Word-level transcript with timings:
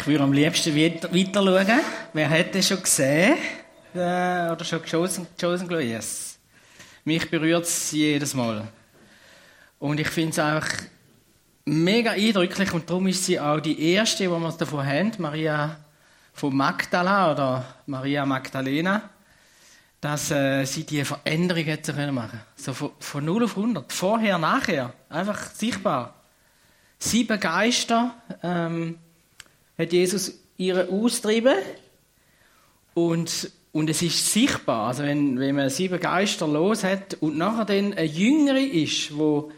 Ich 0.00 0.06
würde 0.06 0.24
am 0.24 0.32
liebsten 0.32 0.74
weiter, 0.74 1.14
weiter 1.14 1.44
schauen. 1.44 1.80
Wer 2.14 2.30
hat 2.30 2.54
das 2.54 2.68
schon 2.68 2.82
gesehen? 2.82 3.36
Äh, 3.94 4.50
oder 4.50 4.64
schon 4.64 4.80
Chosen, 4.82 5.26
Chosen 5.38 5.70
Yes. 5.70 6.38
Mich 7.04 7.30
berührt 7.30 7.64
es 7.64 7.92
jedes 7.92 8.32
Mal. 8.32 8.66
Und 9.78 10.00
ich 10.00 10.08
finde 10.08 10.30
es 10.30 10.38
einfach 10.38 10.72
mega 11.66 12.12
eindrücklich 12.12 12.72
und 12.72 12.88
darum 12.88 13.08
ist 13.08 13.26
sie 13.26 13.38
auch 13.38 13.60
die 13.60 13.92
erste, 13.92 14.22
die 14.22 14.30
wir 14.30 14.52
davon 14.52 14.86
haben, 14.86 15.12
Maria 15.18 15.76
von 16.32 16.56
Magdala 16.56 17.32
oder 17.32 17.64
Maria 17.84 18.24
Magdalena, 18.24 19.02
dass 20.00 20.30
äh, 20.30 20.64
sie 20.64 20.84
diese 20.84 21.04
Veränderung 21.04 21.64
hätte 21.64 21.92
können 21.92 22.14
machen 22.14 22.40
So 22.56 22.72
von, 22.72 22.92
von 23.00 23.22
0 23.22 23.44
auf 23.44 23.54
100, 23.54 23.92
vorher, 23.92 24.38
nachher, 24.38 24.94
einfach 25.10 25.50
sichtbar. 25.50 26.14
Sieben 26.98 27.38
Geister 27.38 28.14
ähm, 28.42 28.98
hat 29.80 29.92
Jesus 29.92 30.34
ihre 30.56 30.88
austrieben 30.88 31.56
und, 32.94 33.50
und 33.72 33.90
es 33.90 34.02
ist 34.02 34.32
sichtbar, 34.32 34.88
also 34.88 35.02
wenn, 35.02 35.38
wenn 35.38 35.56
man 35.56 35.70
sieben 35.70 35.98
Geister 35.98 36.46
los 36.46 36.84
hat 36.84 37.14
und 37.20 37.38
nachher 37.38 37.64
dann 37.64 37.94
ein 37.94 38.08
Jüngere 38.08 38.60
ist, 38.60 39.16
wo 39.16 39.50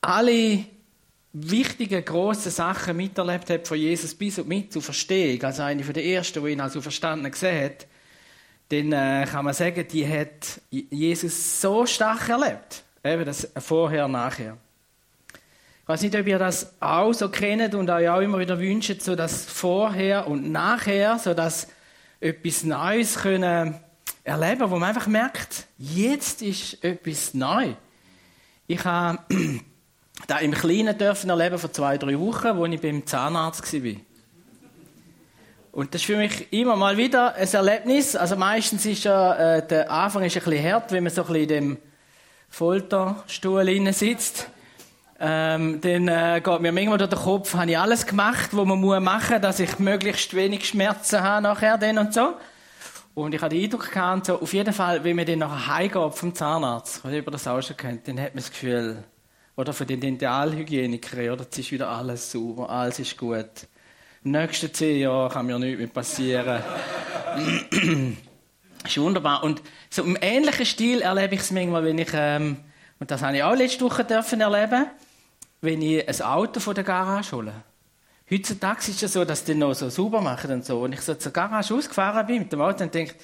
alle 0.00 0.64
wichtigen, 1.32 2.04
grossen 2.04 2.50
Sachen 2.50 2.96
miterlebt 2.96 3.50
hat 3.50 3.68
von 3.68 3.78
Jesus 3.78 4.14
bis 4.14 4.38
und 4.38 4.48
mit 4.48 4.72
zu 4.72 4.80
verstehen, 4.80 5.42
also 5.44 5.62
eine 5.62 5.82
von 5.82 5.94
der 5.94 6.04
ersten, 6.04 6.44
die 6.44 6.52
ihn 6.52 6.60
also 6.60 6.80
verstanden 6.80 7.30
gesehen 7.30 7.64
hat, 7.64 7.86
dann 8.70 8.92
äh, 8.92 9.26
kann 9.26 9.44
man 9.44 9.54
sagen, 9.54 9.86
die 9.90 10.06
hat 10.06 10.60
Jesus 10.70 11.60
so 11.60 11.86
stark 11.86 12.28
erlebt. 12.28 12.82
Eben 13.02 13.24
das 13.24 13.48
vorher, 13.58 14.08
nachher. 14.08 14.58
Ich 15.88 15.90
weiß 15.90 16.02
nicht, 16.02 16.16
ob 16.16 16.26
ihr 16.26 16.38
das 16.38 16.74
auch 16.80 17.14
so 17.14 17.30
kennt 17.30 17.74
und 17.74 17.88
euch 17.88 18.10
auch 18.10 18.20
immer 18.20 18.38
wieder 18.38 18.58
wünscht, 18.58 19.00
so 19.00 19.16
das 19.16 19.46
vorher 19.46 20.26
und 20.26 20.52
nachher, 20.52 21.18
so 21.18 21.32
dass 21.32 21.66
etwas 22.20 22.62
Neues 22.62 23.16
können 23.16 23.74
erleben, 24.22 24.70
wo 24.70 24.76
man 24.76 24.90
einfach 24.90 25.06
merkt, 25.06 25.64
jetzt 25.78 26.42
ist 26.42 26.84
etwas 26.84 27.32
neu. 27.32 27.72
Ich 28.66 28.84
habe 28.84 29.20
da 30.26 30.36
im 30.40 30.52
Kleinen 30.52 30.98
dürfen 30.98 31.30
erleben 31.30 31.56
vor 31.56 31.72
zwei, 31.72 31.96
drei 31.96 32.18
Wochen, 32.18 32.58
wo 32.58 32.66
ich 32.66 32.82
beim 32.82 33.06
Zahnarzt 33.06 33.72
war. 33.72 33.92
Und 35.72 35.94
das 35.94 36.02
ist 36.02 36.06
für 36.06 36.18
mich 36.18 36.52
immer 36.52 36.76
mal 36.76 36.98
wieder 36.98 37.34
ein 37.34 37.48
Erlebnis. 37.48 38.14
Also 38.14 38.36
meistens 38.36 38.84
ist 38.84 39.04
ja, 39.04 39.56
äh, 39.56 39.66
der 39.66 39.90
Anfang 39.90 40.22
ist 40.22 40.36
ein 40.36 40.44
bisschen 40.44 40.70
hart, 40.70 40.92
wenn 40.92 41.04
man 41.04 41.12
so 41.14 41.22
ein 41.22 41.28
bisschen 41.28 41.42
in 41.44 41.48
dem 41.48 41.78
Folterstuhl 42.50 43.94
sitzt. 43.94 44.50
Ähm, 45.20 45.80
dann 45.80 46.06
äh, 46.06 46.40
geht 46.40 46.60
mir 46.60 46.70
manchmal 46.70 46.98
durch 46.98 47.10
den 47.10 47.18
Kopf, 47.18 47.54
habe 47.54 47.70
ich 47.70 47.78
alles 47.78 48.06
gemacht, 48.06 48.50
was 48.52 48.64
man 48.64 48.80
muss 48.80 49.00
machen, 49.00 49.42
dass 49.42 49.58
ich 49.58 49.80
möglichst 49.80 50.34
wenig 50.34 50.68
Schmerzen 50.68 51.20
habe 51.20 51.42
nachher 51.42 51.76
dann 51.76 51.98
und 51.98 52.14
so. 52.14 52.34
Und 53.14 53.34
ich 53.34 53.42
hatte 53.42 53.56
den 53.56 53.64
Eindruck 53.64 53.90
gehabt, 53.90 54.26
so, 54.26 54.40
auf 54.40 54.52
jeden 54.52 54.72
Fall, 54.72 55.02
wenn 55.02 55.16
man 55.16 55.26
dann 55.26 55.40
nachher 55.40 55.74
heimgeht 55.74 56.14
vom 56.14 56.32
Zahnarzt, 56.32 57.04
oder 57.04 57.18
über 57.18 57.32
das 57.32 57.48
auch 57.48 57.60
schon 57.60 57.76
kennt, 57.76 58.06
dann 58.06 58.20
hat 58.20 58.34
man 58.34 58.44
das 58.44 58.50
Gefühl, 58.50 59.02
oder 59.56 59.72
von 59.72 59.88
den 59.88 60.00
Dentalhygieniker, 60.00 61.32
oder, 61.32 61.44
es 61.50 61.58
ist 61.58 61.72
wieder 61.72 61.88
alles 61.88 62.30
sauber, 62.30 62.70
alles 62.70 63.00
ist 63.00 63.18
gut. 63.18 63.66
In 64.22 64.30
nächsten 64.30 64.72
zehn 64.72 65.00
Jahren 65.00 65.32
kann 65.32 65.46
mir 65.46 65.58
nichts 65.58 65.78
mehr 65.78 65.88
passieren. 65.88 66.62
das 67.70 67.80
ist 68.84 68.98
wunderbar. 68.98 69.42
Und 69.42 69.62
so 69.90 70.04
im 70.04 70.16
ähnlichen 70.20 70.64
Stil 70.64 71.00
erlebe 71.00 71.34
ich 71.34 71.40
es 71.40 71.50
manchmal, 71.50 71.82
wenn 71.82 71.98
ich, 71.98 72.10
ähm, 72.12 72.58
und 73.00 73.10
das 73.10 73.20
habe 73.20 73.36
ich 73.36 73.42
auch 73.42 73.56
letzte 73.56 73.84
Woche 73.84 74.04
dürfen 74.04 74.40
erleben, 74.40 74.86
wenn 75.60 75.82
ich 75.82 76.08
ein 76.08 76.22
Auto 76.22 76.60
von 76.60 76.74
der 76.74 76.84
Garage 76.84 77.32
hole. 77.36 77.52
Heutzutage 78.30 78.90
ist 78.90 79.02
es 79.02 79.12
so, 79.12 79.24
dass 79.24 79.44
die 79.44 79.54
noch 79.54 79.74
so 79.74 79.88
sauber 79.88 80.20
machen 80.20 80.50
und 80.52 80.64
so. 80.64 80.80
Und 80.80 80.92
ich 80.92 81.00
so 81.00 81.14
zur 81.14 81.32
Garage 81.32 81.74
ausgefahren 81.74 82.26
bin 82.26 82.40
mit 82.40 82.52
dem 82.52 82.60
Auto 82.60 82.84
und 82.84 82.94
denke, 82.94 83.14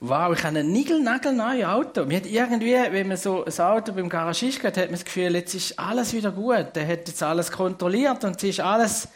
wow, 0.00 0.34
ich 0.34 0.42
habe 0.42 0.58
ein 0.58 0.72
niegelnagelneues 0.72 1.66
Auto. 1.66 2.06
Mir 2.06 2.16
hat 2.16 2.26
irgendwie, 2.26 2.72
wenn 2.72 3.08
man 3.08 3.16
so 3.16 3.44
ein 3.44 3.58
Auto 3.58 3.92
beim 3.92 4.08
Garagist 4.08 4.60
geht, 4.60 4.76
hat 4.76 4.86
man 4.86 4.92
das 4.92 5.04
Gefühl, 5.04 5.34
jetzt 5.34 5.54
ist 5.54 5.78
alles 5.78 6.14
wieder 6.14 6.32
gut. 6.32 6.74
Der 6.74 6.88
hat 6.88 7.06
jetzt 7.06 7.22
alles 7.22 7.52
kontrolliert 7.52 8.24
und 8.24 8.36
es 8.36 8.42
ist 8.42 8.60
alles 8.60 9.08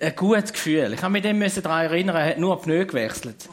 ein 0.00 0.14
gutes 0.14 0.52
Gefühl. 0.52 0.92
Ich 0.94 1.02
habe 1.02 1.12
mich 1.12 1.22
dem 1.22 1.40
daran 1.40 1.84
erinnern, 1.86 2.16
er 2.16 2.30
hat 2.30 2.38
nur 2.38 2.60
Pneu 2.60 2.86
gewechselt. 2.86 3.48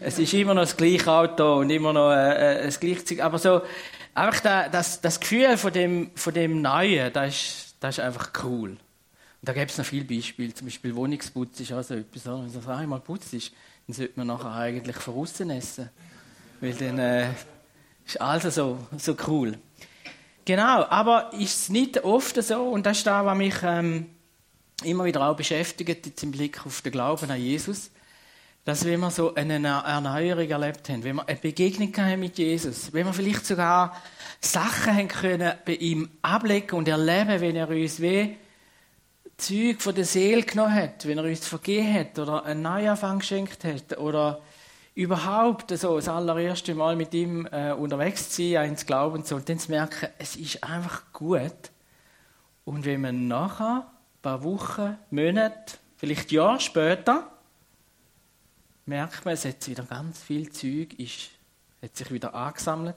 Es 0.00 0.18
ist 0.18 0.32
immer 0.32 0.54
noch 0.54 0.62
das 0.62 0.76
gleiche 0.76 1.10
Auto 1.10 1.58
und 1.58 1.70
immer 1.70 1.92
noch 1.92 2.10
äh, 2.10 2.60
äh 2.60 2.64
das 2.66 2.80
gleiche 2.80 3.22
Aber 3.22 3.38
so, 3.38 3.60
einfach 4.14 4.68
das, 4.70 5.00
das 5.00 5.20
Gefühl 5.20 5.56
von 5.56 5.72
dem, 5.72 6.10
von 6.14 6.32
dem 6.32 6.62
Neuen, 6.62 7.12
das 7.12 7.28
ist, 7.28 7.65
das 7.86 7.98
ist 7.98 8.04
einfach 8.04 8.32
cool. 8.42 8.70
Und 8.70 8.78
da 9.42 9.52
gibt 9.52 9.70
es 9.70 9.78
noch 9.78 9.84
viele 9.84 10.04
Beispiele. 10.04 10.52
Zum 10.52 10.66
Beispiel 10.66 10.94
Wohnungsputz 10.94 11.60
ist 11.60 11.72
auch 11.72 11.82
so 11.82 11.94
etwas. 11.94 12.26
Wenn 12.26 12.52
das 12.52 12.66
einmal 12.66 13.00
ist, 13.32 13.52
dann 13.86 13.94
sollte 13.94 14.12
man 14.16 14.26
nachher 14.26 14.52
eigentlich 14.52 14.96
von 14.96 15.14
außen 15.14 15.48
essen. 15.50 15.90
Weil 16.60 16.74
dann 16.74 16.98
äh, 16.98 17.28
ist 18.04 18.20
alles 18.20 18.54
so, 18.54 18.78
so 18.98 19.16
cool. 19.28 19.58
Genau, 20.44 20.84
aber 20.84 21.32
ist 21.32 21.60
es 21.60 21.68
nicht 21.68 22.02
oft 22.02 22.42
so, 22.42 22.68
und 22.68 22.86
das 22.86 22.98
ist 22.98 23.06
da, 23.06 23.24
was 23.24 23.36
mich 23.36 23.54
ähm, 23.62 24.06
immer 24.82 25.04
wieder 25.04 25.26
auch 25.28 25.36
beschäftigt, 25.36 26.06
jetzt 26.06 26.22
im 26.22 26.30
Blick 26.30 26.64
auf 26.66 26.82
den 26.82 26.92
Glauben 26.92 27.30
an 27.30 27.40
Jesus, 27.40 27.90
dass 28.66 28.84
wenn 28.84 28.98
wir 28.98 29.12
so 29.12 29.32
eine 29.32 29.64
Erneuerung 29.64 30.50
erlebt 30.50 30.88
haben, 30.88 31.04
wenn 31.04 31.16
wir 31.16 31.28
eine 31.28 31.38
Begegnung 31.38 31.96
haben 31.98 32.18
mit 32.18 32.36
Jesus, 32.36 32.92
wenn 32.92 33.06
wir 33.06 33.12
vielleicht 33.12 33.46
sogar 33.46 33.96
Sachen 34.40 34.92
haben 34.92 35.06
können 35.06 35.52
bei 35.64 35.74
ihm 35.74 36.10
ablegen 36.20 36.76
und 36.76 36.88
erleben, 36.88 37.40
wenn 37.40 37.54
er 37.54 37.68
uns 37.68 38.02
wie 38.02 38.36
Zeug 39.36 39.80
von 39.80 39.94
der 39.94 40.04
Seele 40.04 40.42
genommen 40.42 40.74
hat, 40.74 41.06
wenn 41.06 41.16
er 41.16 41.24
uns 41.24 41.46
vergeben 41.46 41.94
hat 41.94 42.18
oder 42.18 42.44
einen 42.44 42.62
Neuanfang 42.62 43.20
geschenkt 43.20 43.62
hat 43.62 43.98
oder 43.98 44.40
überhaupt 44.96 45.70
so 45.78 45.94
das 45.94 46.08
allererste 46.08 46.74
Mal 46.74 46.96
mit 46.96 47.14
ihm 47.14 47.46
äh, 47.46 47.70
unterwegs 47.70 48.30
zu 48.30 48.50
sein, 48.50 48.70
ins 48.70 48.84
Glauben 48.84 49.22
so 49.22 49.36
und 49.36 49.48
dann 49.48 49.60
zu 49.60 49.70
merken, 49.70 50.08
es 50.18 50.34
ist 50.34 50.64
einfach 50.64 51.12
gut. 51.12 51.70
Und 52.64 52.84
wenn 52.84 53.02
man 53.02 53.28
nachher 53.28 53.86
paar 54.22 54.42
Wochen, 54.42 54.98
Monate, 55.10 55.78
vielleicht 55.98 56.32
Jahre 56.32 56.58
später, 56.58 57.30
merkt 58.86 59.24
man, 59.24 59.34
es 59.34 59.44
hat 59.44 59.66
wieder 59.68 59.82
ganz 59.82 60.22
viel 60.22 60.50
Zeug, 60.50 60.98
ist, 60.98 61.30
hat 61.82 61.96
sich 61.96 62.10
wieder 62.10 62.34
angesammelt. 62.34 62.96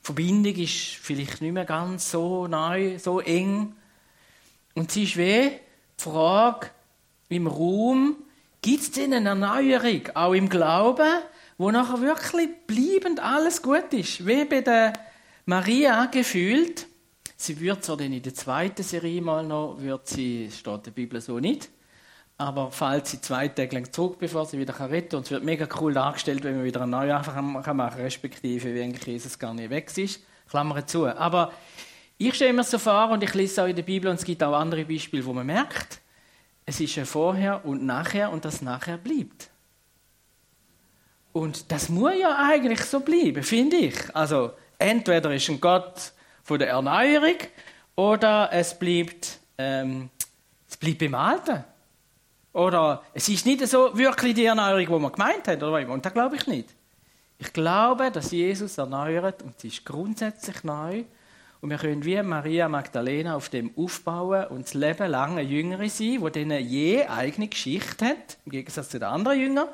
Die 0.00 0.06
Verbindung 0.06 0.54
ist 0.54 0.96
vielleicht 0.96 1.42
nicht 1.42 1.52
mehr 1.52 1.66
ganz 1.66 2.10
so 2.10 2.46
neu, 2.46 2.98
so 2.98 3.20
eng. 3.20 3.74
Und 4.74 4.90
es 4.90 4.96
ist 4.96 5.16
wie 5.16 5.50
die 5.50 6.02
Frage 6.02 6.70
im 7.28 7.46
Raum, 7.46 8.16
gibt 8.62 8.82
es 8.82 8.90
denn 8.92 9.12
eine 9.12 9.30
Erneuerung, 9.30 10.08
auch 10.14 10.32
im 10.32 10.48
Glauben, 10.48 11.22
wo 11.58 11.70
nachher 11.70 12.00
wirklich 12.00 12.48
bleibend 12.66 13.20
alles 13.20 13.62
gut 13.62 13.92
ist? 13.92 14.26
Wie 14.26 14.44
bei 14.46 14.62
der 14.62 14.94
Maria 15.44 16.06
gefühlt, 16.06 16.86
Sie 17.42 17.58
wird 17.58 17.82
zwar 17.82 17.96
dann 17.96 18.12
in 18.12 18.22
der 18.22 18.34
zweiten 18.34 18.82
Serie 18.82 19.22
mal 19.22 19.46
noch, 19.46 19.80
wird 19.80 20.06
sie, 20.06 20.50
steht 20.50 20.74
in 20.74 20.82
der 20.82 20.90
Bibel 20.90 21.22
so 21.22 21.40
nicht, 21.40 21.70
aber 22.40 22.70
falls 22.70 23.10
sie 23.10 23.20
zwei 23.20 23.48
Tage 23.48 23.74
lang 23.74 23.92
zurück, 23.92 24.16
bevor 24.18 24.46
sie 24.46 24.58
wieder 24.58 24.72
retten 24.90 25.10
kann. 25.10 25.18
Und 25.18 25.24
es 25.26 25.30
wird 25.30 25.44
mega 25.44 25.68
cool 25.78 25.92
dargestellt, 25.92 26.42
wenn 26.42 26.56
man 26.56 26.64
wieder 26.64 26.80
einen 26.80 26.92
neuen 26.92 27.10
machen 27.10 27.62
kann, 27.62 27.80
respektive 27.80 28.74
wie 28.74 28.82
eigentlich 28.82 29.06
Jesus 29.06 29.38
gar 29.38 29.52
nicht 29.52 29.68
weg 29.68 29.94
ist. 29.98 30.22
Klammer 30.48 30.86
zu. 30.86 31.06
Aber 31.06 31.52
ich 32.16 32.34
stelle 32.34 32.54
mir 32.54 32.64
so 32.64 32.78
vor 32.78 33.10
und 33.10 33.22
ich 33.22 33.34
lese 33.34 33.62
auch 33.62 33.66
in 33.66 33.76
der 33.76 33.82
Bibel 33.82 34.10
und 34.10 34.16
es 34.16 34.24
gibt 34.24 34.42
auch 34.42 34.54
andere 34.54 34.86
Beispiele, 34.86 35.24
wo 35.26 35.34
man 35.34 35.44
merkt, 35.44 36.00
es 36.64 36.80
ist 36.80 36.96
ein 36.96 37.04
Vorher 37.04 37.62
und 37.66 37.84
Nachher 37.84 38.32
und 38.32 38.46
das 38.46 38.62
Nachher 38.62 38.96
bleibt. 38.96 39.50
Und 41.32 41.70
das 41.70 41.90
muss 41.90 42.14
ja 42.18 42.38
eigentlich 42.38 42.80
so 42.80 43.00
bleiben, 43.00 43.42
finde 43.42 43.76
ich. 43.76 44.16
Also, 44.16 44.52
entweder 44.78 45.34
ist 45.34 45.48
ein 45.50 45.60
Gott, 45.60 46.12
von 46.42 46.58
der 46.58 46.70
Erneuerung 46.70 47.36
oder 47.96 48.48
es 48.50 48.76
bleibt, 48.78 49.38
ähm, 49.58 50.08
es 50.66 50.78
bleibt 50.78 50.98
beim 51.00 51.14
Alten. 51.14 51.64
Oder 52.52 53.02
es 53.14 53.28
ist 53.28 53.46
nicht 53.46 53.66
so 53.68 53.96
wirklich 53.96 54.34
die 54.34 54.44
Erneuerung, 54.44 54.86
die 54.86 55.02
man 55.02 55.12
gemeint 55.12 55.46
hat. 55.46 55.62
Oder? 55.62 55.88
Und 55.88 56.04
das 56.04 56.12
glaube 56.12 56.36
ich 56.36 56.46
nicht. 56.46 56.68
Ich 57.38 57.52
glaube, 57.52 58.10
dass 58.10 58.32
Jesus 58.32 58.76
erneuert 58.76 59.42
und 59.42 59.54
es 59.56 59.64
ist 59.64 59.84
grundsätzlich 59.84 60.62
neu. 60.62 61.04
Und 61.60 61.70
wir 61.70 61.78
können 61.78 62.04
wie 62.04 62.20
Maria 62.22 62.68
Magdalena 62.68 63.36
auf 63.36 63.50
dem 63.50 63.70
aufbauen 63.76 64.46
und 64.48 64.62
das 64.62 64.74
Leben 64.74 65.10
lang 65.10 65.32
eine 65.32 65.42
Jüngerin 65.42 65.90
sein, 65.90 66.20
die 66.24 66.30
denen 66.32 66.66
je 66.66 67.04
eigene 67.04 67.48
Geschichte 67.48 68.06
hat, 68.06 68.38
im 68.46 68.52
Gegensatz 68.52 68.88
zu 68.88 68.98
den 68.98 69.08
anderen 69.08 69.40
Jüngern. 69.40 69.68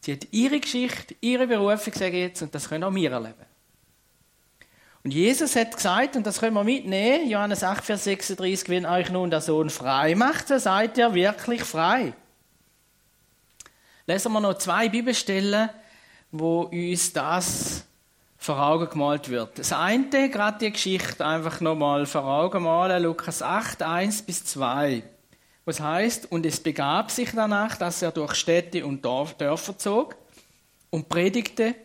Sie 0.00 0.12
hat 0.12 0.28
ihre 0.30 0.60
Geschichte, 0.60 1.14
ihre 1.20 1.46
Berufung, 1.46 1.92
sage 1.92 2.16
ich 2.16 2.28
jetzt, 2.28 2.42
und 2.42 2.54
das 2.54 2.68
können 2.68 2.84
auch 2.84 2.94
wir 2.94 3.12
erleben. 3.12 3.55
Und 5.06 5.12
Jesus 5.12 5.54
hat 5.54 5.72
gesagt, 5.72 6.16
und 6.16 6.26
das 6.26 6.40
können 6.40 6.54
wir 6.54 6.64
mitnehmen, 6.64 7.30
Johannes 7.30 7.62
8, 7.62 7.84
Vers 7.84 8.02
36, 8.02 8.68
wenn 8.68 8.84
euch 8.84 9.08
nun 9.08 9.30
der 9.30 9.40
Sohn 9.40 9.70
frei 9.70 10.16
macht, 10.16 10.48
so 10.48 10.58
seid 10.58 10.98
ihr 10.98 11.14
wirklich 11.14 11.62
frei. 11.62 12.12
Lesen 14.08 14.32
wir 14.32 14.40
noch 14.40 14.58
zwei 14.58 14.88
Bibelstellen, 14.88 15.70
wo 16.32 16.62
uns 16.62 17.12
das 17.12 17.84
vor 18.36 18.60
Augen 18.60 18.90
gemalt 18.90 19.28
wird. 19.28 19.60
Das 19.60 19.72
eine, 19.72 20.28
gerade 20.28 20.58
die 20.58 20.72
Geschichte 20.72 21.24
einfach 21.24 21.60
nochmal 21.60 22.04
vor 22.06 22.24
Augen 22.24 22.64
malen, 22.64 23.04
Lukas 23.04 23.42
8, 23.42 23.84
1 23.84 24.22
bis 24.22 24.44
2. 24.46 25.04
was 25.64 25.78
heißt, 25.78 26.32
und 26.32 26.44
es 26.44 26.58
begab 26.58 27.12
sich 27.12 27.30
danach, 27.32 27.76
dass 27.76 28.02
er 28.02 28.10
durch 28.10 28.34
Städte 28.34 28.84
und 28.84 29.04
Dörfer 29.04 29.78
zog 29.78 30.16
und 30.90 31.08
predigte 31.08 31.76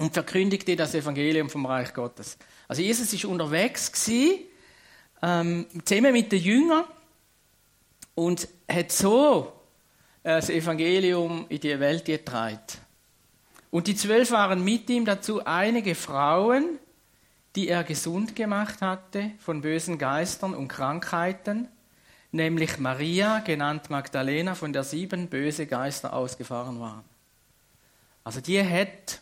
und 0.00 0.14
verkündigte 0.14 0.76
das 0.76 0.94
Evangelium 0.94 1.50
vom 1.50 1.66
Reich 1.66 1.92
Gottes. 1.92 2.38
Also 2.66 2.80
Jesus 2.80 3.12
ist 3.12 3.26
unterwegs 3.26 3.92
gewesen, 3.92 4.44
ähm, 5.22 5.66
zusammen 5.84 6.12
mit 6.12 6.32
den 6.32 6.40
Jüngern 6.40 6.84
und 8.14 8.48
hat 8.66 8.90
so 8.92 9.52
das 10.22 10.48
Evangelium 10.48 11.44
in 11.50 11.60
die 11.60 11.78
Welt 11.78 12.06
getragen. 12.06 12.58
Und 13.70 13.88
die 13.88 13.94
zwölf 13.94 14.30
waren 14.30 14.64
mit 14.64 14.88
ihm 14.88 15.04
dazu 15.04 15.44
einige 15.44 15.94
Frauen, 15.94 16.78
die 17.54 17.68
er 17.68 17.84
gesund 17.84 18.34
gemacht 18.34 18.80
hatte 18.80 19.32
von 19.38 19.60
bösen 19.60 19.98
Geistern 19.98 20.54
und 20.54 20.68
Krankheiten, 20.68 21.68
nämlich 22.32 22.78
Maria, 22.78 23.40
genannt 23.40 23.90
Magdalena, 23.90 24.54
von 24.54 24.72
der 24.72 24.84
sieben 24.84 25.28
böse 25.28 25.66
Geister 25.66 26.14
ausgefahren 26.14 26.80
waren. 26.80 27.04
Also 28.24 28.40
die 28.40 28.62
hat 28.62 29.20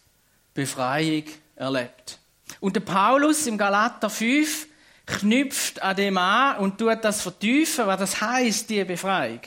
Befreiung 0.58 1.22
erlebt. 1.54 2.18
Und 2.58 2.74
der 2.74 2.80
Paulus 2.80 3.46
im 3.46 3.56
Galater 3.56 4.10
5 4.10 4.66
knüpft 5.06 5.80
an 5.80 5.94
dem 5.94 6.18
an 6.18 6.56
und 6.58 6.78
tut 6.78 6.98
das 7.04 7.22
vertiefen, 7.22 7.86
was 7.86 8.00
das 8.00 8.20
heißt, 8.20 8.68
die 8.68 8.82
Befreiung. 8.82 9.38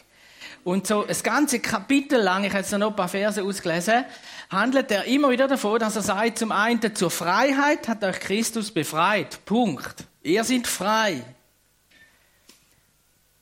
Und 0.64 0.88
so 0.88 1.04
das 1.04 1.22
ganze 1.22 1.60
Kapitel 1.60 2.22
lang, 2.22 2.46
ich 2.46 2.52
habe 2.52 2.60
jetzt 2.60 2.72
noch 2.72 2.92
ein 2.92 2.96
paar 2.96 3.10
Verse 3.10 3.44
ausgelesen, 3.44 4.06
handelt 4.50 4.90
er 4.90 5.04
immer 5.04 5.30
wieder 5.30 5.50
davon, 5.50 5.80
dass 5.80 5.98
er 5.98 6.02
sagt, 6.02 6.38
zum 6.38 6.54
einen, 6.54 6.96
zur 6.96 7.12
Freiheit 7.12 7.90
hat 7.90 8.06
euch 8.06 8.20
Christus 8.22 8.72
befreit. 8.72 9.44
Punkt. 9.44 10.06
Ihr 10.24 10.46
seid 10.46 10.66
frei. 10.66 11.26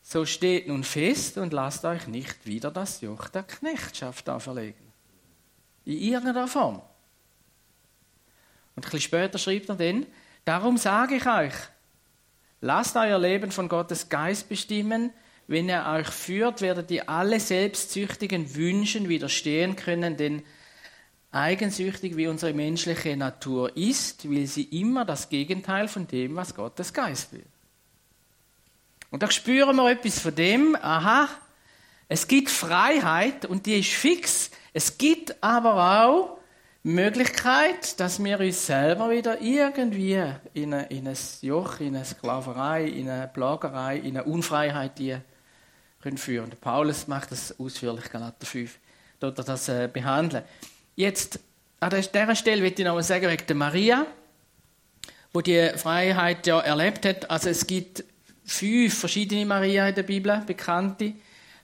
So 0.01 0.25
steht 0.25 0.67
nun 0.67 0.83
fest 0.83 1.37
und 1.37 1.53
lasst 1.53 1.85
euch 1.85 2.07
nicht 2.07 2.47
wieder 2.47 2.71
das 2.71 3.01
Joch 3.01 3.27
der 3.27 3.43
Knechtschaft 3.43 4.27
auferlegen. 4.27 4.91
In 5.85 5.99
irgendeiner 5.99 6.47
Form. 6.47 6.81
Und 8.79 8.85
ein 8.85 8.91
bisschen 8.91 9.01
später 9.01 9.37
schreibt 9.37 9.67
er 9.67 9.75
dann, 9.75 10.05
darum 10.45 10.77
sage 10.77 11.17
ich 11.17 11.25
euch, 11.25 11.53
lasst 12.61 12.95
euer 12.95 13.19
Leben 13.19 13.51
von 13.51 13.67
Gottes 13.67 14.07
Geist 14.07 14.47
bestimmen, 14.47 15.11
wenn 15.47 15.67
er 15.67 15.91
euch 15.91 16.07
führt, 16.07 16.61
werdet 16.61 16.89
ihr 16.89 17.09
alle 17.09 17.41
selbstsüchtigen 17.41 18.55
Wünschen 18.55 19.09
widerstehen 19.09 19.75
können, 19.75 20.15
denn 20.15 20.43
eigensüchtig 21.33 22.15
wie 22.15 22.27
unsere 22.27 22.53
menschliche 22.53 23.17
Natur 23.17 23.75
ist, 23.75 24.29
will 24.29 24.47
sie 24.47 24.63
immer 24.63 25.03
das 25.03 25.27
Gegenteil 25.27 25.89
von 25.89 26.07
dem, 26.07 26.37
was 26.37 26.55
Gottes 26.55 26.93
Geist 26.93 27.33
will. 27.33 27.45
Und 29.11 29.23
da 29.23 29.29
spüren 29.29 29.75
wir 29.75 29.91
etwas 29.91 30.19
von 30.19 30.33
dem, 30.33 30.77
aha, 30.77 31.27
es 32.07 32.29
gibt 32.29 32.49
Freiheit 32.49 33.45
und 33.45 33.65
die 33.65 33.79
ist 33.79 33.89
fix. 33.89 34.51
Es 34.71 34.97
gibt 34.97 35.43
aber 35.43 36.05
auch 36.05 36.38
Möglichkeit, 36.83 37.99
dass 37.99 38.23
wir 38.23 38.39
uns 38.39 38.65
selber 38.65 39.09
wieder 39.09 39.41
irgendwie 39.41 40.23
in, 40.53 40.73
eine, 40.73 40.87
in 40.87 41.07
ein 41.07 41.17
Joch, 41.41 41.81
in 41.81 41.95
eine 41.95 42.05
Sklaverei, 42.05 42.85
in 42.85 43.09
eine 43.09 43.27
Plagerei, 43.27 43.97
in 43.97 44.17
eine 44.17 44.23
Unfreiheit 44.23 44.97
die 44.97 45.17
können 46.01 46.17
führen. 46.17 46.51
Paulus 46.61 47.07
macht 47.07 47.31
das 47.31 47.59
ausführlich, 47.59 48.09
Galater 48.09 48.45
5, 48.45 48.77
dort 49.19 49.37
er 49.37 49.43
das 49.43 49.67
äh, 49.67 49.89
behandeln. 49.91 50.43
Jetzt, 50.95 51.39
an 51.81 51.89
dieser 51.89 52.35
Stelle 52.35 52.61
möchte 52.61 52.81
ich 52.81 52.87
noch 52.87 52.95
mal 52.95 53.03
sagen, 53.03 53.27
wegen 53.27 53.45
der 53.45 53.55
Maria, 53.55 54.05
wo 55.33 55.41
die 55.41 55.71
Freiheit 55.75 56.47
ja 56.47 56.59
erlebt 56.61 57.05
hat. 57.05 57.29
Also 57.29 57.49
es 57.49 57.67
gibt 57.67 58.03
fünf 58.45 58.97
verschiedene 58.97 59.45
Maria 59.45 59.89
in 59.89 59.95
der 59.95 60.03
Bibel, 60.03 60.41
bekannte. 60.45 61.13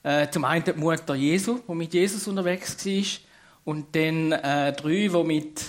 Äh, 0.04 0.30
zum 0.30 0.44
einen 0.46 0.66
die 0.66 0.74
Mutter 0.74 1.16
Jesu, 1.16 1.60
die 1.68 1.74
mit 1.74 1.94
Jesus 1.94 2.28
unterwegs 2.28 2.86
war. 2.86 3.25
Und 3.66 3.96
dann 3.96 4.32
äh, 4.32 4.74
drei, 4.74 5.10
die 5.10 5.24
mit, 5.24 5.62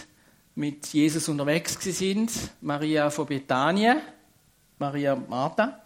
mit 0.55 0.87
Jesus 0.89 1.29
unterwegs 1.29 1.79
sind. 1.81 2.31
Maria 2.61 3.11
von 3.11 3.27
Bethanien, 3.27 4.01
Maria 4.79 5.17
Martha 5.17 5.81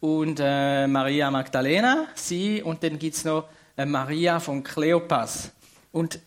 und 0.00 0.40
äh, 0.42 0.86
Maria 0.86 1.30
Magdalena, 1.30 2.06
sie. 2.14 2.62
Und 2.62 2.82
dann 2.82 2.98
gibt 2.98 3.14
es 3.14 3.24
noch 3.24 3.48
äh, 3.76 3.84
Maria 3.84 4.40
von 4.40 4.64
Kleopas. 4.64 5.52
Und 5.92 6.18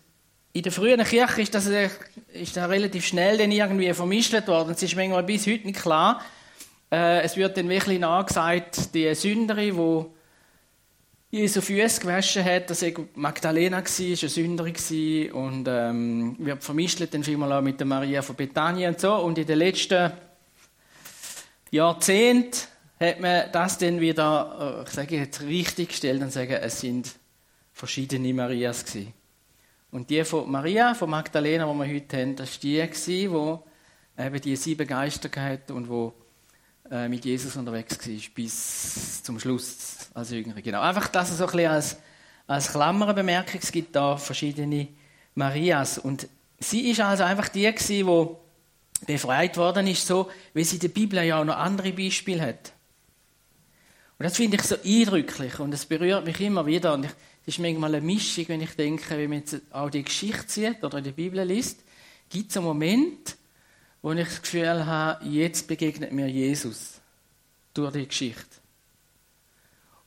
in 0.54 0.64
der 0.64 0.72
frühen 0.72 1.04
Kirche 1.04 1.42
ist 1.42 1.56
das, 1.56 1.68
ist 1.68 2.56
das 2.56 2.70
relativ 2.70 3.06
schnell 3.06 3.38
dann 3.38 3.52
irgendwie 3.52 3.94
vermischt 3.94 4.48
worden. 4.48 4.72
Es 4.72 4.84
ist 4.84 4.96
manchmal 4.96 5.24
bis 5.24 5.48
heute 5.48 5.66
nicht 5.66 5.82
klar. 5.82 6.22
Äh, 6.92 7.22
es 7.22 7.36
wird 7.36 7.58
dann 7.58 7.70
wirklich 7.70 8.00
nachgesagt, 8.00 8.94
die 8.94 9.14
Sünderin, 9.14 9.76
die 9.76 10.17
Jesu 11.30 11.60
Füße 11.60 12.00
gewaschen 12.00 12.46
hat, 12.46 12.70
dass 12.70 12.86
Magdalena 13.16 13.78
war, 13.78 13.84
eine 13.84 14.16
Sünderin 14.16 15.32
und 15.34 15.68
ähm, 15.68 16.36
wird 16.40 16.64
vermischt 16.64 17.02
dann 17.14 17.24
vielmal 17.24 17.52
auch 17.52 17.62
mit 17.62 17.80
der 17.80 17.88
Maria 17.88 18.22
von 18.22 18.38
Bethanien 18.38 18.94
und 18.94 19.02
so. 19.02 19.14
Und 19.14 19.38
in 19.38 19.46
den 19.46 19.58
letzten 19.60 20.14
Jahrzehnten 21.70 22.58
hat 22.98 23.20
man 23.20 23.52
das 23.52 23.78
dann 23.78 24.00
wieder, 24.00 24.80
äh, 24.80 24.88
ich 24.88 24.90
sage 24.96 25.18
jetzt 25.18 25.42
richtig 25.42 25.90
gestellt 25.90 26.22
und 26.22 26.32
sagen, 26.32 26.54
es 26.62 26.80
sind 26.80 27.14
verschiedene 27.74 28.34
Marias 28.34 28.86
gewesen. 28.86 29.14
Und 29.92 30.10
die 30.10 30.24
von 30.24 30.50
Maria, 30.50 30.94
von 30.94 31.10
Magdalena, 31.10 31.70
die 31.70 31.78
wir 31.78 31.94
heute 31.94 32.18
haben, 32.22 32.36
das 32.38 32.54
war 32.54 32.60
die, 32.62 32.90
die 33.06 34.24
eben 34.26 34.42
die 34.42 34.56
sieben 34.56 34.88
Geister 34.88 35.30
hatte 35.42 35.74
und 35.74 35.90
die 35.90 36.27
äh, 36.92 37.10
mit 37.10 37.26
Jesus 37.26 37.56
unterwegs 37.56 37.98
war, 38.00 38.16
bis 38.36 39.24
zum 39.24 39.40
Schluss 39.40 40.10
als 40.14 40.32
Jüngere. 40.32 40.62
Genau. 40.62 40.82
Einfach 40.82 41.08
das 41.08 41.38
so 41.38 41.46
ein 41.46 41.52
bisschen 41.52 41.72
als, 41.72 41.98
als 42.48 42.72
Klammerbemerkung. 42.72 43.60
Es 43.62 43.72
gibt 43.72 43.96
da 43.96 44.18
verschiedene 44.18 44.88
Marias. 45.36 45.98
Und 45.98 46.28
sie 46.60 46.90
ist 46.90 47.00
also 47.00 47.24
einfach 47.24 47.50
die, 47.50 47.74
die 47.74 48.28
befreit 49.06 49.58
worden 49.58 49.88
ist, 49.88 50.08
so, 50.08 50.30
wie 50.54 50.64
sie 50.64 50.76
in 50.76 50.82
der 50.82 50.88
Bibel 50.90 51.24
ja 51.24 51.40
auch 51.40 51.46
noch 51.46 51.58
andere 51.58 51.92
Beispiele 51.92 52.42
hat. 52.42 52.74
Und 54.18 54.24
das 54.24 54.36
finde 54.36 54.58
ich 54.58 54.64
so 54.64 54.76
eindrücklich 54.84 55.60
und 55.60 55.74
es 55.74 55.86
berührt 55.86 56.26
mich 56.26 56.42
immer 56.42 56.66
wieder. 56.66 56.94
Und 56.94 57.06
es 57.06 57.14
ist 57.46 57.60
manchmal 57.60 57.94
eine 57.94 58.06
Mischung, 58.06 58.46
wenn 58.48 58.62
ich 58.62 58.72
denke, 58.72 59.16
wenn 59.16 59.30
man 59.30 59.40
jetzt 59.40 59.62
auch 59.72 59.92
die 59.92 60.04
Geschichte 60.04 60.46
sieht 60.48 60.84
oder 60.84 61.02
die 61.02 61.12
Bibel 61.12 61.44
liest, 61.44 61.82
gibt 62.30 62.50
es 62.50 62.58
einen 62.58 62.66
Moment, 62.66 63.36
wo 64.08 64.14
ich 64.14 64.26
das 64.26 64.42
Gefühl 64.42 64.86
habe, 64.86 65.26
jetzt 65.26 65.68
begegnet 65.68 66.14
mir 66.14 66.30
Jesus 66.30 67.02
durch 67.74 67.92
die 67.92 68.08
Geschichte. 68.08 68.46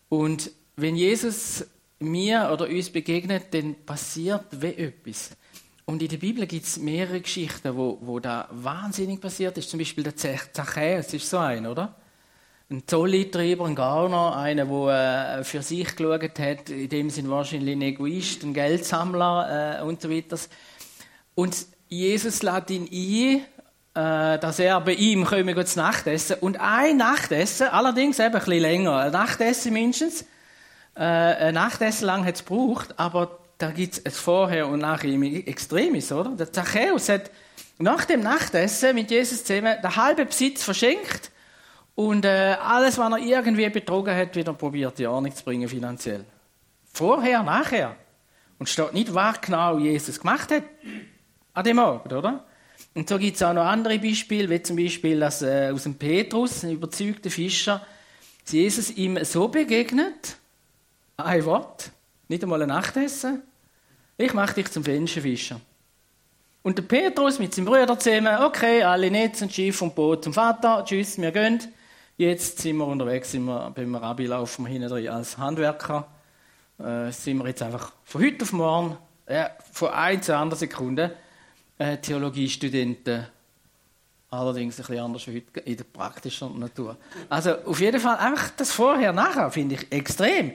Und 0.08 0.50
wenn 0.76 0.96
Jesus 0.96 1.66
mir 1.98 2.48
oder 2.50 2.66
uns 2.66 2.88
begegnet, 2.88 3.52
dann 3.52 3.74
passiert 3.84 4.46
wie 4.52 4.68
etwas. 4.68 5.36
Und 5.84 6.00
in 6.00 6.08
der 6.08 6.16
Bibel 6.16 6.46
gibt 6.46 6.64
es 6.64 6.78
mehrere 6.78 7.20
Geschichten, 7.20 7.76
wo, 7.76 7.98
wo 8.00 8.20
da 8.20 8.48
wahnsinnig 8.50 9.20
passiert 9.20 9.58
ist. 9.58 9.68
Zum 9.68 9.78
Beispiel 9.78 10.04
der 10.04 10.16
Zachäus 10.16 11.12
ist 11.12 11.28
so 11.28 11.36
ein, 11.36 11.66
oder? 11.66 11.94
ein 12.70 12.84
Zolltreiber, 12.86 13.66
ein 13.66 13.74
Garner, 13.74 14.34
einer, 14.34 14.64
der 14.64 15.40
äh, 15.40 15.44
für 15.44 15.60
sich 15.60 15.94
geschaut 15.94 16.38
hat, 16.38 16.70
in 16.70 16.88
dem 16.88 17.10
Sinn 17.10 17.28
wahrscheinlich 17.28 17.76
ein 17.76 17.82
Egoist, 17.82 18.44
ein 18.44 18.54
Geldsammler 18.54 19.80
äh, 19.80 19.82
und 19.82 20.00
so 20.00 20.08
weiter. 20.08 20.38
Und 21.34 21.66
Jesus 21.88 22.42
lädt 22.42 22.70
ihn 22.70 22.88
ein, 22.90 23.44
dass 23.94 24.58
er 24.58 24.80
bei 24.80 24.94
ihm 24.94 25.24
komme 25.24 25.64
zu 25.64 25.78
Nachtessen. 25.78 26.36
Und 26.40 26.60
ein 26.60 26.96
Nachtessen, 26.96 27.68
allerdings 27.68 28.18
eben 28.18 28.26
ein 28.26 28.32
bisschen 28.32 28.60
länger, 28.60 28.96
ein 28.96 29.12
Nachtessen 29.12 29.72
mindestens, 29.72 30.24
äh, 30.94 31.02
ein 31.02 31.54
Nachtessen 31.54 32.06
lang 32.06 32.24
hat 32.24 32.36
es 32.36 32.44
gebraucht, 32.44 32.98
aber 32.98 33.38
da 33.58 33.70
gibt 33.70 33.94
es 33.94 34.06
ein 34.06 34.12
Vorher 34.12 34.68
und 34.68 34.80
Nachher 34.80 35.10
im 35.10 35.22
Extremis, 35.22 36.12
oder? 36.12 36.30
Der 36.30 36.52
Zachäus 36.52 37.08
hat 37.08 37.30
nach 37.78 38.04
dem 38.04 38.20
Nachtessen 38.20 38.94
mit 38.94 39.10
Jesus 39.10 39.44
zusammen 39.44 39.76
den 39.82 39.96
halben 39.96 40.26
Besitz 40.26 40.62
verschenkt 40.62 41.30
und 41.94 42.24
äh, 42.24 42.56
alles, 42.62 42.96
was 42.98 43.12
er 43.12 43.18
irgendwie 43.18 43.68
betrogen 43.68 44.14
hat, 44.14 44.36
wieder 44.36 44.52
probiert, 44.52 44.98
die 44.98 45.06
Ordnung 45.06 45.34
zu 45.34 45.44
bringen 45.44 45.68
finanziell. 45.68 46.24
Vorher, 46.92 47.42
nachher. 47.42 47.96
Und 48.58 48.68
steht 48.68 48.92
nicht, 48.92 49.14
was 49.14 49.40
genau 49.40 49.78
Jesus 49.78 50.20
gemacht 50.20 50.50
hat 50.50 50.64
an 51.54 51.64
dem 51.64 51.78
Abend, 51.78 52.12
oder? 52.12 52.44
Und 52.94 53.08
so 53.08 53.18
gibt 53.18 53.36
es 53.36 53.42
auch 53.42 53.52
noch 53.52 53.64
andere 53.64 53.98
Beispiele, 53.98 54.50
wie 54.50 54.62
zum 54.62 54.76
Beispiel 54.76 55.20
dass, 55.20 55.42
äh, 55.42 55.70
aus 55.72 55.84
dem 55.84 55.94
Petrus, 55.94 56.64
ein 56.64 56.72
überzeugter 56.72 57.30
Fischer, 57.30 57.86
Jesus 58.46 58.90
ihm 58.90 59.22
so 59.24 59.48
begegnet, 59.48 60.36
ein 61.16 61.44
Wort, 61.44 61.92
nicht 62.28 62.42
einmal 62.42 62.62
ein 62.62 62.68
Nachtessen, 62.68 63.42
ich 64.16 64.34
mache 64.34 64.54
dich 64.54 64.70
zum 64.70 64.82
Menschenfischer. 64.82 65.60
Und 66.62 66.76
der 66.76 66.82
Petrus 66.82 67.38
mit 67.38 67.54
seinem 67.54 67.66
Bruder 67.66 67.98
zusammen, 67.98 68.42
okay, 68.42 68.82
alle 68.82 69.10
Netz 69.10 69.40
und 69.40 69.52
Schiff 69.52 69.80
und 69.80 69.94
Boot 69.94 70.24
zum 70.24 70.34
Vater, 70.34 70.84
tschüss, 70.84 71.16
wir 71.16 71.32
gehen. 71.32 71.60
Jetzt 72.18 72.58
sind 72.58 72.76
wir 72.76 72.86
unterwegs, 72.86 73.32
sind 73.32 73.44
wir 73.44 73.72
beim 73.74 73.94
Rabbi 73.94 74.26
laufen 74.26 74.66
wir 74.66 74.70
hinten 74.70 74.90
drin 74.90 75.08
als 75.08 75.38
Handwerker. 75.38 76.06
Äh, 76.78 77.10
sind 77.12 77.38
wir 77.38 77.46
jetzt 77.46 77.62
einfach 77.62 77.92
von 78.04 78.22
heute 78.22 78.42
auf 78.42 78.52
morgen, 78.52 78.98
äh, 79.24 79.46
von 79.72 79.88
ein 79.88 80.22
zu 80.22 80.36
anderen 80.36 80.58
Sekunde, 80.58 81.16
Theologiestudenten 82.02 83.26
Allerdings 84.30 84.78
ein 84.78 84.86
bisschen 84.86 85.04
anders 85.04 85.26
heute 85.26 85.60
in 85.60 85.76
der 85.76 85.84
praktischen 85.84 86.56
Natur. 86.56 86.96
Also 87.28 87.56
auf 87.64 87.80
jeden 87.80 88.00
Fall 88.00 88.16
einfach 88.16 88.50
das 88.50 88.70
Vorher-Nachher 88.70 89.50
finde 89.50 89.74
ich 89.74 89.90
extrem. 89.90 90.54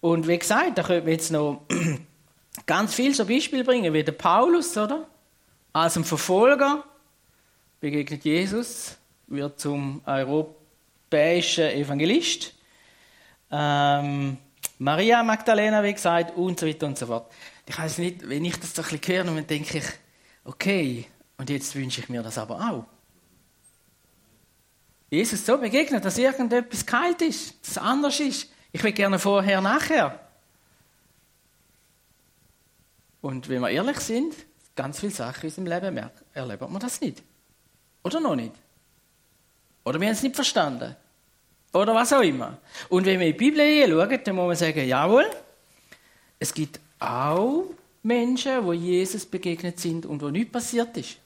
Und 0.00 0.26
wie 0.26 0.38
gesagt, 0.38 0.78
da 0.78 0.82
könnte 0.82 1.02
man 1.02 1.12
jetzt 1.12 1.30
noch 1.30 1.66
ganz 2.66 2.94
viel 2.94 3.14
so 3.14 3.26
Beispiele 3.26 3.62
bringen, 3.62 3.92
wie 3.92 4.02
der 4.02 4.12
Paulus, 4.12 4.74
oder? 4.78 5.06
Als 5.74 5.98
ein 5.98 6.04
Verfolger 6.04 6.82
begegnet 7.78 8.24
Jesus, 8.24 8.96
wird 9.26 9.60
zum 9.60 10.00
europäischen 10.06 11.64
Evangelist. 11.72 12.54
Ähm, 13.50 14.38
Maria 14.78 15.22
Magdalena, 15.22 15.82
wie 15.84 15.92
gesagt, 15.92 16.34
und 16.38 16.58
so 16.58 16.66
weiter 16.66 16.86
und 16.86 16.96
so 16.96 17.04
fort. 17.04 17.30
Ich 17.66 17.78
weiß 17.78 17.98
nicht, 17.98 18.26
wenn 18.26 18.46
ich 18.46 18.58
das 18.58 18.74
so 18.74 18.80
ein 18.80 18.88
bisschen 18.88 19.14
höre, 19.14 19.24
dann 19.24 19.46
denke 19.46 19.76
ich, 19.76 19.84
okay, 20.44 21.06
und 21.36 21.50
jetzt 21.50 21.74
wünsche 21.74 22.00
ich 22.00 22.08
mir 22.08 22.22
das 22.22 22.38
aber 22.38 22.56
auch. 22.56 22.86
Jesus 25.10 25.44
so 25.44 25.58
begegnet, 25.58 26.04
dass 26.04 26.18
irgendetwas 26.18 26.86
kalt 26.86 27.20
ist, 27.22 27.60
dass 27.62 27.70
es 27.72 27.78
anders 27.78 28.20
ist. 28.20 28.48
Ich 28.72 28.82
will 28.82 28.92
gerne 28.92 29.18
vorher, 29.18 29.60
nachher. 29.60 30.20
Und 33.20 33.48
wenn 33.48 33.60
wir 33.60 33.70
ehrlich 33.70 33.98
sind, 33.98 34.34
ganz 34.76 35.00
viele 35.00 35.12
Sachen 35.12 35.42
in 35.42 35.48
unserem 35.48 35.66
Leben 35.66 36.10
erleben 36.32 36.72
wir 36.72 36.78
das 36.78 37.00
nicht. 37.00 37.22
Oder 38.04 38.20
noch 38.20 38.36
nicht. 38.36 38.54
Oder 39.84 40.00
wir 40.00 40.06
haben 40.06 40.14
es 40.14 40.22
nicht 40.22 40.36
verstanden. 40.36 40.94
Oder 41.72 41.94
was 41.94 42.12
auch 42.12 42.22
immer. 42.22 42.58
Und 42.88 43.06
wenn 43.06 43.18
wir 43.20 43.26
in 43.26 43.32
die 43.32 43.38
Bibel 43.38 43.88
schauen, 43.88 44.20
dann 44.24 44.36
muss 44.36 44.46
man 44.46 44.56
sagen, 44.56 44.86
jawohl, 44.86 45.26
es 46.38 46.54
gibt 46.54 46.80
auch 46.98 47.64
Menschen, 48.02 48.64
wo 48.64 48.72
Jesus 48.72 49.26
begegnet 49.26 49.78
sind 49.78 50.06
und 50.06 50.22
wo 50.22 50.30
nichts 50.30 50.52
passiert 50.52 50.96
ist. 50.96 51.16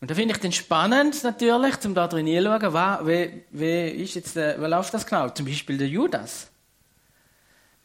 Und 0.00 0.10
da 0.10 0.14
finde 0.14 0.34
ich 0.34 0.40
dann 0.40 0.52
spannend 0.52 1.22
natürlich, 1.24 1.74
um 1.84 1.94
da 1.94 2.06
drin 2.06 2.26
hinzuschauen, 2.26 3.06
wie, 3.06 3.42
wie, 3.50 3.88
ist 4.02 4.14
jetzt, 4.14 4.36
wie 4.36 4.66
läuft 4.66 4.94
das 4.94 5.06
genau? 5.06 5.28
Zum 5.30 5.46
Beispiel 5.46 5.76
der 5.76 5.88
Judas. 5.88 6.48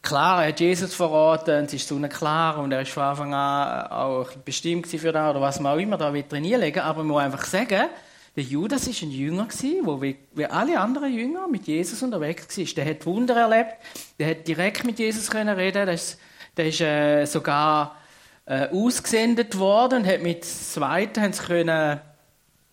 Klar, 0.03 0.43
er 0.43 0.49
hat 0.49 0.59
Jesus 0.59 0.93
verraten, 0.93 1.65
es 1.65 1.73
ist 1.73 1.87
so 1.87 1.97
klar 1.97 2.59
und 2.59 2.71
er 2.73 2.81
ist 2.81 2.91
von 2.91 3.03
Anfang 3.03 3.33
an 3.33 3.87
auch 3.87 4.29
bestimmt 4.33 4.85
für 4.85 5.11
das 5.11 5.29
oder 5.29 5.41
was 5.41 5.61
man 5.61 5.73
auch 5.73 5.81
immer 5.81 5.97
da 5.97 6.11
drin 6.11 6.43
legen 6.43 6.81
aber 6.81 6.99
man 6.99 7.07
muss 7.07 7.23
einfach 7.23 7.45
sagen, 7.45 7.87
der 8.35 8.43
Judas 8.43 8.87
war 8.87 9.07
ein 9.07 9.11
Jünger, 9.11 9.47
der 9.47 10.01
wie, 10.01 10.45
alle 10.45 10.79
anderen 10.79 11.13
Jünger 11.13 11.47
mit 11.47 11.67
Jesus 11.67 12.03
unterwegs 12.03 12.57
war. 12.57 12.65
Der 12.65 12.85
hat 12.85 13.05
Wunder 13.05 13.35
erlebt, 13.35 13.75
der 14.19 14.31
hat 14.31 14.47
direkt 14.47 14.83
mit 14.83 14.99
Jesus 14.99 15.31
können 15.31 15.55
reden, 15.55 15.87
ist, 15.87 16.19
der 16.57 16.67
ist 16.67 16.81
äh, 16.81 17.25
sogar 17.25 17.97
äh, 18.45 18.67
ausgesendet 18.69 19.57
worden 19.57 19.99
und 19.99 20.07
hat 20.07 20.21
mit 20.21 20.45
Zweiten 20.45 21.21
haben 21.21 21.33
sie 21.33 21.43
können 21.43 21.99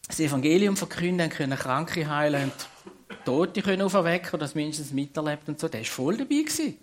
das 0.07 0.21
Evangelium 0.21 0.77
verkünden, 0.77 1.31
können 1.31 1.57
Kranke 1.57 2.09
heilen 2.09 2.45
und 2.45 2.53
Tote 3.25 3.63
können 3.63 3.83
auferwecken 3.83 4.31
oder 4.31 4.39
das 4.39 4.55
mindestens 4.55 4.93
miterlebt 4.93 5.49
und 5.49 5.61
so. 5.61 5.69
Der 5.69 5.81
war 5.81 5.87
voll 5.87 6.17
dabei. 6.17 6.43
Gewesen. 6.43 6.77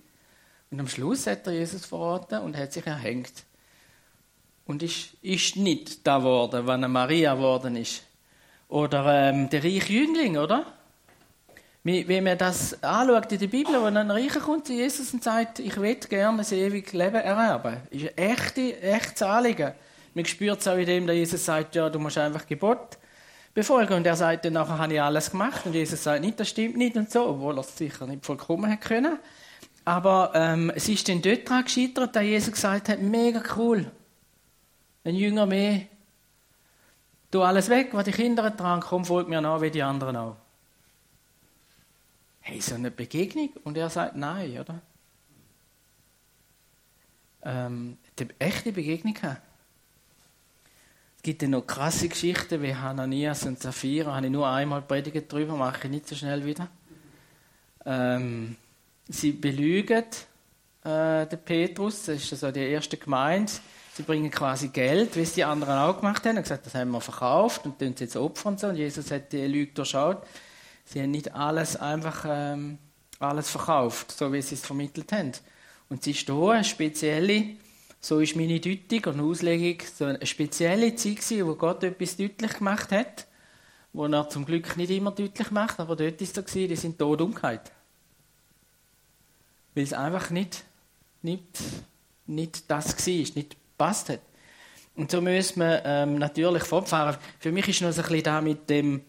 Und 0.71 0.79
am 0.79 0.87
Schluss 0.87 1.27
hat 1.27 1.47
er 1.47 1.53
Jesus 1.53 1.85
verraten 1.85 2.39
und 2.39 2.57
hat 2.57 2.73
sich 2.73 2.85
erhängt. 2.85 3.43
Und 4.65 4.83
ist, 4.83 5.13
ist 5.21 5.55
nicht 5.55 6.05
da 6.05 6.17
geworden, 6.17 6.63
wann 6.65 6.83
er 6.83 6.89
Maria 6.89 7.35
geworden 7.35 7.75
ist. 7.77 8.03
Oder 8.67 9.29
ähm, 9.29 9.49
der 9.49 9.63
reiche 9.63 9.93
Jüngling, 9.93 10.37
oder? 10.37 10.65
Wenn 11.87 12.25
man 12.25 12.37
das 12.37 12.83
anschaut 12.83 13.31
in 13.31 13.39
der 13.39 13.47
Bibel, 13.47 13.79
wo 13.79 13.85
ein 13.85 14.11
Reicher 14.11 14.41
kommt 14.41 14.67
zu 14.67 14.73
Jesus 14.73 15.13
und 15.13 15.23
sagt, 15.23 15.59
ich 15.59 15.79
will 15.79 15.95
gerne 15.95 16.39
das 16.39 16.51
ewige 16.51 16.97
Leben 16.97 17.15
erwerben, 17.15 17.77
ist 17.89 18.09
ein 18.09 18.17
echte, 18.17 18.81
echtes 18.81 19.21
Anliegen. 19.21 19.71
Man 20.13 20.25
spürt 20.25 20.59
es 20.59 20.67
auch 20.67 20.75
in 20.75 20.85
dem, 20.85 21.07
dass 21.07 21.15
Jesus 21.15 21.45
sagt, 21.45 21.75
ja, 21.75 21.89
du 21.89 21.97
musst 21.97 22.17
einfach 22.17 22.45
Gebot 22.45 22.97
befolgen. 23.53 23.93
Und 23.93 24.05
er 24.05 24.17
sagt, 24.17 24.43
dann 24.43 24.53
nachher 24.53 24.77
habe 24.77 24.95
ich 24.95 25.01
alles 25.01 25.31
gemacht. 25.31 25.65
Und 25.65 25.75
Jesus 25.75 26.03
sagt, 26.03 26.19
nicht, 26.19 26.37
das 26.37 26.49
stimmt 26.49 26.75
nicht 26.75 26.97
und 26.97 27.09
so, 27.09 27.25
obwohl 27.25 27.57
er 27.57 27.61
es 27.61 27.77
sicher 27.77 28.05
nicht 28.05 28.25
vollkommen 28.25 28.69
hätte 28.69 28.85
können. 28.85 29.19
Aber 29.85 30.33
ähm, 30.35 30.69
es 30.75 30.89
ist 30.89 31.07
dann 31.07 31.21
dort 31.21 31.47
daran 31.47 31.63
gescheitert, 31.63 32.13
dass 32.13 32.23
Jesus 32.23 32.51
gesagt 32.51 32.89
hat, 32.89 32.99
mega 32.99 33.41
cool, 33.55 33.89
ein 35.05 35.15
Jünger 35.15 35.45
mehr, 35.45 35.83
tu 37.31 37.43
alles 37.43 37.69
weg, 37.69 37.91
was 37.93 38.03
dich 38.03 38.17
hindert 38.17 38.59
dran, 38.59 38.81
komm, 38.81 39.05
folg 39.05 39.29
mir 39.29 39.39
nach, 39.39 39.61
wie 39.61 39.71
die 39.71 39.81
anderen 39.81 40.17
auch 40.17 40.35
hey, 42.47 42.61
so 42.61 42.75
eine 42.75 42.91
Begegnung? 42.91 43.49
Und 43.65 43.77
er 43.77 43.89
sagt 43.89 44.15
nein, 44.15 44.57
oder? 44.57 44.81
Ähm, 47.43 47.97
die 48.17 48.27
echte 48.39 48.71
Begegnung 48.71 49.15
haben. 49.21 49.37
Es 51.17 51.23
gibt 51.23 51.41
ja 51.41 51.49
noch 51.49 51.67
krasse 51.67 52.07
Geschichten 52.07 52.61
wie 52.61 52.73
Hananias 52.73 53.43
und 53.43 53.59
Sapphira. 53.59 54.15
Habe 54.15 54.27
ich 54.27 54.31
nur 54.31 54.47
einmal 54.47 54.81
predigt 54.81 55.31
darüber, 55.31 55.57
mache 55.57 55.87
ich 55.87 55.91
nicht 55.91 56.07
so 56.07 56.15
schnell 56.15 56.45
wieder. 56.45 56.69
Ähm, 57.85 58.55
sie 59.09 59.33
belügen 59.33 60.05
äh, 60.85 61.25
den 61.27 61.39
Petrus, 61.43 62.05
das 62.05 62.23
ist 62.23 62.31
also 62.31 62.51
die 62.51 62.61
erste 62.61 62.95
Gemeinde. 62.95 63.51
Sie 63.93 64.03
bringen 64.03 64.31
quasi 64.31 64.69
Geld, 64.69 65.15
wie 65.17 65.21
es 65.21 65.33
die 65.33 65.43
anderen 65.43 65.79
auch 65.79 65.97
gemacht 65.97 66.25
haben. 66.25 66.37
Und 66.37 66.43
gesagt, 66.43 66.65
das 66.65 66.75
haben 66.75 66.91
wir 66.91 67.01
verkauft 67.01 67.65
und 67.65 67.77
tun 67.77 67.93
sie 67.97 68.05
jetzt 68.05 68.15
opfern 68.15 68.53
und 68.53 68.59
so. 68.59 68.67
Und 68.67 68.75
Jesus 68.75 69.11
hat 69.11 69.33
die 69.33 69.47
Lüge 69.47 69.73
durchschaut. 69.73 70.23
Sie 70.87 71.01
haben 71.01 71.11
nicht 71.11 71.33
alles 71.35 71.75
einfach 71.75 72.25
ähm, 72.27 72.77
alles 73.19 73.49
verkauft, 73.49 74.11
so 74.11 74.31
wie 74.31 74.41
sie 74.41 74.55
es 74.55 74.65
vermittelt 74.65 75.11
haben. 75.11 75.33
Und 75.89 76.03
sie 76.03 76.11
ist 76.11 76.27
hier 76.27 76.49
eine 76.49 76.63
spezielle, 76.63 77.43
so 77.99 78.19
ist 78.19 78.37
meine 78.37 78.59
Deutung 78.59 79.13
und 79.13 79.19
Auslegung, 79.21 79.85
so 79.93 80.05
eine 80.05 80.25
spezielle 80.25 80.95
Zeit 80.95 81.17
gewesen, 81.17 81.45
wo 81.47 81.55
Gott 81.55 81.83
etwas 81.83 82.15
deutlich 82.15 82.53
gemacht 82.57 82.91
hat, 82.91 83.27
wo 83.91 84.05
er 84.05 84.29
zum 84.29 84.45
Glück 84.45 84.77
nicht 84.77 84.91
immer 84.91 85.11
deutlich 85.11 85.51
macht, 85.51 85.79
aber 85.79 85.95
dort 85.95 86.21
ist 86.21 86.35
so 86.35 86.41
gewesen, 86.41 86.69
die 86.69 86.75
sind 86.77 86.97
tot 86.97 87.19
umgekehrt. 87.19 87.71
Weil 89.75 89.83
es 89.83 89.93
einfach 89.93 90.29
nicht, 90.29 90.63
nicht, 91.21 91.43
nicht 92.27 92.71
das 92.71 92.95
war, 92.95 93.13
nicht 93.13 93.35
gepasst 93.35 94.09
hat. 94.09 94.21
Und 94.95 95.11
so 95.11 95.21
müssen 95.21 95.59
wir 95.59 95.83
ähm, 95.85 96.17
natürlich 96.17 96.63
fortfahren. 96.63 97.17
Für 97.39 97.51
mich 97.51 97.67
ist 97.67 97.81
noch 97.81 97.91
so 97.91 98.01
ein 98.01 98.07
bisschen 98.07 98.23
da 98.23 98.41
mit 98.41 98.69
dem, 98.69 99.01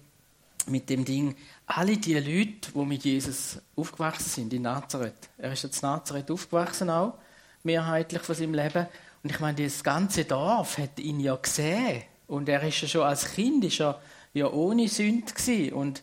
mit 0.68 0.90
dem 0.90 1.04
Ding, 1.04 1.34
alle 1.66 1.96
die 1.96 2.14
Leute, 2.14 2.72
die 2.75 2.84
mit 2.84 3.04
Jesus 3.04 3.60
aufgewachsen 3.76 4.28
sind 4.28 4.52
in 4.52 4.62
Nazareth. 4.62 5.28
Er 5.37 5.52
ist 5.52 5.62
jetzt 5.62 5.82
in 5.82 5.88
Nazareth 5.88 6.30
aufgewachsen 6.30 6.90
auch, 6.90 7.14
mehrheitlich 7.62 8.22
von 8.22 8.34
seinem 8.34 8.54
Leben. 8.54 8.87
Und 9.22 9.30
ich 9.30 9.40
meine, 9.40 9.62
das 9.62 9.82
ganze 9.82 10.25
Dorf 10.25 10.78
hat 10.78 10.98
ihn 10.98 11.20
ja 11.20 11.37
gesehen. 11.37 12.02
Und 12.26 12.48
er 12.48 12.62
ist 12.62 12.80
ja 12.82 12.88
schon 12.88 13.02
als 13.02 13.32
Kind 13.34 13.64
ist 13.64 13.80
er 13.80 14.00
ja 14.34 14.50
ohne 14.50 14.88
Sünde 14.88 15.32
gewesen. 15.32 15.72
Und, 15.72 16.02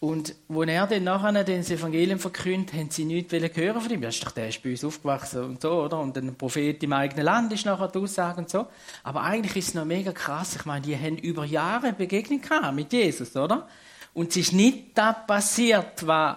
und 0.00 0.34
wo 0.48 0.62
er 0.62 0.86
dann 0.86 1.04
nachher 1.04 1.44
das 1.44 1.70
Evangelium 1.70 2.18
verkündet, 2.18 2.74
haben 2.74 2.90
sie 2.90 3.04
nichts 3.04 3.32
hören 3.32 3.80
von 3.80 3.90
ihm. 3.90 4.02
Ja, 4.02 4.10
ist 4.10 4.24
doch, 4.24 4.32
der 4.32 4.48
ist 4.48 4.62
bei 4.62 4.70
uns 4.70 4.84
aufgewachsen 4.84 5.44
und 5.44 5.62
so, 5.62 5.82
oder? 5.82 5.98
Und 6.00 6.16
ein 6.16 6.34
Prophet 6.36 6.82
im 6.82 6.92
eigenen 6.92 7.24
Land 7.24 7.52
ist 7.52 7.66
nachher 7.66 7.88
die 7.88 7.98
Aussage 7.98 8.38
und 8.38 8.50
so. 8.50 8.66
Aber 9.02 9.22
eigentlich 9.22 9.56
ist 9.56 9.68
es 9.68 9.74
noch 9.74 9.86
mega 9.86 10.12
krass. 10.12 10.56
Ich 10.56 10.64
meine, 10.66 10.84
die 10.84 10.96
haben 10.96 11.16
über 11.16 11.44
Jahre 11.44 11.92
Begegnung 11.92 12.40
gehabt 12.40 12.74
mit 12.74 12.92
Jesus, 12.92 13.34
oder? 13.34 13.66
Und 14.14 14.30
es 14.30 14.36
ist 14.36 14.52
nicht 14.52 14.96
das 14.96 15.26
passiert, 15.26 16.06
was 16.06 16.36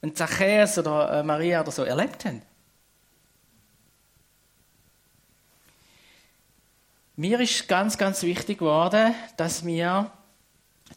ein 0.00 0.14
Zachäus 0.14 0.78
oder 0.78 1.20
äh, 1.20 1.22
Maria 1.22 1.60
oder 1.60 1.70
so 1.70 1.82
erlebt 1.82 2.24
haben. 2.24 2.42
Mir 7.16 7.40
ist 7.40 7.66
ganz, 7.68 7.98
ganz 7.98 8.22
wichtig 8.22 8.58
geworden, 8.58 9.14
dass 9.36 9.66
wir 9.66 10.10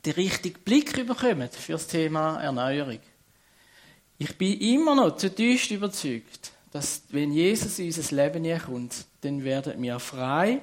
den 0.05 0.13
richtigen 0.13 0.61
Blick 0.61 0.93
bekommen 1.05 1.49
für 1.49 1.73
das 1.73 1.87
Thema 1.87 2.39
Erneuerung. 2.39 2.99
Ich 4.19 4.37
bin 4.37 4.59
immer 4.59 4.95
noch 4.95 5.17
zutiefst 5.17 5.71
überzeugt, 5.71 6.51
dass 6.71 7.01
wenn 7.09 7.31
Jesus 7.31 7.79
in 7.79 7.87
unser 7.87 8.15
Leben 8.15 8.61
kommt, 8.61 9.05
dann 9.21 9.43
werden 9.43 9.81
wir 9.81 9.99
frei. 9.99 10.61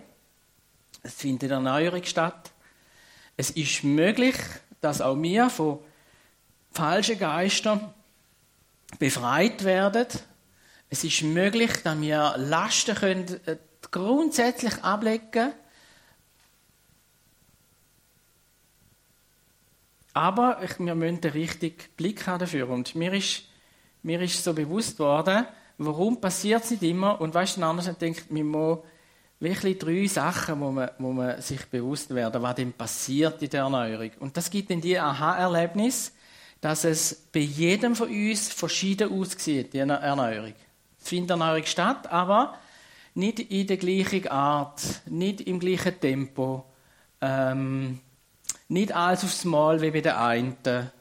Es 1.02 1.14
findet 1.14 1.50
Erneuerung 1.50 2.04
statt. 2.04 2.52
Es 3.36 3.50
ist 3.50 3.82
möglich, 3.82 4.36
dass 4.80 5.00
auch 5.00 5.20
wir 5.20 5.50
von 5.50 5.80
falschen 6.70 7.18
Geistern 7.18 7.92
befreit 8.98 9.64
werden. 9.64 10.06
Es 10.90 11.04
ist 11.04 11.22
möglich, 11.22 11.70
dass 11.82 12.00
wir 12.00 12.34
Lasten 12.36 12.94
können, 12.94 13.40
äh, 13.46 13.56
grundsätzlich 13.90 14.82
ablegen 14.82 15.30
können. 15.30 15.52
Aber 20.14 20.60
wir 20.78 20.94
müssen 20.94 21.20
den 21.20 21.30
richtigen 21.30 21.76
Blick 21.96 22.26
haben 22.26 22.40
dafür. 22.40 22.68
Und 22.70 22.94
mir 22.96 23.12
ist, 23.12 23.44
mir 24.02 24.20
ist 24.20 24.42
so 24.42 24.52
bewusst 24.52 24.98
worden, 24.98 25.46
warum 25.76 26.20
passiert 26.20 26.64
es 26.64 26.72
nicht 26.72 26.82
immer. 26.82 27.20
Und 27.20 27.34
weißt 27.34 27.56
du, 27.56 27.62
anders 27.62 27.96
denkt, 27.98 28.30
man 28.30 28.46
muss 28.46 28.78
wirklich 29.40 29.78
drei 29.78 30.06
Sachen, 30.06 30.60
wo 30.60 30.70
man, 30.70 30.90
wo 30.98 31.12
man 31.12 31.40
sich 31.40 31.64
bewusst 31.66 32.14
werden, 32.14 32.42
was 32.42 32.54
denn 32.56 32.72
passiert 32.72 33.42
in 33.42 33.50
der 33.50 33.62
Erneuerung. 33.62 34.10
Und 34.20 34.36
das 34.36 34.50
gibt 34.50 34.70
dann 34.70 34.80
die 34.80 34.98
Aha-Erlebnis, 34.98 36.12
dass 36.60 36.84
es 36.84 37.14
bei 37.32 37.40
jedem 37.40 37.94
von 37.94 38.08
uns 38.08 38.48
verschieden 38.48 39.12
aussieht, 39.12 39.72
die 39.72 39.78
Erneuerung. 39.78 40.54
Es 41.00 41.08
findet 41.08 41.30
Erneuerung 41.30 41.64
statt, 41.66 42.10
aber 42.10 42.58
nicht 43.14 43.38
in 43.38 43.66
der 43.66 43.76
gleichen 43.76 44.28
Art, 44.28 44.80
nicht 45.06 45.40
im 45.42 45.60
gleichen 45.60 46.00
Tempo, 46.00 46.64
ähm, 47.20 48.00
Nicht 48.70 48.92
alles 48.92 49.24
aufs 49.24 49.44
Mal 49.44 49.80
wie 49.80 49.90
bei 49.90 50.02
der 50.02 50.20
einen. 50.20 50.56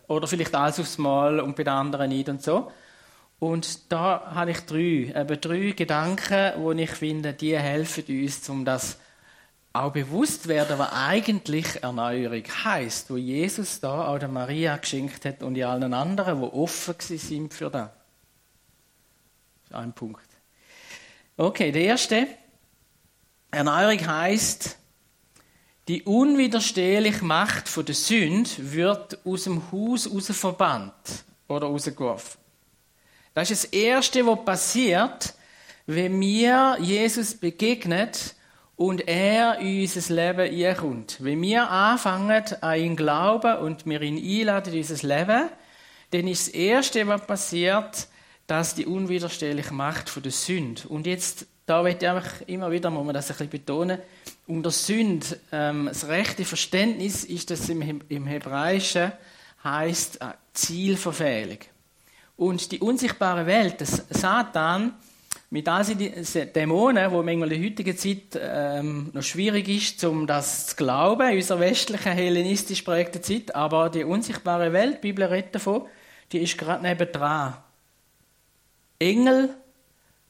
Oder 0.07 0.27
vielleicht 0.27 0.55
alles 0.55 0.79
aufs 0.79 0.97
Mal 0.97 1.41
und 1.41 1.55
bei 1.55 1.63
der 1.63 1.73
anderen 1.73 2.09
nicht 2.09 2.29
und 2.29 2.41
so. 2.41 2.71
Und 3.39 3.91
da 3.91 4.31
habe 4.33 4.51
ich 4.51 4.61
drei, 4.61 5.13
eben 5.15 5.41
drei 5.41 5.71
Gedanken, 5.71 6.53
wo 6.57 6.71
ich 6.71 6.89
finde, 6.89 7.33
die 7.33 7.57
helfen 7.57 8.03
uns, 8.07 8.49
um 8.49 8.65
das 8.65 8.97
auch 9.73 9.91
bewusst 9.91 10.47
werden, 10.47 10.79
was 10.79 10.91
eigentlich 10.91 11.83
Erneuerung 11.83 12.43
heißt, 12.43 13.11
wo 13.11 13.17
Jesus 13.17 13.79
da 13.79 14.07
auch 14.07 14.17
der 14.17 14.27
Maria 14.27 14.77
geschenkt 14.77 15.23
hat 15.25 15.43
und 15.43 15.61
allen 15.61 15.93
anderen, 15.93 16.41
wo 16.41 16.47
offen 16.47 16.95
sind 16.99 17.53
für 17.53 17.69
das. 17.69 17.89
Das 19.69 19.79
ein 19.79 19.93
Punkt. 19.93 20.27
Okay, 21.35 21.71
der 21.71 21.83
erste. 21.83 22.27
Erneuerung 23.51 24.05
heißt, 24.05 24.77
die 25.87 26.01
unwiderstehliche 26.03 27.23
Macht 27.23 27.69
von 27.69 27.85
der 27.85 27.95
Sünde 27.95 28.49
wird 28.57 29.25
aus 29.25 29.43
dem 29.43 29.71
Haus 29.71 30.11
raus 30.11 30.27
verbannt 30.31 31.23
oder 31.47 31.67
rausgeworfen. 31.67 32.46
Das 33.37 33.51
ist 33.51 33.65
das 33.65 33.71
Erste, 33.71 34.25
was 34.25 34.45
passiert, 34.45 35.35
wenn 35.85 36.17
mir 36.17 36.75
Jesus 36.81 37.35
begegnet 37.35 38.33
und 38.75 39.07
er 39.07 39.59
in 39.59 39.81
unser 39.81 40.11
Leben 40.15 40.65
einkommt. 40.65 41.17
Wenn 41.19 41.43
wir 41.43 41.69
anfangen 41.69 42.43
an 42.61 42.79
ihn 42.79 42.95
glauben 42.95 43.59
und 43.59 43.85
wir 43.85 44.01
ihn 44.01 44.17
einladen 44.17 44.73
in 44.73 44.79
unser 44.79 45.07
Leben, 45.07 45.49
dann 46.09 46.27
ist 46.27 46.47
das 46.47 46.55
Erste, 46.55 47.05
was 47.05 47.27
passiert, 47.27 48.07
dass 48.47 48.73
die 48.73 48.87
unwiderstehliche 48.87 49.71
Macht 49.71 50.09
von 50.09 50.23
der 50.23 50.31
Sünde. 50.31 50.87
Und 50.87 51.05
jetzt, 51.05 51.45
da 51.67 51.85
wird 51.85 52.01
ich 52.01 52.09
einfach 52.09 52.41
immer 52.47 52.71
wieder, 52.71 52.89
muss 52.89 53.05
man 53.05 53.13
das 53.13 53.29
ein 53.29 53.35
bisschen 53.35 53.51
betonen, 53.51 53.99
unter 54.47 54.71
Sünde, 54.71 55.39
ähm, 55.51 55.85
das 55.85 56.07
rechte 56.07 56.43
Verständnis 56.43 57.23
ist, 57.23 57.51
dass 57.51 57.69
im, 57.69 58.01
im 58.09 58.25
Hebräischen 58.25 59.11
heißt 59.63 60.21
äh, 60.21 60.29
Zielverfehlung. 60.53 61.59
Und 62.37 62.71
die 62.71 62.79
unsichtbare 62.79 63.45
Welt, 63.45 63.81
das 63.81 64.03
Satan, 64.09 64.93
mit 65.49 65.67
all 65.69 65.85
diesen 65.85 66.53
Dämonen, 66.53 67.11
wo 67.11 67.23
manchmal 67.23 67.51
in 67.51 67.61
der 67.61 67.69
heutigen 67.69 67.97
Zeit 67.97 68.39
ähm, 68.39 69.09
noch 69.13 69.23
schwierig 69.23 69.69
ist, 69.69 70.03
um 70.03 70.27
das 70.27 70.67
zu 70.67 70.75
glauben, 70.75 71.29
in 71.29 71.37
unserer 71.37 71.61
westlichen, 71.61 72.11
hellenistisch 72.11 72.81
prägten 72.81 73.23
Zeit, 73.23 73.55
aber 73.55 73.89
die 73.89 74.03
unsichtbare 74.03 74.73
Welt, 74.73 74.97
die 74.97 75.07
Bibel 75.07 75.25
redet 75.25 75.55
davon, 75.55 75.85
die 76.31 76.39
ist 76.39 76.57
gerade 76.57 76.83
nebendran. 76.83 77.55
Engel, 78.99 79.49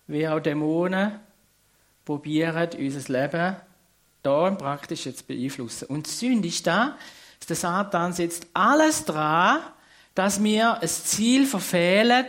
wie 0.05 0.27
auch 0.27 0.39
Dämonen, 0.39 1.19
probieren 2.05 2.69
unser 2.77 3.11
Leben 3.11 3.55
da 4.21 4.51
praktisch 4.51 5.05
jetzt 5.05 5.27
beeinflussen. 5.27 5.85
Und 5.85 6.05
die 6.05 6.11
Sünde 6.11 6.47
ist 6.47 6.67
da, 6.67 6.95
dass 7.39 7.47
der 7.47 7.55
Satan 7.55 8.13
setzt 8.13 8.47
alles 8.53 9.03
dran, 9.05 9.61
dass 10.17 10.41
wir 10.43 10.81
ein 10.81 10.87
Ziel 10.87 11.45
verfehlen, 11.45 12.25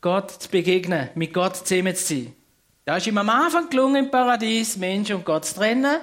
Gott 0.00 0.30
zu 0.30 0.48
begegnen, 0.48 1.10
mit 1.14 1.34
Gott 1.34 1.54
zusammen 1.54 1.94
zu 1.94 2.14
sein. 2.14 2.34
Da 2.86 2.96
ist 2.96 3.06
ihm 3.06 3.18
am 3.18 3.28
Anfang 3.28 3.68
gelungen 3.68 4.06
im 4.06 4.10
Paradies, 4.10 4.78
Mensch 4.78 5.10
und 5.10 5.24
Gott 5.26 5.44
zu 5.44 5.56
trennen. 5.56 6.00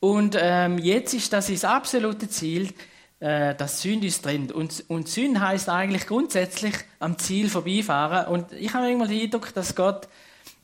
Und 0.00 0.36
ähm, 0.38 0.76
jetzt 0.76 1.14
ist 1.14 1.32
das 1.32 1.46
das 1.46 1.64
absolute 1.64 2.28
Ziel, 2.28 2.74
äh, 3.20 3.54
dass 3.54 3.80
Sünde 3.80 4.06
uns 4.06 4.20
trennt. 4.20 4.52
Und, 4.52 4.84
und 4.88 5.08
Sünde 5.08 5.40
heißt 5.40 5.70
eigentlich 5.70 6.06
grundsätzlich 6.06 6.74
am 6.98 7.18
Ziel 7.18 7.48
vorbeifahren. 7.48 8.26
Und 8.26 8.52
ich 8.52 8.74
habe 8.74 8.86
irgendwann 8.86 9.08
den 9.08 9.22
Eindruck, 9.22 9.54
dass 9.54 9.74
Gott, 9.74 10.08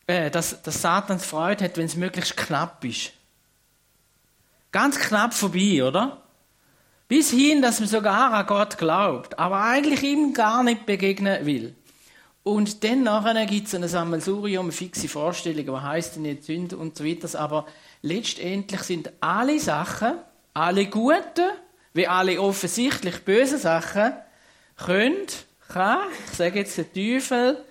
äh, 0.06 0.30
dass, 0.30 0.60
dass 0.60 0.82
Satan 0.82 1.18
Freude 1.18 1.64
hat, 1.64 1.78
wenn 1.78 1.86
es 1.86 1.96
möglichst 1.96 2.36
knapp 2.36 2.84
ist. 2.84 3.12
Ganz 4.72 4.98
knapp 4.98 5.32
vorbei, 5.32 5.82
oder? 5.82 6.23
Bis 7.06 7.30
hin, 7.30 7.60
dass 7.60 7.80
man 7.80 7.88
sogar 7.88 8.32
an 8.32 8.46
Gott 8.46 8.78
glaubt, 8.78 9.38
aber 9.38 9.62
eigentlich 9.62 10.02
ihm 10.02 10.32
gar 10.32 10.62
nicht 10.62 10.86
begegnen 10.86 11.44
will. 11.44 11.74
Und 12.42 12.84
dann 12.84 13.02
nachher 13.02 13.46
gibt 13.46 13.68
es 13.68 13.74
ein 13.74 13.88
Sammelsurium, 13.88 14.70
fixe 14.70 15.08
Vorstellungen, 15.08 15.72
was 15.72 15.82
heisst 15.82 16.16
denn 16.16 16.26
jetzt 16.26 16.46
Sünde 16.46 16.76
und 16.76 16.96
so 16.96 17.04
weiter. 17.04 17.40
Aber 17.40 17.66
letztendlich 18.02 18.82
sind 18.82 19.10
alle 19.20 19.58
Sachen, 19.58 20.18
alle 20.52 20.86
guten, 20.86 21.50
wie 21.94 22.06
alle 22.06 22.40
offensichtlich 22.40 23.24
bösen 23.24 23.58
Sachen, 23.58 24.12
können, 24.76 25.26
kann, 25.68 26.00
ich 26.30 26.36
sage 26.36 26.58
jetzt 26.58 26.76
der 26.76 26.92
Teufel, 26.92 27.64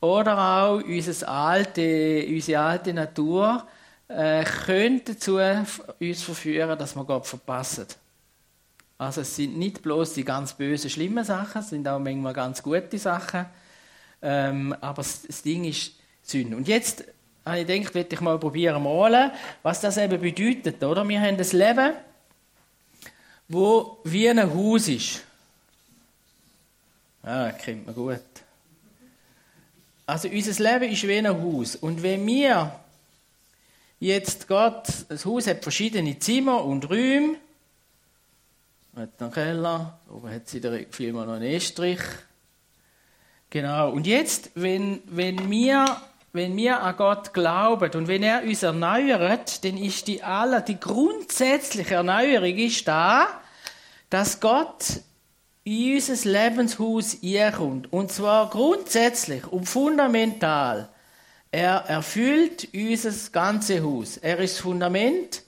oder 0.00 0.38
auch 0.38 0.82
unsere 0.82 1.28
alte, 1.28 2.26
unsere 2.28 2.60
alte 2.60 2.94
Natur, 2.94 3.66
äh, 4.08 4.44
können 4.44 5.02
dazu 5.04 5.38
uns 6.00 6.22
verführen, 6.22 6.78
dass 6.78 6.94
wir 6.94 7.04
Gott 7.04 7.26
verpassen. 7.26 7.86
Also 9.04 9.20
es 9.20 9.36
sind 9.36 9.56
nicht 9.58 9.82
bloß 9.82 10.14
die 10.14 10.24
ganz 10.24 10.54
bösen, 10.54 10.90
schlimmen 10.90 11.24
Sachen, 11.24 11.60
es 11.60 11.70
sind 11.70 11.86
auch 11.86 11.98
manchmal 11.98 12.32
ganz 12.32 12.62
gute 12.62 12.98
Sachen 12.98 13.46
ähm, 14.24 14.74
aber 14.80 15.02
das, 15.02 15.42
Ding 15.42 15.64
ist 15.64 15.92
Sünde. 16.22 16.56
Und 16.56 16.66
jetzt 16.66 17.04
habe 17.44 17.60
ich 17.60 17.66
gedacht, 17.66 17.94
werde 17.94 18.14
ich 18.14 18.20
mal 18.22 18.38
probieren 18.38 18.82
malen, 18.82 19.30
was 19.62 19.82
das 19.82 19.98
eben 19.98 20.18
bedeutet. 20.18 20.82
Oder? 20.82 21.06
Wir 21.06 21.20
haben 21.20 21.36
ein 21.36 21.50
Leben, 21.50 21.92
wo 23.48 23.98
wie 24.04 24.30
ein 24.30 24.42
Haus 24.42 24.88
ist. 24.88 25.22
Das 27.22 27.58
kennt 27.58 27.84
man 27.84 27.94
gut. 27.94 28.20
Also 30.06 30.28
unser 30.28 30.62
Leben 30.72 30.90
ist 30.90 31.06
wie 31.06 31.18
ein 31.18 31.28
Haus. 31.28 31.76
Und 31.76 32.02
wenn 32.02 32.26
wir 32.26 32.80
jetzt 34.00 34.48
Gott, 34.48 34.86
das 35.08 35.26
Haus 35.26 35.46
hat 35.46 35.62
verschiedene 35.62 36.18
Zimmer 36.18 36.64
und 36.64 36.88
Räume, 36.88 37.36
hat 38.96 39.20
einen 39.20 39.32
Keller, 39.32 39.98
oben 40.10 40.30
hat 40.30 40.48
sie 40.48 40.60
der 40.60 40.86
Film 40.90 41.16
noch 41.16 41.28
einen 41.28 41.42
Estrich, 41.42 42.00
Genau. 43.54 43.92
Und 43.92 44.08
jetzt, 44.08 44.50
wenn, 44.56 45.00
wenn, 45.06 45.48
wir, 45.48 45.86
wenn 46.32 46.56
wir 46.56 46.82
an 46.82 46.96
Gott 46.96 47.32
glauben 47.32 47.88
und 47.92 48.08
wenn 48.08 48.24
er 48.24 48.42
uns 48.42 48.64
erneuert, 48.64 49.64
dann 49.64 49.76
ist 49.76 50.08
die 50.08 50.24
aller, 50.24 50.60
die 50.60 50.80
grundsätzliche 50.80 51.94
Erneuerung 51.94 52.58
ist 52.58 52.88
da, 52.88 53.28
dass 54.10 54.40
Gott 54.40 55.02
in 55.62 55.94
unser 55.94 56.28
Lebenshaus 56.28 57.18
einkommt. 57.22 57.92
Und 57.92 58.10
zwar 58.10 58.50
grundsätzlich 58.50 59.46
und 59.46 59.66
fundamental. 59.66 60.88
Er 61.52 61.84
erfüllt 61.86 62.66
unser 62.74 63.12
ganzes 63.30 63.84
Haus. 63.84 64.16
Er 64.16 64.40
ist 64.40 64.56
das 64.56 64.62
Fundament. 64.62 65.44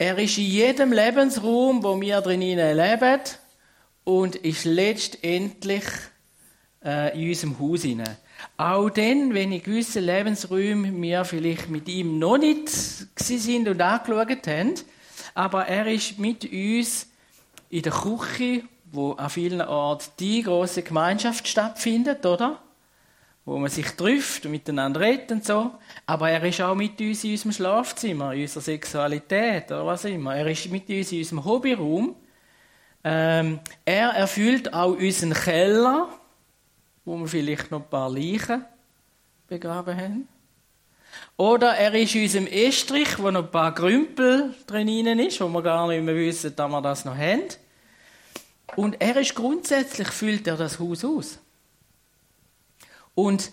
Er 0.00 0.16
ist 0.16 0.38
in 0.38 0.46
jedem 0.46 0.94
Lebensraum, 0.94 1.82
wo 1.82 2.00
wir 2.00 2.22
drinnen 2.22 2.74
leben. 2.74 3.20
Und 4.04 4.34
ist 4.34 4.64
letztendlich 4.64 5.84
äh, 6.82 7.14
in 7.20 7.28
unserem 7.28 7.60
Haus 7.60 7.82
hinein. 7.82 8.16
Auch 8.56 8.88
dann, 8.88 9.34
wenn 9.34 9.52
in 9.52 9.62
gewissen 9.62 10.02
Lebensräumen 10.02 11.02
wir 11.02 11.26
vielleicht 11.26 11.68
mit 11.68 11.86
ihm 11.86 12.18
noch 12.18 12.38
nicht 12.38 12.70
sind 12.70 13.68
und 13.68 13.82
angeschaut 13.82 14.46
haben, 14.46 14.74
aber 15.34 15.66
er 15.66 15.86
ist 15.86 16.18
mit 16.18 16.50
uns 16.50 17.06
in 17.68 17.82
der 17.82 17.92
Küche, 17.92 18.62
wo 18.90 19.12
an 19.12 19.28
vielen 19.28 19.60
Orten 19.60 20.06
die 20.18 20.42
große 20.42 20.82
Gemeinschaft 20.82 21.46
stattfindet, 21.46 22.24
oder? 22.24 22.62
Wo 23.44 23.58
man 23.58 23.70
sich 23.70 23.86
trifft 23.92 24.44
und 24.44 24.52
miteinander 24.52 25.00
redet 25.00 25.32
und 25.32 25.44
so. 25.44 25.72
Aber 26.06 26.30
er 26.30 26.42
ist 26.44 26.60
auch 26.60 26.74
mit 26.74 27.00
uns 27.00 27.24
in 27.24 27.32
unserem 27.32 27.52
Schlafzimmer, 27.52 28.34
in 28.34 28.42
unserer 28.42 28.62
Sexualität 28.62 29.66
oder 29.66 29.86
was 29.86 30.04
immer. 30.04 30.36
Er 30.36 30.46
ist 30.46 30.70
mit 30.70 30.88
uns 30.88 31.10
in 31.12 31.18
unserem 31.18 31.44
Hobbyraum. 31.44 32.14
Ähm, 33.02 33.60
er 33.84 34.10
erfüllt 34.10 34.72
auch 34.74 34.92
unseren 34.92 35.32
Keller, 35.32 36.08
wo 37.04 37.16
wir 37.16 37.26
vielleicht 37.26 37.70
noch 37.70 37.80
ein 37.80 37.88
paar 37.88 38.10
Leichen 38.10 38.64
begraben 39.48 39.96
haben. 39.96 40.28
Oder 41.36 41.74
er 41.74 41.94
ist 41.94 42.14
in 42.14 42.22
unserem 42.22 42.46
Estrich, 42.46 43.18
wo 43.18 43.30
noch 43.30 43.44
ein 43.44 43.50
paar 43.50 43.74
Grümpel 43.74 44.54
drin 44.66 44.88
ist, 45.18 45.40
wo 45.40 45.48
wir 45.48 45.62
gar 45.62 45.88
nicht 45.88 46.04
mehr 46.04 46.14
wissen, 46.14 46.54
dass 46.54 46.70
wir 46.70 46.82
das 46.82 47.04
noch 47.04 47.16
haben. 47.16 47.48
Und 48.76 49.00
er 49.00 49.16
ist 49.16 49.34
grundsätzlich, 49.34 50.08
füllt 50.08 50.46
er 50.46 50.56
das 50.56 50.78
Haus 50.78 51.04
aus. 51.04 51.38
Und 53.14 53.50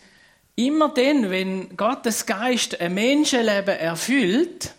immer 0.55 0.89
dann, 0.89 1.29
wenn 1.29 1.75
Gottes 1.77 2.25
Geist 2.25 2.79
ein 2.79 2.93
Menschenleben 2.93 3.77
erfüllt, 3.77 4.73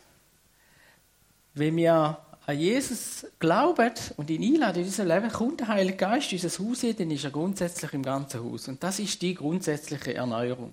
wenn 1.55 1.77
wir 1.77 2.19
an 2.47 2.59
Jesus 2.59 3.27
glauben 3.39 3.93
und 4.17 4.31
ihn 4.31 4.55
einladen 4.55 4.81
in 4.81 4.87
unser 4.87 5.05
Leben, 5.05 5.31
kommt 5.31 5.61
der 5.61 5.69
Heilige 5.69 5.99
Geist 5.99 6.33
in 6.33 6.41
unser 6.41 6.65
Haus, 6.65 6.81
dann 6.97 7.11
ist 7.11 7.25
er 7.25 7.31
grundsätzlich 7.31 7.93
im 7.93 8.03
ganzen 8.03 8.43
Haus. 8.43 8.69
Und 8.69 8.83
das 8.83 8.99
ist 8.99 9.21
die 9.21 9.35
grundsätzliche 9.35 10.15
Erneuerung. 10.15 10.73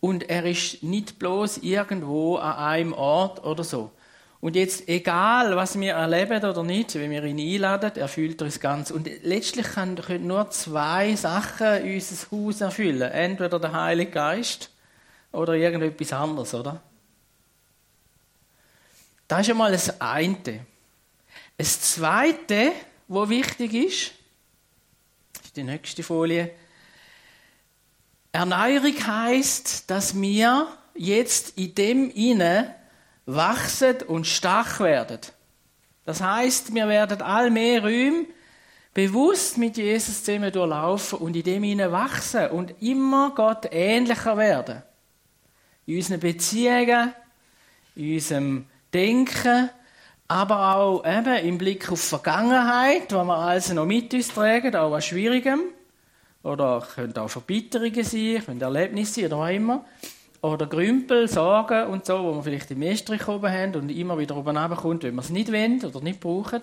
Und 0.00 0.28
er 0.28 0.44
ist 0.44 0.82
nicht 0.82 1.18
bloß 1.18 1.58
irgendwo 1.58 2.36
an 2.36 2.56
einem 2.56 2.92
Ort 2.92 3.44
oder 3.44 3.64
so. 3.64 3.90
Und 4.44 4.56
jetzt, 4.56 4.90
egal 4.90 5.56
was 5.56 5.80
wir 5.80 5.94
erleben 5.94 6.44
oder 6.44 6.62
nicht, 6.62 6.94
wenn 6.96 7.10
wir 7.10 7.24
ihn 7.24 7.40
einladen, 7.40 7.96
erfüllt 7.96 8.42
er 8.42 8.44
uns 8.44 8.60
ganz. 8.60 8.90
Und 8.90 9.08
letztlich 9.22 9.66
können 9.68 10.26
nur 10.26 10.50
zwei 10.50 11.16
Sachen 11.16 11.82
unser 11.82 12.30
Haus 12.30 12.60
erfüllen. 12.60 13.10
Entweder 13.10 13.58
der 13.58 13.72
Heilige 13.72 14.10
Geist 14.10 14.68
oder 15.32 15.54
irgendetwas 15.54 16.12
anderes, 16.12 16.52
oder? 16.52 16.82
Das 19.28 19.40
ist 19.40 19.50
einmal 19.50 19.72
das 19.72 19.98
eine. 19.98 20.66
Das 21.56 21.80
Zweite, 21.80 22.72
was 23.08 23.28
wichtig 23.30 23.72
ist, 23.72 24.12
ist 25.42 25.56
die 25.56 25.64
nächste 25.64 26.02
Folie. 26.02 26.50
Erneuerung 28.30 29.06
heißt, 29.06 29.90
dass 29.90 30.20
wir 30.20 30.68
jetzt 30.94 31.56
in 31.56 31.74
dem 31.74 32.10
inne 32.10 32.83
wachsen 33.26 34.02
und 34.06 34.26
stark 34.26 34.80
werden. 34.80 35.20
Das 36.04 36.20
heißt, 36.20 36.74
wir 36.74 36.88
werden 36.88 37.22
all 37.22 37.50
mehr 37.50 37.82
Räume 37.82 38.26
bewusst 38.92 39.58
mit 39.58 39.76
Jesus 39.76 40.22
zusammen 40.22 40.52
durchlaufen 40.52 41.18
und 41.18 41.34
in 41.34 41.42
dem 41.42 41.62
hinein 41.62 41.92
wachsen 41.92 42.50
und 42.50 42.82
immer 42.82 43.32
Gott 43.34 43.68
ähnlicher 43.70 44.36
werden. 44.36 44.82
In 45.86 45.96
unseren 45.96 46.20
Beziehungen, 46.20 47.12
in 47.96 48.14
unserem 48.14 48.66
Denken, 48.92 49.70
aber 50.28 50.76
auch 50.76 51.04
eben 51.04 51.44
im 51.44 51.58
Blick 51.58 51.90
auf 51.90 52.00
die 52.00 52.08
Vergangenheit, 52.08 53.12
wo 53.12 53.24
wir 53.24 53.36
also 53.36 53.74
noch 53.74 53.84
mit 53.84 54.14
uns 54.14 54.28
tragen, 54.28 54.74
auch 54.74 54.90
was 54.90 55.06
Schwierigem. 55.06 55.60
Oder 56.42 56.86
können 56.94 57.16
auch 57.16 57.28
Verbitterungen 57.28 58.04
sein, 58.04 58.42
können 58.44 58.60
Erlebnisse 58.60 59.14
sein 59.14 59.26
oder 59.26 59.38
was 59.38 59.50
immer. 59.50 59.84
Oder 60.44 60.66
Grümpel, 60.66 61.26
Sorgen 61.26 61.86
und 61.86 62.04
so, 62.04 62.22
wo 62.22 62.34
wir 62.34 62.42
vielleicht 62.42 62.70
im 62.70 62.82
Estrich 62.82 63.26
oben 63.28 63.50
haben 63.50 63.76
und 63.76 63.88
immer 63.88 64.18
wieder 64.18 64.36
oben 64.36 64.54
kommt, 64.76 65.02
wenn 65.02 65.14
wir 65.14 65.22
es 65.22 65.30
nicht 65.30 65.50
wollen 65.50 65.82
oder 65.82 66.02
nicht 66.02 66.20
brauchen. 66.20 66.60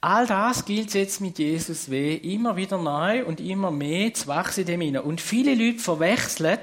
All 0.00 0.26
das 0.26 0.64
gilt 0.64 0.94
jetzt 0.94 1.20
mit 1.20 1.38
Jesus 1.38 1.90
weh, 1.90 2.14
immer 2.14 2.56
wieder 2.56 2.78
neu 2.78 3.22
und 3.26 3.40
immer 3.40 3.70
mehr 3.70 4.14
zu 4.14 4.26
wachsen 4.26 4.60
in 4.60 4.66
dem 4.68 4.80
hinein. 4.80 5.02
Und 5.02 5.20
viele 5.20 5.54
Leute 5.54 5.80
verwechseln, 5.80 6.60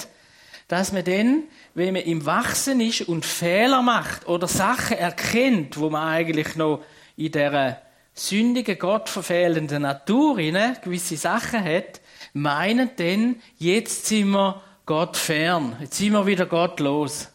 dass 0.68 0.92
man 0.92 1.04
dann, 1.04 1.44
wenn 1.76 1.94
man 1.94 2.02
im 2.02 2.26
Wachsen 2.26 2.82
ist 2.82 3.02
und 3.02 3.24
Fehler 3.24 3.84
macht 3.84 4.28
oder 4.28 4.48
Sachen 4.48 4.98
erkennt, 4.98 5.78
wo 5.78 5.92
man 5.92 6.08
eigentlich 6.08 6.56
noch 6.56 6.84
in 7.18 7.34
der 7.34 7.84
sündigen, 8.16 8.80
gottverfehlenden 8.80 9.84
Natur 9.84 10.38
gewisse 10.38 11.18
Sachen 11.18 11.64
hat, 11.64 12.02
meinen 12.34 12.90
dann, 12.98 13.36
jetzt 13.60 14.08
sind 14.08 14.32
wir 14.32 14.60
Gott 14.86 15.18
fern, 15.18 15.78
jetzt 15.80 15.96
sind 15.96 16.14
wir 16.14 16.26
wieder 16.26 16.46
Gott 16.46 16.80
los. 16.80 17.30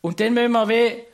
Und 0.00 0.20
dann 0.20 0.34
müssen 0.34 0.52
wir 0.52 0.68
wie 0.68 1.04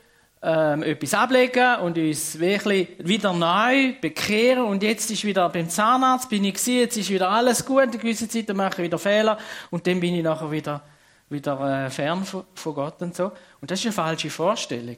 ähm, 0.43 0.83
etwas 0.83 1.15
ablegen 1.15 1.77
und 1.77 1.97
uns 1.97 2.39
wirklich 2.39 2.89
wieder 2.99 3.33
neu 3.33 3.95
bekehren. 4.01 4.65
Und 4.65 4.83
jetzt 4.83 5.11
ist 5.11 5.25
wieder 5.25 5.49
beim 5.49 5.69
Zahnarzt, 5.69 6.29
bin 6.29 6.45
ich 6.45 6.55
gewesen, 6.55 6.79
jetzt 6.79 6.97
ist 6.97 7.11
wieder 7.11 7.31
alles 7.31 7.65
gut, 7.65 7.83
eine 7.83 7.99
gewisse 7.99 8.29
Zeit 8.29 8.49
mache 8.55 8.83
ich 8.83 8.87
wieder 8.87 8.99
Fehler 8.99 9.39
und 9.71 9.87
dann 9.87 10.01
bin 10.01 10.15
ich 10.15 10.23
nachher 10.23 10.51
wieder, 10.51 10.83
wieder 11.31 11.87
äh, 11.87 11.91
fern 11.91 12.25
von, 12.25 12.75
Gott 12.75 13.01
und 13.01 13.15
so. 13.15 13.33
Und 13.61 13.71
das 13.71 13.79
ist 13.79 13.87
eine 13.87 13.93
falsche 13.93 14.31
Vorstellung. 14.31 14.97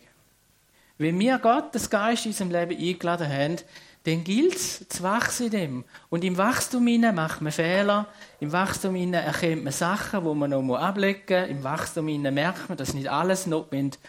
Wenn 0.96 1.18
wir 1.18 1.38
Gottes 1.38 1.90
Geist 1.90 2.24
in 2.24 2.30
unserem 2.30 2.50
Leben 2.50 2.76
eingeladen 2.76 3.28
haben, 3.28 3.56
dann 4.04 4.22
gilt 4.22 4.56
es 4.56 4.88
zu 4.88 5.02
wachsen 5.02 5.46
in 5.46 5.50
dem. 5.50 5.84
Und 6.10 6.24
im 6.24 6.36
Wachstum 6.36 6.84
macht 7.14 7.40
man 7.40 7.52
Fehler, 7.52 8.06
im 8.40 8.52
Wachstum 8.52 8.94
erkennt 9.12 9.64
man 9.64 9.72
Sachen, 9.72 10.24
die 10.24 10.34
man 10.34 10.50
noch 10.50 10.76
ablegen 10.76 11.40
muss, 11.40 11.50
im 11.50 11.64
Wachstum 11.64 12.06
merkt 12.06 12.68
man, 12.68 12.78
dass 12.78 12.94
nicht 12.94 13.08
alles 13.08 13.46
notwendig 13.46 14.00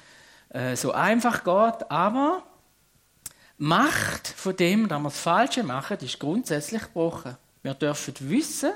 äh, 0.50 0.76
so 0.76 0.92
einfach 0.92 1.44
geht, 1.44 1.90
aber 1.90 2.44
Macht 3.58 4.28
von 4.28 4.56
dem, 4.56 4.90
dass 4.90 5.00
wir 5.00 5.10
das 5.10 5.20
Falsche 5.20 5.64
machen, 5.64 5.98
ist 6.02 6.20
grundsätzlich 6.20 6.82
gebrochen. 6.82 7.38
Wir 7.64 7.74
dürfen 7.74 8.14
wissen, 8.20 8.72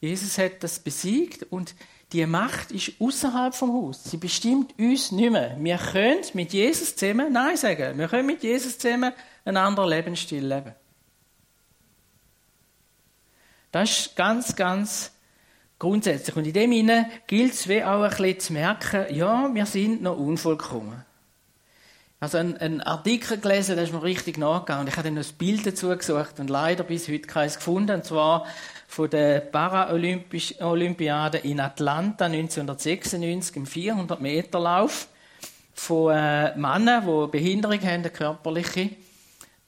Jesus 0.00 0.38
hat 0.38 0.62
das 0.62 0.80
besiegt 0.80 1.44
und 1.50 1.74
die 2.12 2.26
Macht 2.26 2.72
ist 2.72 2.92
außerhalb 3.00 3.54
vom 3.54 3.72
Haus. 3.72 4.04
Sie 4.04 4.16
bestimmt 4.16 4.76
uns 4.78 5.12
nicht 5.12 5.30
mehr. 5.30 5.56
Wir 5.58 5.78
können 5.78 6.20
mit 6.34 6.52
Jesus 6.52 6.96
zusammen 6.96 7.32
Nein 7.32 7.56
sagen. 7.56 7.96
Wir 7.96 8.08
können 8.08 8.26
mit 8.26 8.42
Jesus 8.42 8.78
zusammen 8.78 9.12
einen 9.46 9.56
anderen 9.56 9.88
Lebensstil 9.88 10.46
leben. 10.46 10.74
Das 13.72 13.90
ist 13.90 14.16
ganz, 14.16 14.54
ganz 14.54 15.12
Grundsätzlich. 15.78 16.34
Und 16.36 16.46
in 16.46 16.54
dem 16.54 16.72
Sinne 16.72 17.10
gilt 17.26 17.52
es 17.52 17.68
wie 17.68 17.84
auch 17.84 18.02
ein 18.02 18.08
bisschen 18.08 18.40
zu 18.40 18.52
merken, 18.54 19.14
ja, 19.14 19.50
wir 19.52 19.66
sind 19.66 20.00
noch 20.02 20.16
unvollkommen. 20.16 21.04
Also 22.18 22.38
ein, 22.38 22.56
ein 22.56 22.80
Artikel 22.80 23.38
gelesen, 23.38 23.76
da 23.76 23.82
ist 23.82 23.92
mir 23.92 24.02
richtig 24.02 24.38
nachgegangen. 24.38 24.88
Ich 24.88 24.96
habe 24.96 25.08
dann 25.08 25.16
noch 25.16 25.22
ein 25.22 25.36
Bild 25.36 25.66
dazu 25.66 25.88
gesucht 25.88 26.40
und 26.40 26.48
leider 26.48 26.82
bis 26.82 27.08
heute 27.08 27.26
keins 27.26 27.56
gefunden. 27.56 27.96
Und 27.96 28.06
zwar 28.06 28.46
von 28.88 29.10
der 29.10 29.40
Paralympiade 29.40 31.38
in 31.38 31.60
Atlanta 31.60 32.24
1996 32.24 33.56
im 33.56 33.66
400-Meter-Lauf 33.66 35.08
von 35.74 36.16
äh, 36.16 36.56
Männern, 36.56 37.04
die 37.04 37.26
Behinderung 37.30 37.80
haben, 37.82 38.00
eine 38.00 38.08
körperliche. 38.08 38.88